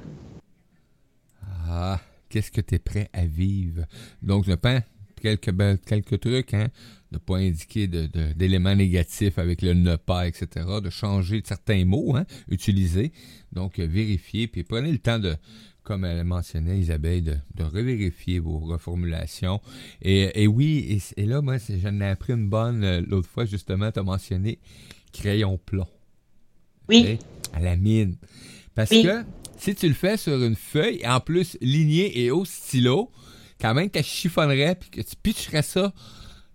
Ah, 1.70 2.00
qu'est-ce 2.30 2.52
que 2.52 2.62
tu 2.62 2.76
es 2.76 2.80
prêt 2.80 3.10
à 3.14 3.26
vivre? 3.26 3.86
Donc, 4.22 4.46
je 4.46 4.54
pense 4.54 4.82
quelques, 5.22 5.54
quelques 5.86 6.20
trucs, 6.20 6.54
hein? 6.54 6.68
ne 7.14 7.18
pas 7.18 7.38
indiquer 7.38 7.88
d'éléments 7.88 8.76
négatifs 8.76 9.38
avec 9.38 9.62
le 9.62 9.74
ne 9.74 9.96
pas, 9.96 10.28
etc., 10.28 10.66
de 10.84 10.90
changer 10.90 11.42
certains 11.46 11.86
mots 11.86 12.16
hein, 12.16 12.26
utilisés. 12.50 13.14
Donc, 13.52 13.80
vérifier, 13.80 14.48
puis 14.48 14.64
prenez 14.64 14.92
le 14.92 14.98
temps 14.98 15.20
de, 15.20 15.36
comme 15.84 16.06
elle 16.06 16.24
mentionnait 16.24 16.80
Isabelle, 16.80 17.24
de, 17.24 17.38
de 17.56 17.64
revérifier 17.64 18.40
vos 18.40 18.60
reformulations. 18.60 19.62
Et, 20.02 20.48
oui, 20.48 21.02
et, 21.18 21.26
là, 21.26 21.42
moi, 21.42 21.58
j'en 21.58 22.00
ai 22.00 22.08
appris 22.08 22.34
une 22.34 22.48
bonne 22.48 22.84
euh, 22.84 23.02
l'autre 23.06 23.30
fois, 23.30 23.46
justement, 23.46 23.92
tu 23.92 24.00
as 24.00 24.04
mentionné 24.04 24.60
crayon 25.12 25.60
plomb. 25.64 25.88
Oui. 26.90 27.20
À 27.54 27.60
la 27.60 27.76
mine. 27.76 28.16
Parce 28.76 28.90
que 28.90 29.24
si 29.58 29.76
tu 29.76 29.88
le 29.88 29.94
fais 29.94 30.18
sur 30.18 30.42
une 30.42 30.56
feuille, 30.56 31.06
en 31.06 31.20
plus 31.20 31.58
lignée 31.62 32.24
et 32.24 32.32
au 32.32 32.46
stylo, 32.46 33.12
quand 33.62 33.74
même, 33.74 33.90
tu 33.90 34.02
chiffonnerais 34.02 34.76
puis 34.76 34.90
que 34.90 35.02
tu 35.02 35.16
pitcherais 35.22 35.62
ça 35.62 35.94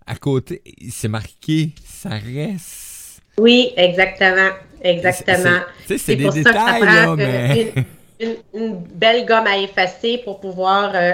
à 0.05 0.15
côté, 0.15 0.61
c'est 0.89 1.07
marqué, 1.07 1.71
ça 1.85 2.09
reste. 2.09 3.21
Oui, 3.37 3.71
exactement. 3.77 4.49
Exactement. 4.81 5.59
C'est 5.85 6.15
des 6.15 6.29
détails, 6.29 6.81
là, 6.81 7.15
mais 7.15 7.73
une, 8.19 8.83
belle 8.95 9.25
gomme 9.25 9.47
à 9.47 9.57
effacer 9.57 10.21
pour 10.23 10.39
pouvoir, 10.39 10.91
euh, 10.93 11.13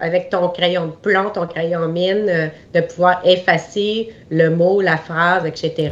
avec 0.00 0.30
ton 0.30 0.48
crayon 0.48 0.86
de 0.86 0.92
plomb, 0.92 1.30
ton 1.30 1.46
crayon 1.46 1.88
mine, 1.88 2.26
euh, 2.28 2.48
de 2.74 2.80
pouvoir 2.80 3.20
effacer 3.24 4.12
le 4.30 4.50
mot, 4.50 4.80
la 4.80 4.96
phrase, 4.96 5.46
etc. 5.46 5.90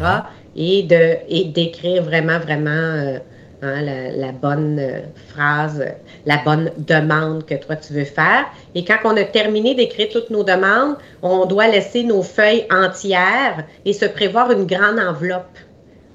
et 0.57 0.83
de 0.83 1.53
d'écrire 1.53 2.03
vraiment, 2.03 2.39
vraiment 2.39 2.71
euh, 2.71 3.19
hein, 3.63 3.81
la, 4.17 4.33
bonne 4.33 4.81
phrase, 5.29 5.85
la 6.27 6.39
bonne 6.39 6.71
demande 6.79 7.47
que 7.47 7.55
toi 7.55 7.77
tu 7.77 7.93
veux 7.93 8.05
faire. 8.05 8.47
Et 8.75 8.85
quand 8.85 8.99
on 9.05 9.17
a 9.17 9.25
terminé 9.25 9.75
d'écrire 9.75 10.09
toutes 10.13 10.31
nos 10.31 10.43
demandes, 10.43 10.97
on 11.23 11.47
doit 11.47 11.69
laisser 11.69 12.03
nos 12.03 12.23
feuilles 12.23 12.67
entières 12.73 13.65
et 13.85 13.93
se 13.93 14.05
prévoir 14.05 14.51
une 14.51 14.67
grande 14.67 14.99
enveloppe 14.99 15.59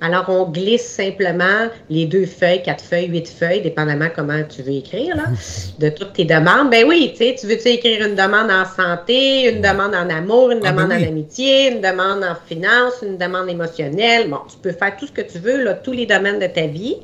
Alors, 0.01 0.25
on 0.29 0.45
glisse 0.49 0.87
simplement 0.87 1.67
les 1.89 2.05
deux 2.05 2.25
feuilles, 2.25 2.63
quatre 2.63 2.83
feuilles, 2.83 3.07
huit 3.07 3.27
feuilles, 3.27 3.61
dépendamment 3.61 4.07
comment 4.15 4.41
tu 4.47 4.61
veux 4.61 4.75
écrire, 4.75 5.15
là, 5.17 5.23
de 5.77 5.89
toutes 5.89 6.13
tes 6.13 6.23
demandes. 6.23 6.69
Ben 6.69 6.85
oui, 6.87 7.11
tu 7.11 7.17
sais, 7.17 7.35
tu 7.37 7.47
veux-tu 7.47 7.67
écrire 7.67 8.07
une 8.07 8.15
demande 8.15 8.49
en 8.49 8.63
santé, 8.65 9.51
une 9.51 9.61
demande 9.61 9.93
en 9.93 10.09
amour, 10.09 10.51
une 10.51 10.59
ah, 10.63 10.71
ben 10.71 10.83
demande 10.85 10.91
en 10.93 11.07
amitié, 11.07 11.71
une 11.73 11.81
demande 11.81 12.23
en 12.23 12.35
finance, 12.47 13.03
une 13.03 13.17
demande 13.17 13.49
émotionnelle? 13.49 14.29
Bon, 14.29 14.39
tu 14.49 14.57
peux 14.57 14.71
faire 14.71 14.95
tout 14.95 15.07
ce 15.07 15.11
que 15.11 15.21
tu 15.21 15.37
veux, 15.37 15.63
là, 15.63 15.73
tous 15.73 15.91
les 15.91 16.05
domaines 16.05 16.39
de 16.39 16.47
ta 16.47 16.67
vie. 16.67 16.95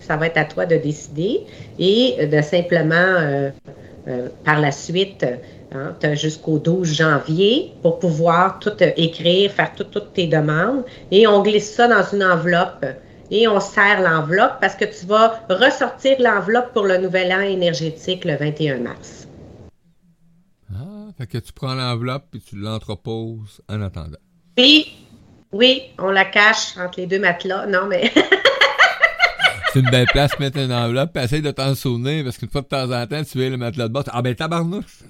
Ça 0.00 0.16
va 0.16 0.26
être 0.26 0.38
à 0.38 0.44
toi 0.44 0.66
de 0.66 0.76
décider 0.76 1.42
et 1.78 2.26
de 2.26 2.42
simplement, 2.42 2.94
euh, 2.96 3.50
euh, 4.08 4.28
par 4.44 4.60
la 4.60 4.72
suite, 4.72 5.24
Hein, 5.72 5.94
tu 6.00 6.06
as 6.06 6.14
jusqu'au 6.14 6.58
12 6.58 6.92
janvier 6.92 7.72
pour 7.80 8.00
pouvoir 8.00 8.58
tout 8.58 8.72
euh, 8.82 8.90
écrire, 8.96 9.52
faire 9.52 9.72
toutes 9.74 10.12
tes 10.12 10.26
demandes. 10.26 10.84
Et 11.12 11.28
on 11.28 11.42
glisse 11.42 11.72
ça 11.72 11.86
dans 11.86 12.02
une 12.12 12.24
enveloppe 12.24 12.84
et 13.30 13.46
on 13.46 13.60
serre 13.60 14.00
l'enveloppe 14.02 14.54
parce 14.60 14.74
que 14.74 14.84
tu 14.84 15.06
vas 15.06 15.40
ressortir 15.48 16.16
l'enveloppe 16.18 16.72
pour 16.72 16.84
le 16.84 16.98
nouvel 16.98 17.32
an 17.32 17.40
énergétique 17.40 18.24
le 18.24 18.36
21 18.36 18.78
mars. 18.78 19.28
Ah, 20.74 21.12
fait 21.16 21.28
que 21.28 21.38
tu 21.38 21.52
prends 21.52 21.74
l'enveloppe 21.74 22.34
et 22.34 22.40
tu 22.40 22.56
l'entreposes 22.56 23.60
en 23.68 23.80
attendant. 23.82 24.18
Oui, 24.58 24.92
oui, 25.52 25.82
on 25.98 26.10
la 26.10 26.24
cache 26.24 26.76
entre 26.78 26.98
les 26.98 27.06
deux 27.06 27.20
matelas. 27.20 27.66
Non, 27.66 27.86
mais. 27.86 28.12
c'est 29.72 29.80
une 29.80 29.90
belle 29.90 30.06
place 30.06 30.38
mettre 30.38 30.58
une 30.58 30.72
enveloppe, 30.72 31.12
puis 31.14 31.24
essaye 31.24 31.42
de 31.42 31.50
t'en 31.50 31.74
souvenir, 31.74 32.24
parce 32.24 32.38
qu'une 32.38 32.48
fois 32.50 32.62
de 32.62 32.66
temps 32.66 32.90
en 32.90 33.06
temps, 33.06 33.22
tu 33.24 33.38
veux 33.38 33.48
le 33.48 33.56
matelas 33.56 33.88
de 33.88 33.92
bas. 33.92 34.04
Ah 34.12 34.22
ben 34.22 34.34
tabarnouche! 34.34 35.00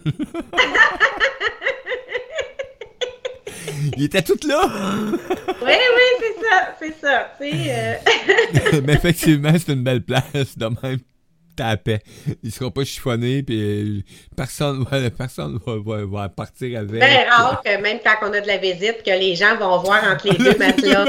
Il 3.96 4.04
était 4.04 4.22
tout 4.22 4.38
là! 4.46 4.68
oui, 4.68 5.16
oui, 5.62 6.02
c'est 6.20 6.44
ça, 6.44 6.76
c'est 6.78 7.00
ça. 7.00 7.30
Euh... 7.40 8.80
Mais 8.84 8.94
effectivement, 8.94 9.52
c'est 9.52 9.72
une 9.72 9.82
belle 9.82 10.02
place, 10.02 10.56
de 10.56 10.66
même. 10.82 10.98
paix. 11.78 12.00
Il 12.42 12.52
sera 12.52 12.70
pas 12.70 12.84
chiffonné, 12.84 13.42
puis 13.42 13.60
euh, 13.60 14.00
personne, 14.36 14.84
va, 14.84 15.10
personne 15.10 15.58
va, 15.66 16.04
va, 16.04 16.28
partir 16.28 16.80
avec. 16.80 17.02
C'est 17.02 17.28
rare 17.28 17.62
que 17.64 17.80
même 17.80 17.98
quand 18.04 18.28
on 18.28 18.32
a 18.32 18.40
de 18.40 18.46
la 18.46 18.58
visite, 18.58 19.02
que 19.04 19.18
les 19.18 19.34
gens 19.34 19.56
vont 19.56 19.78
voir 19.78 20.02
entre 20.12 20.28
les 20.28 20.38
deux 20.44 20.58
matelas. 20.58 21.06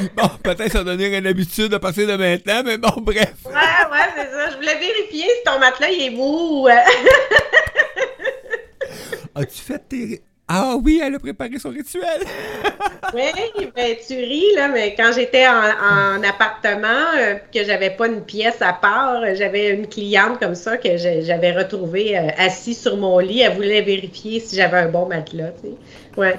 Euh, 0.00 0.06
bon, 0.16 0.28
peut-être 0.42 0.72
ça 0.72 0.84
devenir 0.84 1.18
une 1.18 1.26
habitude 1.26 1.68
de 1.68 1.78
passer 1.78 2.06
de 2.06 2.16
maintenant, 2.16 2.62
mais 2.64 2.78
bon, 2.78 2.92
bref. 2.98 3.34
Ouais, 3.44 3.52
ouais, 3.52 4.08
c'est 4.16 4.30
ça. 4.30 4.50
Je 4.50 4.56
voulais 4.56 4.78
vérifier 4.78 5.24
si 5.24 5.44
ton 5.44 5.58
matelas 5.58 5.90
il 5.90 6.02
est 6.02 6.10
mou. 6.10 6.68
As-tu 9.34 9.62
fait 9.62 9.82
tes. 9.88 10.22
Ah 10.52 10.74
oui, 10.82 11.00
elle 11.00 11.14
a 11.14 11.20
préparé 11.20 11.60
son 11.60 11.70
rituel. 11.70 12.22
oui, 13.14 13.70
ben 13.76 13.96
tu 14.04 14.14
ris, 14.14 14.52
là, 14.56 14.66
mais 14.66 14.96
quand 14.96 15.12
j'étais 15.14 15.46
en, 15.46 16.20
appartement, 16.24 16.88
euh, 17.16 17.36
que 17.54 17.62
j'avais 17.62 17.90
pas 17.90 18.08
une 18.08 18.24
pièce 18.24 18.60
à 18.60 18.72
part, 18.72 19.22
j'avais 19.36 19.70
une 19.70 19.86
cliente 19.86 20.40
comme 20.40 20.56
ça 20.56 20.76
que 20.76 20.96
j'avais 20.96 21.52
retrouvée 21.52 22.18
euh, 22.18 22.30
assise 22.36 22.80
sur 22.82 22.96
mon 22.96 23.20
lit. 23.20 23.42
Elle 23.42 23.54
voulait 23.54 23.82
vérifier 23.82 24.40
si 24.40 24.56
j'avais 24.56 24.78
un 24.78 24.88
bon 24.88 25.06
matelas, 25.06 25.52
tu 25.62 25.68
sais. 25.68 25.76
Ouais. 26.20 26.34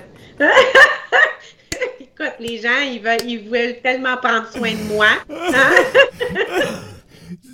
Écoute, 2.21 2.35
les 2.39 2.61
gens, 2.61 2.81
ils 2.85 3.01
veulent, 3.01 3.27
ils 3.27 3.49
veulent 3.49 3.81
tellement 3.81 4.17
prendre 4.17 4.47
soin 4.51 4.71
de 4.71 4.93
moi. 4.93 5.07
Hein? 5.29 5.71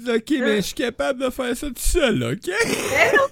OK, 0.16 0.34
mais 0.40 0.58
je 0.58 0.62
suis 0.62 0.74
capable 0.74 1.22
de 1.24 1.30
faire 1.30 1.56
ça 1.56 1.68
tout 1.68 1.74
seul, 1.78 2.24
OK? 2.24 2.48
Non, 2.48 3.24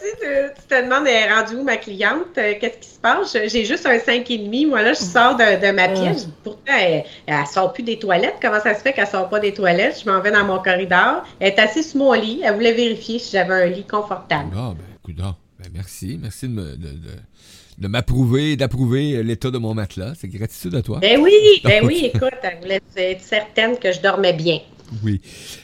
tu, 0.00 0.06
tu, 0.20 0.66
te 0.68 0.82
demandes, 0.82 1.06
elle 1.06 1.28
est 1.28 1.32
rendue 1.32 1.56
où 1.56 1.62
ma 1.62 1.76
cliente? 1.76 2.38
Euh, 2.38 2.54
qu'est-ce 2.60 2.78
qui 2.78 2.88
se 2.88 2.98
passe? 2.98 3.36
J'ai 3.48 3.64
juste 3.64 3.86
un 3.86 3.96
5,5. 3.96 4.68
Moi, 4.68 4.82
là, 4.82 4.92
je 4.92 5.00
sors 5.00 5.36
de, 5.36 5.70
ma 5.72 5.88
pièce. 5.88 6.28
Pourtant, 6.42 6.72
elle, 6.78 7.04
ne 7.28 7.44
sort 7.46 7.72
plus 7.72 7.82
des 7.82 7.98
toilettes. 7.98 8.36
Comment 8.40 8.60
ça 8.60 8.74
se 8.74 8.80
fait 8.80 8.92
qu'elle 8.92 9.06
sort 9.06 9.28
pas 9.28 9.40
des 9.40 9.52
toilettes? 9.52 10.02
Je 10.04 10.10
m'en 10.10 10.20
vais 10.20 10.30
dans 10.30 10.44
mon 10.44 10.58
corridor. 10.60 11.24
Elle 11.40 11.52
est 11.52 11.58
assise 11.58 11.90
sur 11.90 11.98
mon 11.98 12.12
lit. 12.12 12.40
Elle 12.44 12.54
voulait 12.54 12.72
vérifier 12.72 13.18
si 13.18 13.32
j'avais 13.32 13.54
un 13.54 13.66
lit 13.66 13.86
confortable. 13.86 14.50
Ah, 14.56 14.72
ben, 14.76 14.84
écoute, 14.98 15.16
ben, 15.16 15.70
merci. 15.72 16.18
Merci 16.20 16.48
de 16.48 16.52
me. 16.52 16.76
De, 16.76 16.88
de 16.88 17.10
m'approuver, 17.80 18.56
d'approuver 18.56 19.22
l'état 19.22 19.50
de 19.50 19.58
mon 19.58 19.74
matelas. 19.74 20.14
C'est 20.18 20.28
gratitude 20.28 20.74
à 20.74 20.82
toi. 20.82 20.98
Ben 21.00 21.20
oui, 21.20 21.60
ben 21.62 21.84
oui, 21.86 22.10
écoute, 22.12 22.30
elle 22.42 22.58
voulait 22.60 22.82
être 22.96 23.20
certaine 23.20 23.78
que 23.78 23.92
je 23.92 24.00
dormais 24.00 24.32
bien. 24.32 24.60
Oui. 25.04 25.20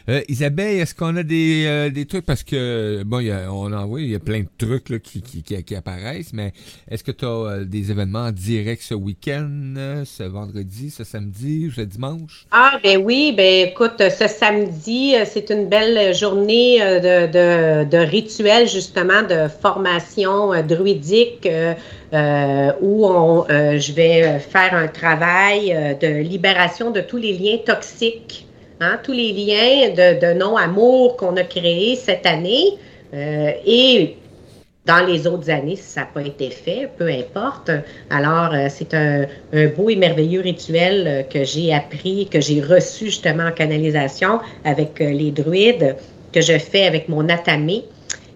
Euh, 0.09 0.21
Isabelle, 0.29 0.81
est-ce 0.81 0.95
qu'on 0.95 1.17
a 1.17 1.23
des, 1.23 1.65
euh, 1.67 1.91
des, 1.91 2.07
trucs? 2.07 2.27
Parce 2.27 2.43
que 2.43 3.03
bon, 3.05 3.21
y 3.21 3.31
a, 3.31 3.53
on 3.53 3.73
en 3.73 3.87
voit, 3.87 4.01
il 4.01 4.11
y 4.11 4.15
a 4.15 4.19
plein 4.19 4.41
de 4.41 4.49
trucs 4.59 4.89
là, 4.89 4.99
qui, 4.99 5.23
qui, 5.23 5.43
qui, 5.43 5.77
apparaissent, 5.77 6.33
mais 6.33 6.53
est-ce 6.91 7.05
que 7.05 7.13
tu 7.13 7.25
as 7.25 7.29
euh, 7.29 7.65
des 7.65 7.91
événements 7.91 8.27
en 8.27 8.33
direct 8.33 8.83
ce 8.83 8.95
week-end, 8.95 10.03
ce 10.05 10.25
vendredi, 10.25 10.91
ce 10.91 11.05
samedi 11.05 11.69
ou 11.69 11.73
ce 11.73 11.83
dimanche? 11.83 12.47
Ah 12.51 12.79
ben 12.83 12.99
oui, 12.99 13.33
ben 13.37 13.69
écoute, 13.69 13.99
ce 13.99 14.29
samedi, 14.29 15.15
c'est 15.25 15.51
une 15.51 15.69
belle 15.69 16.15
journée 16.15 16.79
de, 16.81 17.27
de, 17.27 17.89
de 17.89 17.99
rituel 17.99 18.69
justement 18.69 19.23
de 19.23 19.49
formation 19.49 20.63
druidique. 20.63 21.49
où 22.83 23.07
on, 23.07 23.47
je 23.49 23.93
vais 23.93 24.39
faire 24.39 24.75
un 24.75 24.89
travail 24.89 25.97
de 26.01 26.21
libération 26.23 26.91
de 26.91 27.01
tous 27.01 27.17
les 27.17 27.33
liens 27.33 27.59
toxiques 27.65 28.47
Hein, 28.83 28.99
tous 29.01 29.13
les 29.13 29.33
liens 29.33 29.91
de, 29.91 30.33
non-amour 30.35 31.17
qu'on 31.17 31.37
a 31.37 31.45
créés 31.45 31.95
cette 31.95 32.27
année 32.27 32.79
euh, 33.15 33.53
et 33.65 34.17
dans 34.87 35.07
les 35.07 35.29
autres 35.29 35.51
années, 35.51 35.77
si 35.77 35.85
ça 35.85 36.01
n'a 36.01 36.07
pas 36.07 36.23
été 36.23 36.51
fait, 36.51 36.89
peu 36.99 37.07
importe. 37.07 37.71
Alors, 38.11 38.53
euh, 38.53 38.67
c'est 38.69 38.93
un, 38.95 39.27
beau 39.77 39.89
et 39.89 39.95
merveilleux 39.95 40.41
rituel 40.41 41.05
euh, 41.07 41.23
que 41.23 41.45
j'ai 41.45 41.73
appris, 41.73 42.27
que 42.27 42.41
j'ai 42.41 42.61
reçu 42.61 43.05
justement 43.05 43.45
en 43.45 43.53
canalisation 43.53 44.41
avec 44.65 44.99
les 44.99 45.31
druides, 45.31 45.95
que 46.33 46.41
je 46.41 46.59
fais 46.59 46.85
avec 46.85 47.09
mon 47.09 47.29
atamé 47.29 47.85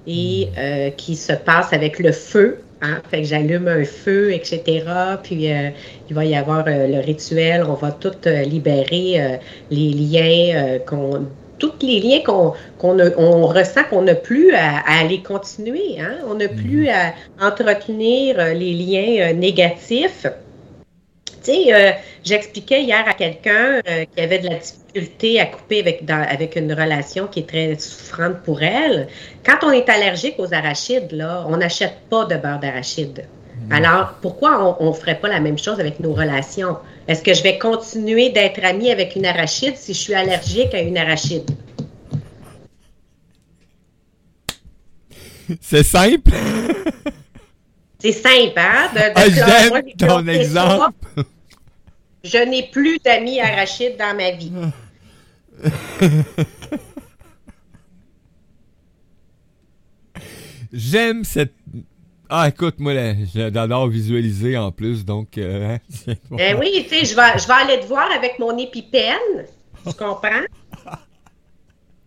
et 0.06 0.50
qui 0.96 1.16
se 1.16 1.32
passe 1.32 1.72
avec 1.72 1.98
le 1.98 2.12
feu. 2.12 2.60
Hein? 2.82 3.00
Fait 3.10 3.22
que 3.22 3.28
j'allume 3.28 3.68
un 3.68 3.84
feu, 3.84 4.32
etc. 4.32 4.84
Puis 5.22 5.50
euh, 5.50 5.70
il 6.08 6.14
va 6.14 6.24
y 6.24 6.34
avoir 6.34 6.64
euh, 6.66 6.86
le 6.86 7.00
rituel, 7.00 7.64
on 7.66 7.74
va 7.74 7.90
tout 7.90 8.12
euh, 8.26 8.42
libérer 8.42 9.38
les 9.70 9.90
liens 9.92 10.78
qu'on. 10.86 11.26
Tous 11.58 11.72
les 11.80 12.00
liens 12.00 12.20
qu'on 12.22 12.52
on 12.82 13.46
ressent 13.46 13.84
qu'on 13.88 14.02
n'a 14.02 14.14
plus 14.14 14.52
à, 14.52 14.80
aller 15.00 15.22
continuer. 15.22 15.98
Hein? 15.98 16.18
On 16.28 16.34
n'a 16.34 16.48
plus 16.48 16.82
mhm. 16.82 17.14
à 17.40 17.46
entretenir 17.46 18.36
les 18.54 18.74
liens 18.74 19.32
négatifs. 19.32 20.26
Tu 21.42 21.52
sais, 21.52 21.96
j'expliquais 22.22 22.82
hier 22.82 23.02
à 23.08 23.14
quelqu'un 23.14 23.80
qui 24.14 24.20
avait 24.20 24.40
de 24.40 24.48
la 24.48 24.56
difficulté 24.56 24.85
à 25.38 25.46
couper 25.46 25.80
avec, 25.80 26.04
avec 26.08 26.56
une 26.56 26.72
relation 26.72 27.26
qui 27.26 27.40
est 27.40 27.48
très 27.48 27.78
souffrante 27.78 28.42
pour 28.44 28.62
elle. 28.62 29.08
Quand 29.44 29.58
on 29.62 29.70
est 29.70 29.88
allergique 29.88 30.34
aux 30.38 30.52
arachides, 30.52 31.12
là, 31.12 31.44
on 31.48 31.56
n'achète 31.56 31.94
pas 32.10 32.24
de 32.24 32.36
beurre 32.36 32.60
d'arachide. 32.60 33.24
Hmm. 33.68 33.72
Alors, 33.72 34.14
pourquoi 34.22 34.76
on 34.80 34.90
ne 34.90 34.94
ferait 34.94 35.18
pas 35.18 35.28
la 35.28 35.40
même 35.40 35.58
chose 35.58 35.80
avec 35.80 36.00
nos 36.00 36.12
relations? 36.12 36.76
Est-ce 37.08 37.22
que 37.22 37.34
je 37.34 37.42
vais 37.42 37.58
continuer 37.58 38.30
d'être 38.30 38.64
amie 38.64 38.90
avec 38.90 39.16
une 39.16 39.26
arachide 39.26 39.76
si 39.76 39.94
je 39.94 39.98
suis 39.98 40.14
allergique 40.14 40.74
à 40.74 40.80
une 40.80 40.98
arachide? 40.98 41.50
C'est 45.60 45.84
simple. 45.84 46.32
C'est 47.98 48.12
simple, 48.12 48.58
hein? 48.58 48.90
De, 48.94 49.00
ah, 49.14 49.28
J'aime 49.28 49.82
ton 49.96 50.26
exemple. 50.28 50.94
Je 52.24 52.38
n'ai 52.38 52.64
plus 52.64 52.98
d'amis 52.98 53.40
arachides 53.40 53.96
dans 53.98 54.14
ma 54.16 54.32
vie. 54.32 54.52
J'aime 60.72 61.24
cette. 61.24 61.54
Ah, 62.28 62.48
écoute, 62.48 62.74
moi, 62.78 62.92
j'adore 63.34 63.86
visualiser 63.88 64.58
en 64.58 64.72
plus, 64.72 65.04
donc. 65.04 65.38
Euh, 65.38 65.76
hein, 65.76 66.14
ben 66.30 66.58
oui, 66.60 66.86
tu 66.88 66.96
sais, 66.96 67.04
je 67.04 67.14
vais, 67.14 67.38
je 67.38 67.46
vais 67.46 67.54
aller 67.54 67.78
te 67.80 67.86
voir 67.86 68.10
avec 68.10 68.38
mon 68.38 68.58
épipène. 68.58 69.46
Tu 69.86 69.92
comprends? 69.94 70.42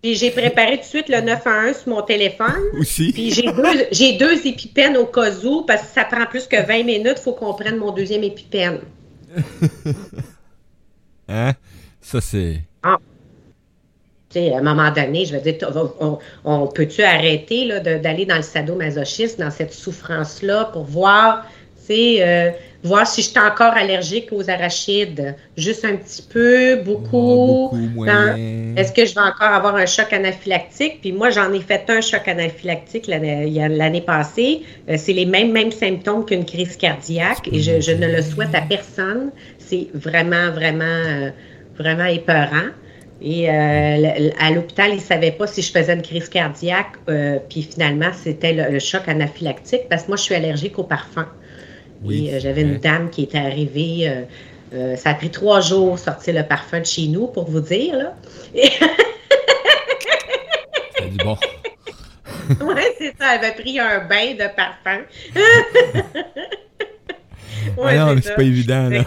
Puis 0.02 0.16
j'ai 0.16 0.32
préparé 0.32 0.78
tout 0.78 0.84
de 0.84 0.88
suite 0.88 1.10
le 1.10 1.22
911 1.22 1.78
sur 1.78 1.89
mon 1.89 2.02
téléphone. 2.02 2.62
Aussi. 2.80 3.12
Puis 3.12 3.32
j'ai 3.32 3.52
deux, 3.52 3.88
j'ai 3.91 4.18
deux 4.18 4.47
épipènes 4.47 4.95
au 4.97 5.06
cas 5.06 5.32
où, 5.43 5.64
parce 5.64 5.82
que 5.84 5.93
ça 5.93 6.06
prend 6.06 6.26
plus 6.26 6.47
que 6.47 6.66
20 6.66 6.84
minutes, 6.84 7.16
il 7.18 7.22
faut 7.22 7.34
qu'on 7.34 7.54
prenne 7.54 7.78
mon 7.78 7.91
deuxième 7.91 8.24
épipène. 8.24 8.80
hein? 11.28 11.54
Ça, 12.02 12.22
c'est. 12.22 12.62
Ah 12.84 12.97
à 14.36 14.57
un 14.57 14.61
moment 14.61 14.91
donné, 14.91 15.25
je 15.25 15.36
veux 15.36 15.41
dire, 15.41 15.55
on, 16.45 16.67
peut-tu 16.67 17.01
arrêter 17.01 17.67
d'aller 17.82 18.25
dans 18.25 18.38
le 18.38 18.41
sadomasochisme, 18.41 19.43
dans 19.43 19.51
cette 19.51 19.73
souffrance-là, 19.73 20.65
pour 20.71 20.84
voir, 20.84 21.45
euh, 21.89 22.51
voir 22.84 23.07
si 23.07 23.23
je 23.23 23.30
suis 23.30 23.39
encore 23.39 23.73
allergique 23.73 24.27
aux 24.32 24.47
arachides? 24.49 25.36
Juste 25.57 25.84
un 25.84 25.95
petit 25.95 26.21
peu, 26.21 26.75
beaucoup. 26.75 27.75
Est-ce 28.77 28.93
que 28.93 29.05
je 29.05 29.15
vais 29.15 29.21
encore 29.21 29.53
avoir 29.53 29.75
un 29.75 29.88
choc 29.88 30.13
anaphylactique? 30.13 31.01
Puis 31.01 31.11
moi, 31.11 31.32
j'en 31.32 31.51
ai 31.51 31.61
fait 31.61 31.89
un 31.89 32.01
choc 32.01 32.27
anaphylactique 32.27 33.07
l'année 33.07 34.01
passée. 34.01 34.61
Euh, 34.89 34.95
c'est 34.97 35.13
les 35.13 35.25
mêmes, 35.25 35.51
mêmes 35.51 35.71
symptômes 35.71 36.23
qu'une 36.23 36.45
crise 36.45 36.77
cardiaque 36.77 37.49
et 37.51 37.59
je, 37.59 37.82
je, 37.82 37.91
ne 37.91 38.07
le 38.07 38.21
souhaite 38.21 38.53
à 38.53 38.61
personne 38.61 39.32
c'est 39.69 39.88
vraiment, 39.93 40.51
vraiment, 40.51 41.32
vraiment 41.77 42.05
épeurant. 42.05 42.69
Et 43.22 43.49
à 43.49 44.51
l'hôpital, 44.51 44.91
ils 44.91 44.97
ne 44.97 45.01
savaient 45.01 45.32
pas 45.32 45.47
si 45.47 45.61
je 45.61 45.72
faisais 45.72 45.93
une 45.93 46.01
crise 46.01 46.30
cardiaque. 46.30 46.93
puis 47.49 47.63
finalement, 47.63 48.11
c'était 48.13 48.53
le, 48.53 48.80
choc 48.80 49.01
anaphylactique 49.07 49.89
parce 49.89 50.03
que 50.03 50.07
moi, 50.09 50.17
je 50.17 50.24
suis 50.24 50.36
allergique 50.36 50.80
au 50.80 50.84
parfum. 50.84 51.28
Oui, 52.03 52.32
j'avais 52.39 52.61
une 52.61 52.78
dame 52.78 53.09
qui 53.09 53.24
était 53.24 53.39
arrivée. 53.39 54.09
ça 54.95 55.09
a 55.09 55.13
pris 55.15 55.30
trois 55.30 55.59
jours 55.59 55.99
sortir 55.99 56.34
le 56.36 56.43
parfum 56.43 56.80
de 56.80 56.86
chez 56.86 57.07
nous, 57.07 57.28
pour 57.28 57.49
vous 57.49 57.59
dire. 57.59 57.97
Là. 57.97 58.15
bon. 61.26 61.38
oui, 62.61 62.84
c'est 62.97 63.13
ça. 63.20 63.36
Elle 63.36 63.45
avait 63.45 63.61
pris 63.61 63.80
un 63.80 63.99
bain 64.05 64.34
de 64.34 64.47
parfum. 64.55 65.01
ouais, 67.78 67.97
non, 67.97 68.15
mais 68.15 68.22
c'est 68.22 68.36
pas 68.36 68.43
évident. 68.43 68.89
Là. 68.89 69.03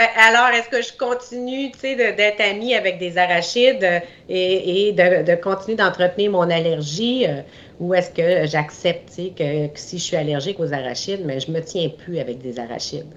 Ben, 0.00 0.08
alors, 0.16 0.48
est-ce 0.54 0.70
que 0.70 0.80
je 0.80 0.96
continue 0.96 1.70
d'être 1.82 2.40
amie 2.40 2.74
avec 2.74 2.98
des 2.98 3.18
arachides 3.18 4.02
et, 4.30 4.92
de, 4.92 5.34
continuer 5.34 5.76
d'entretenir 5.76 6.30
mon 6.30 6.48
allergie 6.48 7.26
euh, 7.26 7.42
ou 7.80 7.92
est-ce 7.92 8.10
que 8.10 8.46
j'accepte 8.46 9.14
que, 9.14 9.66
que, 9.66 9.78
si 9.78 9.98
je 9.98 10.04
suis 10.04 10.16
allergique 10.16 10.58
aux 10.58 10.72
arachides, 10.72 11.26
mais 11.26 11.38
je 11.38 11.50
me 11.50 11.60
tiens 11.60 11.90
plus 11.90 12.18
avec 12.18 12.38
des 12.38 12.58
arachides? 12.58 13.12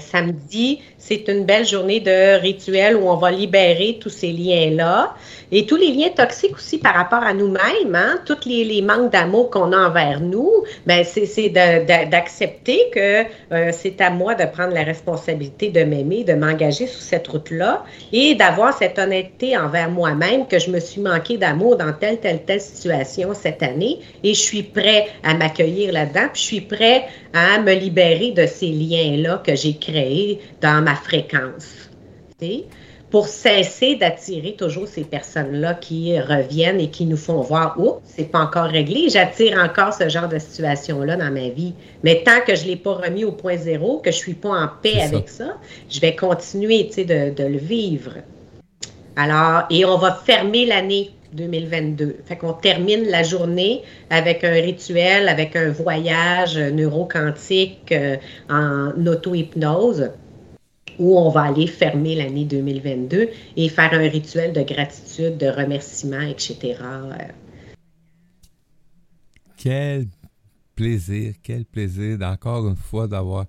Samedi, 0.00 0.80
c'est 0.98 1.28
une 1.28 1.44
belle 1.44 1.66
journée 1.66 2.00
de 2.00 2.40
rituel 2.40 2.96
où 2.96 3.08
on 3.08 3.16
va 3.16 3.30
libérer 3.30 3.98
tous 4.00 4.08
ces 4.08 4.32
liens-là 4.32 5.14
et 5.50 5.66
tous 5.66 5.76
les 5.76 5.92
liens 5.92 6.08
toxiques 6.08 6.54
aussi 6.54 6.78
par 6.78 6.94
rapport 6.94 7.22
à 7.22 7.34
nous-mêmes, 7.34 7.94
hein? 7.94 8.18
tous 8.24 8.46
les, 8.46 8.80
manques 8.82 9.12
d'amour 9.12 9.50
qu'on 9.50 9.72
a 9.72 9.88
envers 9.88 10.20
nous. 10.20 10.50
Ben, 10.86 11.04
c'est 11.04 11.50
d'accepter 11.50 12.80
que 12.94 13.24
euh, 13.52 13.70
c'est 13.72 14.00
à 14.00 14.10
moi 14.10 14.34
de 14.34 14.44
prendre 14.46 14.72
la 14.72 14.82
responsabilité 14.82 15.68
de 15.68 15.84
m'aimer, 15.84 16.24
de 16.24 16.32
m'engager 16.32 16.86
sur 16.86 17.00
cette 17.00 17.28
route-là 17.28 17.84
et 18.12 18.34
d'avoir 18.34 18.76
cette 18.76 18.98
honnêteté 18.98 19.56
envers 19.56 19.90
moi-même 19.90 20.46
que 20.46 20.58
je 20.58 20.70
me 20.70 20.80
suis 20.80 21.02
manqué 21.02 21.36
d'amour 21.36 21.76
dans 21.76 21.92
telle, 21.92 22.18
telle, 22.18 22.42
telle 22.44 22.60
situation 22.60 23.34
cette 23.34 23.62
année 23.62 24.00
et 24.24 24.32
je 24.32 24.40
suis 24.40 24.62
prêt 24.62 25.08
à 25.22 25.34
m'accueillir 25.34 25.92
là-dedans, 25.92 26.28
puis 26.32 26.40
je 26.40 26.46
suis 26.46 26.60
prêt 26.62 27.04
à 27.34 27.60
me 27.60 27.74
libérer 27.74 28.30
de 28.30 28.46
ces 28.46 28.68
liens-là 28.68 29.41
que 29.42 29.54
j'ai 29.54 29.76
créé 29.76 30.40
dans 30.60 30.82
ma 30.82 30.94
fréquence. 30.94 31.90
Pour 33.10 33.28
cesser 33.28 33.96
d'attirer 33.96 34.56
toujours 34.56 34.88
ces 34.88 35.04
personnes-là 35.04 35.74
qui 35.74 36.18
reviennent 36.18 36.80
et 36.80 36.88
qui 36.88 37.04
nous 37.04 37.18
font 37.18 37.42
voir, 37.42 37.76
oh, 37.78 38.00
c'est 38.04 38.30
pas 38.30 38.40
encore 38.40 38.64
réglé, 38.64 39.10
j'attire 39.10 39.58
encore 39.58 39.92
ce 39.92 40.08
genre 40.08 40.28
de 40.28 40.38
situation-là 40.38 41.16
dans 41.16 41.30
ma 41.30 41.50
vie. 41.50 41.74
Mais 42.02 42.22
tant 42.24 42.40
que 42.44 42.54
je 42.56 42.62
ne 42.62 42.68
l'ai 42.68 42.76
pas 42.76 42.94
remis 42.94 43.24
au 43.24 43.32
point 43.32 43.58
zéro, 43.58 43.98
que 43.98 44.10
je 44.10 44.16
ne 44.16 44.22
suis 44.22 44.34
pas 44.34 44.48
en 44.48 44.68
paix 44.82 45.02
avec 45.02 45.28
ça. 45.28 45.58
je 45.90 46.00
vais 46.00 46.16
continuer 46.16 46.84
de, 46.84 47.34
de 47.34 47.44
le 47.44 47.58
vivre. 47.58 48.14
Alors, 49.14 49.64
et 49.68 49.84
on 49.84 49.98
va 49.98 50.14
fermer 50.14 50.64
l'année 50.64 51.10
2022. 51.32 52.16
Fait 52.24 52.36
qu'on 52.36 52.52
termine 52.52 53.04
la 53.04 53.22
journée 53.22 53.82
avec 54.10 54.44
un 54.44 54.52
rituel, 54.52 55.28
avec 55.28 55.56
un 55.56 55.70
voyage 55.70 56.58
neuroquantique 56.58 57.92
euh, 57.92 58.16
en 58.48 59.06
auto-hypnose 59.06 60.10
où 60.98 61.18
on 61.18 61.30
va 61.30 61.42
aller 61.42 61.66
fermer 61.66 62.14
l'année 62.14 62.44
2022 62.44 63.28
et 63.56 63.68
faire 63.68 63.92
un 63.92 64.08
rituel 64.08 64.52
de 64.52 64.62
gratitude, 64.62 65.38
de 65.38 65.46
remerciement, 65.46 66.20
etc. 66.20 66.76
Quel 69.56 70.06
plaisir, 70.74 71.34
quel 71.42 71.64
plaisir 71.64 72.18
d'encore 72.18 72.68
une 72.68 72.76
fois 72.76 73.06
d'avoir 73.06 73.46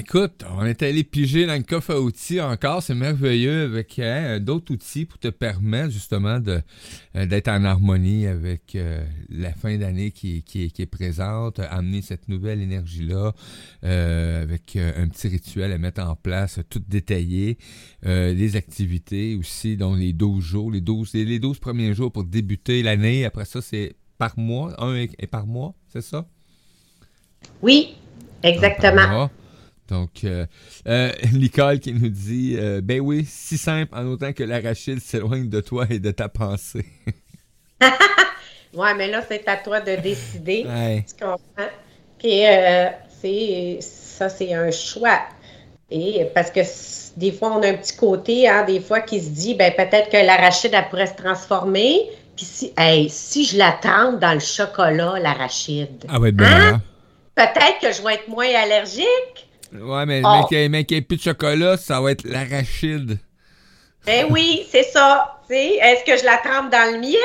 Écoute, 0.00 0.46
on 0.56 0.64
est 0.64 0.82
allé 0.82 1.04
piger 1.04 1.44
dans 1.44 1.56
le 1.56 1.62
coffre 1.62 1.92
à 1.92 2.00
outils 2.00 2.40
encore, 2.40 2.82
c'est 2.82 2.94
merveilleux 2.94 3.64
avec 3.64 3.98
hein, 3.98 4.40
d'autres 4.40 4.72
outils 4.72 5.04
pour 5.04 5.18
te 5.18 5.28
permettre 5.28 5.90
justement 5.90 6.40
de 6.40 6.62
euh, 7.16 7.26
d'être 7.26 7.48
en 7.48 7.64
harmonie 7.64 8.26
avec 8.26 8.76
euh, 8.76 9.04
la 9.28 9.52
fin 9.52 9.76
d'année 9.76 10.10
qui, 10.10 10.42
qui, 10.42 10.64
est 10.64 10.86
présente, 10.86 11.58
amener 11.58 12.00
cette 12.00 12.30
nouvelle 12.30 12.62
énergie-là 12.62 13.34
euh, 13.84 14.42
avec 14.42 14.74
un 14.76 15.06
petit 15.08 15.28
rituel 15.28 15.70
à 15.70 15.76
mettre 15.76 16.00
en 16.00 16.16
place, 16.16 16.60
tout 16.70 16.82
détaillé, 16.88 17.58
les 18.02 18.56
activités 18.56 19.34
aussi, 19.34 19.76
donc 19.76 19.98
les 19.98 20.14
12 20.14 20.42
jours, 20.42 20.70
les 20.70 20.80
12, 20.80 21.12
les 21.12 21.38
12 21.38 21.58
premiers 21.58 21.92
jours 21.92 22.10
pour 22.10 22.24
débuter 22.24 22.82
l'année, 22.82 23.26
après 23.26 23.44
ça 23.44 23.60
c'est 23.60 23.96
par 24.16 24.38
mois, 24.38 24.82
un 24.82 24.94
et 24.96 25.26
par 25.26 25.46
mois, 25.46 25.74
c'est 25.92 26.00
ça? 26.00 26.26
Oui, 27.60 27.96
exactement. 28.42 29.28
Donc, 29.90 30.24
euh, 30.24 30.46
euh, 30.86 31.12
Nicole 31.32 31.80
qui 31.80 31.92
nous 31.92 32.08
dit 32.08 32.56
euh, 32.58 32.80
Ben 32.82 33.00
oui, 33.00 33.26
si 33.28 33.58
simple 33.58 33.94
en 33.94 34.06
autant 34.06 34.32
que 34.32 34.44
l'arachide 34.44 35.00
s'éloigne 35.00 35.48
de 35.48 35.60
toi 35.60 35.86
et 35.90 35.98
de 35.98 36.10
ta 36.12 36.28
pensée. 36.28 36.86
ouais, 38.74 38.94
mais 38.94 39.08
là, 39.08 39.22
c'est 39.26 39.46
à 39.48 39.56
toi 39.56 39.80
de 39.80 39.96
décider. 39.96 40.64
Tu 41.08 41.24
comprends? 41.24 41.70
Puis, 42.18 42.42
c'est, 43.20 43.78
ça, 43.80 44.28
c'est 44.28 44.54
un 44.54 44.70
choix. 44.70 45.20
Et 45.90 46.26
parce 46.34 46.50
que 46.50 46.60
des 47.16 47.32
fois, 47.32 47.56
on 47.56 47.62
a 47.62 47.68
un 47.68 47.74
petit 47.74 47.96
côté, 47.96 48.48
hein, 48.48 48.64
des 48.64 48.80
fois, 48.80 49.00
qui 49.00 49.20
se 49.20 49.30
dit 49.30 49.54
ben 49.54 49.72
peut-être 49.74 50.08
que 50.08 50.16
l'arachide, 50.24 50.70
elle 50.72 50.88
pourrait 50.88 51.06
se 51.06 51.14
transformer. 51.14 52.02
Puis, 52.36 52.46
si, 52.46 52.72
si 53.08 53.44
je 53.44 53.58
l'attends 53.58 54.12
dans 54.12 54.34
le 54.34 54.40
chocolat, 54.40 55.18
l'arachide. 55.18 56.04
Ah, 56.08 56.20
ouais, 56.20 56.30
bien. 56.30 56.74
Hein? 56.74 56.82
Peut-être 57.34 57.80
que 57.80 57.92
je 57.92 58.02
vais 58.02 58.14
être 58.14 58.28
moins 58.28 58.54
allergique. 58.54 59.49
Ouais, 59.72 60.06
mais, 60.06 60.22
oh. 60.24 60.46
mais 60.50 60.84
qu'il 60.84 60.96
n'y 60.96 60.98
ait 60.98 61.02
plus 61.02 61.16
de 61.16 61.22
chocolat, 61.22 61.76
ça 61.76 62.00
va 62.00 62.12
être 62.12 62.24
l'arachide. 62.24 63.18
Ben 64.06 64.26
oui, 64.30 64.66
c'est 64.70 64.84
ça. 64.84 65.40
Est-ce 65.50 66.04
que 66.04 66.16
je 66.16 66.24
la 66.24 66.38
trempe 66.38 66.70
dans 66.70 66.92
le 66.92 67.00
miel? 67.00 67.20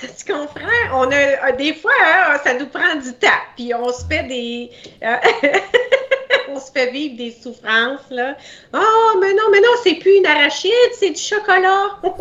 tu 0.18 0.32
comprends? 0.32 0.68
On 0.94 1.10
a, 1.10 1.16
euh, 1.16 1.56
des 1.56 1.74
fois, 1.74 1.92
hein, 2.00 2.38
ça 2.42 2.54
nous 2.54 2.66
prend 2.66 2.94
du 2.94 3.12
temps. 3.14 3.28
Puis 3.56 3.74
on 3.74 3.92
se 3.92 4.04
fait 4.06 4.22
des. 4.24 4.70
Euh, 5.02 5.16
on 6.48 6.60
se 6.60 6.70
fait 6.72 6.90
vivre 6.90 7.16
des 7.16 7.32
souffrances, 7.32 8.08
là. 8.10 8.36
Oh, 8.72 9.18
mais 9.20 9.34
non, 9.34 9.50
mais 9.50 9.60
non, 9.60 9.72
c'est 9.82 9.96
plus 9.96 10.16
une 10.16 10.26
arachide, 10.26 10.70
c'est 10.94 11.10
du 11.10 11.20
chocolat. 11.20 11.98
non, 12.02 12.12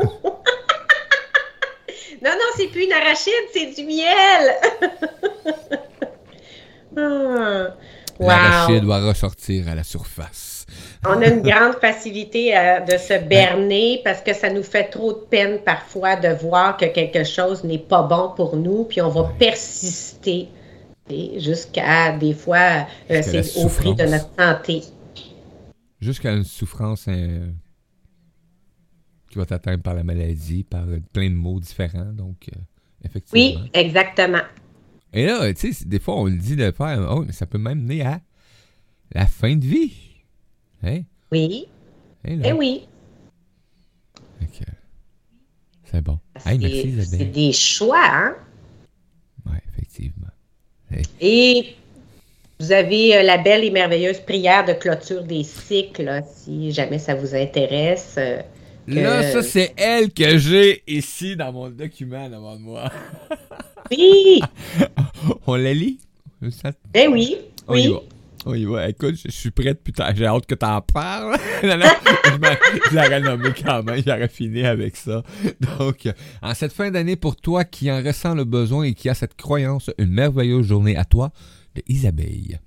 non, 2.24 2.50
c'est 2.58 2.68
plus 2.68 2.84
une 2.86 2.94
arachide, 2.94 3.34
c'est 3.54 3.68
du 3.68 3.84
miel. 3.84 4.56
ah. 8.20 8.28
L'arachide 8.28 8.84
doit 8.84 9.00
ressortir 9.02 9.68
à 9.68 9.76
la 9.76 9.84
surface. 9.84 10.66
On 11.06 11.22
a 11.22 11.28
une 11.28 11.42
grande 11.42 11.76
facilité 11.76 12.56
euh, 12.56 12.82
de 12.82 12.98
se 12.98 13.24
berner 13.26 14.02
parce 14.04 14.22
que 14.22 14.34
ça 14.34 14.52
nous 14.52 14.64
fait 14.64 14.86
trop 14.86 15.14
de 15.14 15.26
peine 15.30 15.60
parfois 15.64 16.16
de 16.16 16.30
voir 16.30 16.78
que 16.78 16.86
quelque 16.86 17.24
chose 17.24 17.64
n'est 17.64 17.80
pas 17.80 18.04
bon 18.04 18.34
pour 18.36 18.56
nous, 18.56 18.84
puis 18.84 19.02
on 19.02 19.10
va 19.10 19.32
persister 19.40 20.50
jusqu'à 21.38 22.18
des 22.18 22.34
fois, 22.34 22.88
euh, 23.10 23.22
c'est 23.24 23.58
au 23.58 23.68
prix 23.68 23.96
de 23.96 24.04
notre 24.04 24.30
santé. 24.38 24.84
Jusqu'à 26.00 26.34
une 26.34 26.44
souffrance 26.44 27.06
euh, 27.08 27.50
qui 29.32 29.38
va 29.38 29.46
t'atteindre 29.46 29.82
par 29.82 29.96
la 29.96 30.04
maladie, 30.04 30.64
par 30.64 30.86
plein 31.12 31.30
de 31.30 31.36
maux 31.36 31.60
différents. 31.60 32.14
Donc, 32.14 32.50
effectivement. 33.04 33.62
Oui, 33.64 33.70
exactement. 33.74 34.42
Et 35.14 35.26
là, 35.26 35.54
tu 35.54 35.74
sais, 35.74 35.86
des 35.86 36.00
fois, 36.00 36.16
on 36.16 36.26
le 36.26 36.38
dit 36.38 36.56
de 36.56 36.72
faire, 36.72 37.08
oh, 37.12 37.24
mais 37.26 37.34
ça 37.34 37.46
peut 37.46 37.58
même 37.58 37.82
mener 37.82 38.04
à 38.04 38.22
la 39.14 39.26
fin 39.26 39.56
de 39.56 39.66
vie. 39.66 39.94
Hein? 40.84 41.02
Oui. 41.32 41.68
Eh 42.26 42.54
oui. 42.54 42.88
C'est 45.92 46.02
bon. 46.02 46.20
C'est 46.38 47.32
des 47.32 47.52
choix, 47.52 48.06
hein? 48.06 48.36
Oui, 49.46 49.58
effectivement. 49.74 50.28
Et 51.20 51.76
vous 52.60 52.72
avez 52.72 53.18
euh, 53.18 53.24
la 53.24 53.38
belle 53.38 53.64
et 53.64 53.72
merveilleuse 53.72 54.20
prière 54.20 54.66
de 54.66 54.74
clôture 54.74 55.24
des 55.24 55.44
cycles, 55.44 56.22
si 56.32 56.72
jamais 56.72 57.00
ça 57.00 57.16
vous 57.16 57.34
intéresse. 57.34 58.16
Euh, 58.18 58.42
Là, 58.88 59.32
ça, 59.32 59.44
c'est 59.44 59.74
elle 59.78 60.12
que 60.12 60.38
j'ai 60.38 60.84
ici 60.88 61.36
dans 61.36 61.52
mon 61.52 61.70
document 61.70 62.28
devant 62.28 62.58
moi. 62.58 62.92
oui! 63.98 64.42
On 65.48 65.56
la 65.56 65.74
lit? 65.74 66.00
Ben 66.94 67.12
oui. 67.12 67.36
oui. 67.68 67.94
Oui, 68.46 68.66
ouais, 68.66 68.92
écoute, 68.92 69.16
je, 69.24 69.30
suis 69.32 69.52
prête, 69.52 69.84
putain, 69.84 70.14
j'ai 70.16 70.26
hâte 70.26 70.46
que 70.46 70.56
t'en 70.56 70.82
parles. 70.82 71.38
non, 71.64 71.78
non, 71.78 71.86
je, 72.90 72.96
l'aurais 72.96 73.20
nommé 73.20 73.50
quand 73.66 73.84
même, 73.84 74.02
j'aurais 74.06 74.30
fini 74.30 74.64
avec 74.64 74.96
ça. 74.96 75.24
Donc, 75.60 76.08
en 76.42 76.54
cette 76.54 76.72
fin 76.72 76.90
d'année, 76.90 77.18
pour 77.18 77.36
toi 77.36 77.66
qui 77.66 77.92
en 77.92 78.02
ressent 78.02 78.36
le 78.36 78.46
besoin 78.46 78.84
et 78.86 78.94
qui 78.94 79.10
a 79.10 79.14
cette 79.14 79.36
croyance, 79.36 79.92
une 79.98 80.12
merveilleuse 80.12 80.68
journée 80.68 80.96
à 80.96 81.04
toi 81.04 81.32
de 81.76 81.84
Isabelle. 81.88 82.62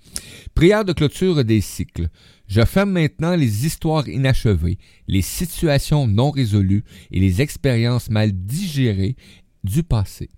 Prière 0.54 0.84
de 0.84 0.92
clôture 0.92 1.42
des 1.42 1.62
cycles. 1.62 2.08
Je 2.48 2.64
ferme 2.66 2.90
maintenant 2.90 3.34
les 3.34 3.64
histoires 3.64 4.06
inachevées, 4.08 4.78
les 5.08 5.22
situations 5.22 6.06
non 6.06 6.30
résolues 6.30 6.84
et 7.10 7.18
les 7.18 7.40
expériences 7.40 8.10
mal 8.10 8.32
digérées 8.32 9.16
du 9.64 9.82
passé. 9.82 10.28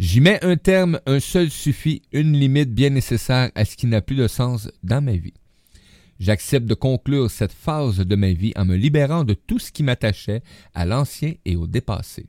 J'y 0.00 0.22
mets 0.22 0.42
un 0.42 0.56
terme, 0.56 0.98
un 1.04 1.20
seul 1.20 1.50
suffit, 1.50 2.00
une 2.10 2.32
limite 2.32 2.72
bien 2.72 2.88
nécessaire 2.88 3.50
à 3.54 3.66
ce 3.66 3.76
qui 3.76 3.86
n'a 3.86 4.00
plus 4.00 4.16
de 4.16 4.28
sens 4.28 4.70
dans 4.82 5.02
ma 5.02 5.12
vie. 5.12 5.34
J'accepte 6.18 6.64
de 6.64 6.72
conclure 6.72 7.30
cette 7.30 7.52
phase 7.52 7.98
de 7.98 8.16
ma 8.16 8.32
vie 8.32 8.54
en 8.56 8.64
me 8.64 8.76
libérant 8.76 9.24
de 9.24 9.34
tout 9.34 9.58
ce 9.58 9.70
qui 9.70 9.82
m'attachait 9.82 10.42
à 10.72 10.86
l'ancien 10.86 11.34
et 11.44 11.54
au 11.54 11.66
dépassé. 11.66 12.24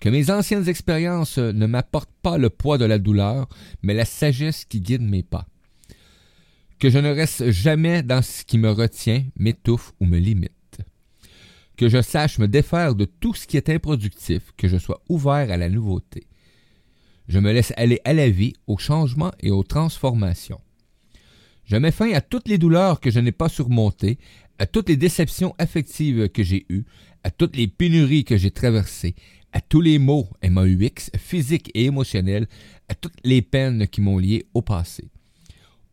Que 0.00 0.08
mes 0.08 0.32
anciennes 0.32 0.68
expériences 0.68 1.38
ne 1.38 1.66
m'apportent 1.66 2.10
pas 2.22 2.38
le 2.38 2.50
poids 2.50 2.76
de 2.76 2.86
la 2.86 2.98
douleur, 2.98 3.48
mais 3.84 3.94
la 3.94 4.04
sagesse 4.04 4.64
qui 4.64 4.80
guide 4.80 5.02
mes 5.02 5.22
pas. 5.22 5.46
Que 6.80 6.90
je 6.90 6.98
ne 6.98 7.14
reste 7.14 7.52
jamais 7.52 8.02
dans 8.02 8.20
ce 8.20 8.42
qui 8.42 8.58
me 8.58 8.72
retient, 8.72 9.22
m'étouffe 9.36 9.92
ou 10.00 10.06
me 10.06 10.18
limite. 10.18 10.50
Que 11.76 11.88
je 11.88 12.02
sache 12.02 12.40
me 12.40 12.48
défaire 12.48 12.96
de 12.96 13.04
tout 13.04 13.32
ce 13.32 13.46
qui 13.46 13.56
est 13.56 13.70
improductif, 13.70 14.52
que 14.56 14.66
je 14.66 14.76
sois 14.76 15.04
ouvert 15.08 15.52
à 15.52 15.56
la 15.56 15.68
nouveauté. 15.68 16.26
Je 17.28 17.38
me 17.38 17.52
laisse 17.52 17.72
aller 17.76 18.00
à 18.04 18.12
la 18.12 18.28
vie, 18.28 18.52
au 18.66 18.76
changement 18.76 19.32
et 19.40 19.50
aux 19.50 19.62
transformations. 19.62 20.60
Je 21.64 21.76
mets 21.76 21.92
fin 21.92 22.12
à 22.12 22.20
toutes 22.20 22.48
les 22.48 22.58
douleurs 22.58 23.00
que 23.00 23.10
je 23.10 23.20
n'ai 23.20 23.32
pas 23.32 23.48
surmontées, 23.48 24.18
à 24.58 24.66
toutes 24.66 24.88
les 24.88 24.96
déceptions 24.96 25.54
affectives 25.58 26.28
que 26.28 26.42
j'ai 26.42 26.66
eues, 26.68 26.84
à 27.22 27.30
toutes 27.30 27.56
les 27.56 27.66
pénuries 27.66 28.24
que 28.24 28.36
j'ai 28.36 28.50
traversées, 28.50 29.14
à 29.52 29.60
tous 29.60 29.80
les 29.80 29.98
maux 29.98 30.28
MAUX, 30.42 31.10
physiques 31.16 31.70
et 31.74 31.84
émotionnels, 31.84 32.48
à 32.88 32.94
toutes 32.94 33.16
les 33.24 33.40
peines 33.40 33.88
qui 33.88 34.00
m'ont 34.00 34.18
lié 34.18 34.46
au 34.52 34.62
passé. 34.62 35.08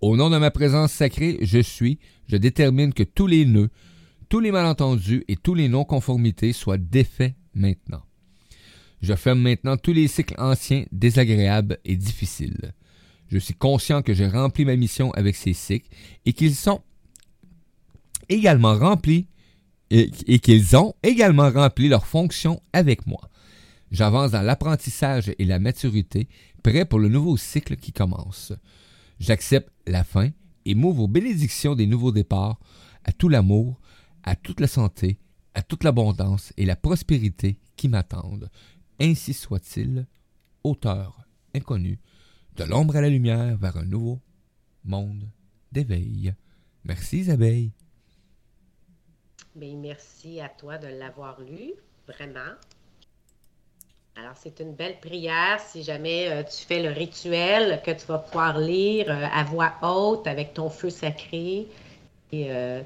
Au 0.01 0.17
nom 0.17 0.29
de 0.29 0.37
ma 0.37 0.51
présence 0.51 0.91
sacrée, 0.91 1.37
je 1.41 1.59
suis, 1.59 1.99
je 2.27 2.35
détermine 2.35 2.93
que 2.93 3.03
tous 3.03 3.27
les 3.27 3.45
nœuds, 3.45 3.69
tous 4.29 4.39
les 4.39 4.51
malentendus 4.51 5.23
et 5.27 5.35
tous 5.35 5.53
les 5.53 5.69
non-conformités 5.69 6.53
soient 6.53 6.77
défaits 6.77 7.35
maintenant. 7.53 8.03
Je 9.01 9.15
ferme 9.15 9.41
maintenant 9.41 9.77
tous 9.77 9.93
les 9.93 10.07
cycles 10.07 10.35
anciens, 10.37 10.85
désagréables 10.91 11.79
et 11.85 11.95
difficiles. 11.95 12.73
Je 13.27 13.37
suis 13.37 13.53
conscient 13.53 14.01
que 14.01 14.13
j'ai 14.13 14.27
rempli 14.27 14.65
ma 14.65 14.75
mission 14.75 15.11
avec 15.11 15.35
ces 15.35 15.53
cycles 15.53 15.89
et 16.25 16.33
qu'ils 16.33 16.55
sont 16.55 16.81
également 18.29 18.75
remplis 18.75 19.27
et, 19.89 20.39
qu'ils 20.39 20.75
ont 20.77 20.93
également 21.03 21.49
rempli 21.49 21.89
leur 21.89 22.05
fonction 22.05 22.61
avec 22.73 23.07
moi. 23.07 23.29
J'avance 23.91 24.31
dans 24.31 24.41
l'apprentissage 24.41 25.33
et 25.37 25.45
la 25.45 25.59
maturité, 25.59 26.29
prêt 26.63 26.85
pour 26.85 26.99
le 26.99 27.09
nouveau 27.09 27.35
cycle 27.35 27.75
qui 27.75 27.91
commence. 27.91 28.53
J'accepte 29.19 29.69
la 29.85 30.03
fin 30.03 30.29
et 30.65 30.75
m'ouvre 30.75 31.03
aux 31.03 31.07
bénédictions 31.07 31.75
des 31.75 31.87
nouveaux 31.87 32.13
départs, 32.13 32.59
à 33.03 33.11
tout 33.11 33.27
l'amour, 33.27 33.81
à 34.23 34.35
toute 34.35 34.61
la 34.61 34.67
santé, 34.67 35.19
à 35.53 35.61
toute 35.61 35.83
l'abondance 35.83 36.53
et 36.55 36.65
la 36.65 36.77
prospérité 36.77 37.57
qui 37.75 37.89
m'attendent. 37.89 38.49
Ainsi 39.01 39.33
soit-il, 39.33 40.05
auteur 40.63 41.17
inconnu, 41.55 41.99
de 42.55 42.63
l'ombre 42.65 42.97
à 42.97 43.01
la 43.01 43.09
lumière 43.09 43.57
vers 43.57 43.77
un 43.77 43.85
nouveau 43.85 44.19
monde 44.83 45.27
d'éveil. 45.71 46.35
Merci 46.83 47.21
Isabelle. 47.21 47.71
Merci 49.55 50.39
à 50.39 50.49
toi 50.49 50.77
de 50.77 50.85
l'avoir 50.85 51.41
lu, 51.41 51.73
vraiment. 52.07 52.53
Alors, 54.17 54.35
c'est 54.35 54.59
une 54.59 54.75
belle 54.75 54.99
prière 54.99 55.59
si 55.59 55.81
jamais 55.81 56.29
euh, 56.29 56.43
tu 56.43 56.63
fais 56.63 56.83
le 56.83 56.91
rituel 56.91 57.81
que 57.81 57.89
tu 57.89 58.05
vas 58.05 58.19
pouvoir 58.19 58.59
lire 58.59 59.09
euh, 59.09 59.25
à 59.33 59.43
voix 59.43 59.73
haute 59.81 60.27
avec 60.27 60.53
ton 60.53 60.69
feu 60.69 60.91
sacré. 60.91 61.67
Et 62.31 62.51
euh, 62.51 62.83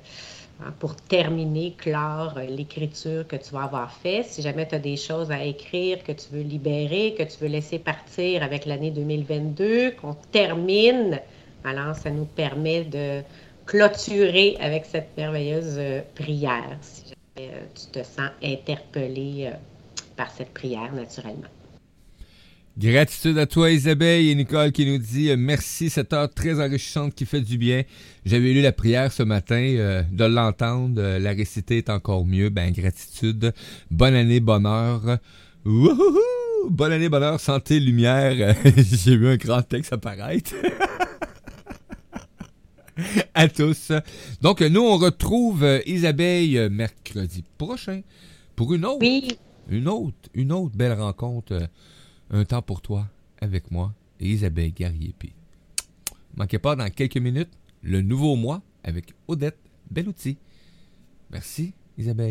pour 0.80 0.96
terminer, 0.96 1.74
clore 1.78 2.36
euh, 2.38 2.46
l'écriture 2.46 3.28
que 3.28 3.36
tu 3.36 3.54
vas 3.54 3.64
avoir 3.64 3.92
fait. 3.92 4.24
Si 4.24 4.42
jamais 4.42 4.68
tu 4.68 4.76
as 4.76 4.80
des 4.80 4.98
choses 4.98 5.32
à 5.32 5.44
écrire 5.44 6.04
que 6.04 6.12
tu 6.12 6.28
veux 6.32 6.42
libérer, 6.42 7.16
que 7.18 7.24
tu 7.24 7.38
veux 7.42 7.48
laisser 7.48 7.80
partir 7.80 8.44
avec 8.44 8.66
l'année 8.66 8.92
2022, 8.92 9.92
qu'on 9.92 10.14
termine, 10.32 11.20
alors 11.64 11.96
ça 11.96 12.10
nous 12.10 12.26
permet 12.26 12.84
de 12.86 13.22
clôturer 13.66 14.58
avec 14.60 14.86
cette 14.86 15.16
merveilleuse 15.18 15.76
euh, 15.78 16.02
prière, 16.16 16.78
si 16.82 17.04
jamais 17.10 17.52
euh, 17.52 17.66
tu 17.76 18.00
te 18.00 18.06
sens 18.06 18.30
interpellé 18.42 19.52
par 20.16 20.32
cette 20.32 20.54
prière 20.54 20.94
naturellement. 20.94 21.50
Gratitude 22.78 23.38
à 23.38 23.46
toi 23.46 23.72
Isabelle 23.72 24.26
et 24.26 24.36
Nicole 24.36 24.74
qui 24.74 24.86
nous 24.86 24.98
dit 24.98 25.30
euh, 25.30 25.38
merci 25.38 25.90
cette 25.90 26.12
heure 26.12 26.30
très 26.30 26.60
enrichissante 26.60 27.16
qui 27.16 27.26
fait 27.26 27.40
du 27.40 27.58
bien. 27.58 27.84
J'avais 28.26 28.52
lu 28.52 28.62
la 28.62 28.74
prière 28.74 29.14
ce 29.14 29.24
matin, 29.24 29.56
euh, 29.56 30.04
de 30.12 30.26
l'entendre, 30.26 31.02
euh, 31.02 31.18
la 31.18 31.32
réciter 31.32 31.78
est 31.78 31.90
encore 31.90 32.26
mieux. 32.26 32.50
Ben 32.50 32.74
gratitude, 32.74 33.54
bonne 33.90 34.14
année, 34.14 34.42
bonheur. 34.42 35.20
Wouhou! 35.64 36.20
Bonne 36.70 36.92
année, 36.92 37.08
bonheur, 37.08 37.40
santé, 37.40 37.80
lumière. 37.80 38.58
J'ai 38.76 39.16
vu 39.16 39.30
un 39.30 39.38
grand 39.38 39.62
texte 39.62 39.94
apparaître. 39.94 40.54
à 43.34 43.48
tous. 43.48 43.94
Donc 44.42 44.60
nous 44.60 44.82
on 44.82 44.98
retrouve 44.98 45.66
Isabelle 45.86 46.70
mercredi 46.72 47.42
prochain 47.58 48.02
pour 48.58 48.74
une 48.74 48.84
autre, 48.84 49.06
une 49.70 49.88
autre, 49.88 50.30
une 50.34 50.52
autre 50.52 50.76
belle 50.76 51.00
rencontre. 51.00 51.70
Un 52.30 52.46
temps 52.46 52.62
pour 52.62 52.82
toi, 52.82 53.08
avec 53.40 53.72
moi 53.72 53.94
et 54.20 54.30
Isabelle 54.30 54.74
Garriépi. 54.74 55.34
Manquez 56.36 56.60
pas 56.60 56.76
dans 56.76 56.90
quelques 56.90 57.18
minutes 57.18 57.52
le 57.82 58.02
nouveau 58.02 58.36
mois 58.36 58.62
avec 58.84 59.14
Odette 59.28 59.60
Bellouti. 59.90 60.38
Merci, 61.30 61.74
Isabelle. 61.98 62.24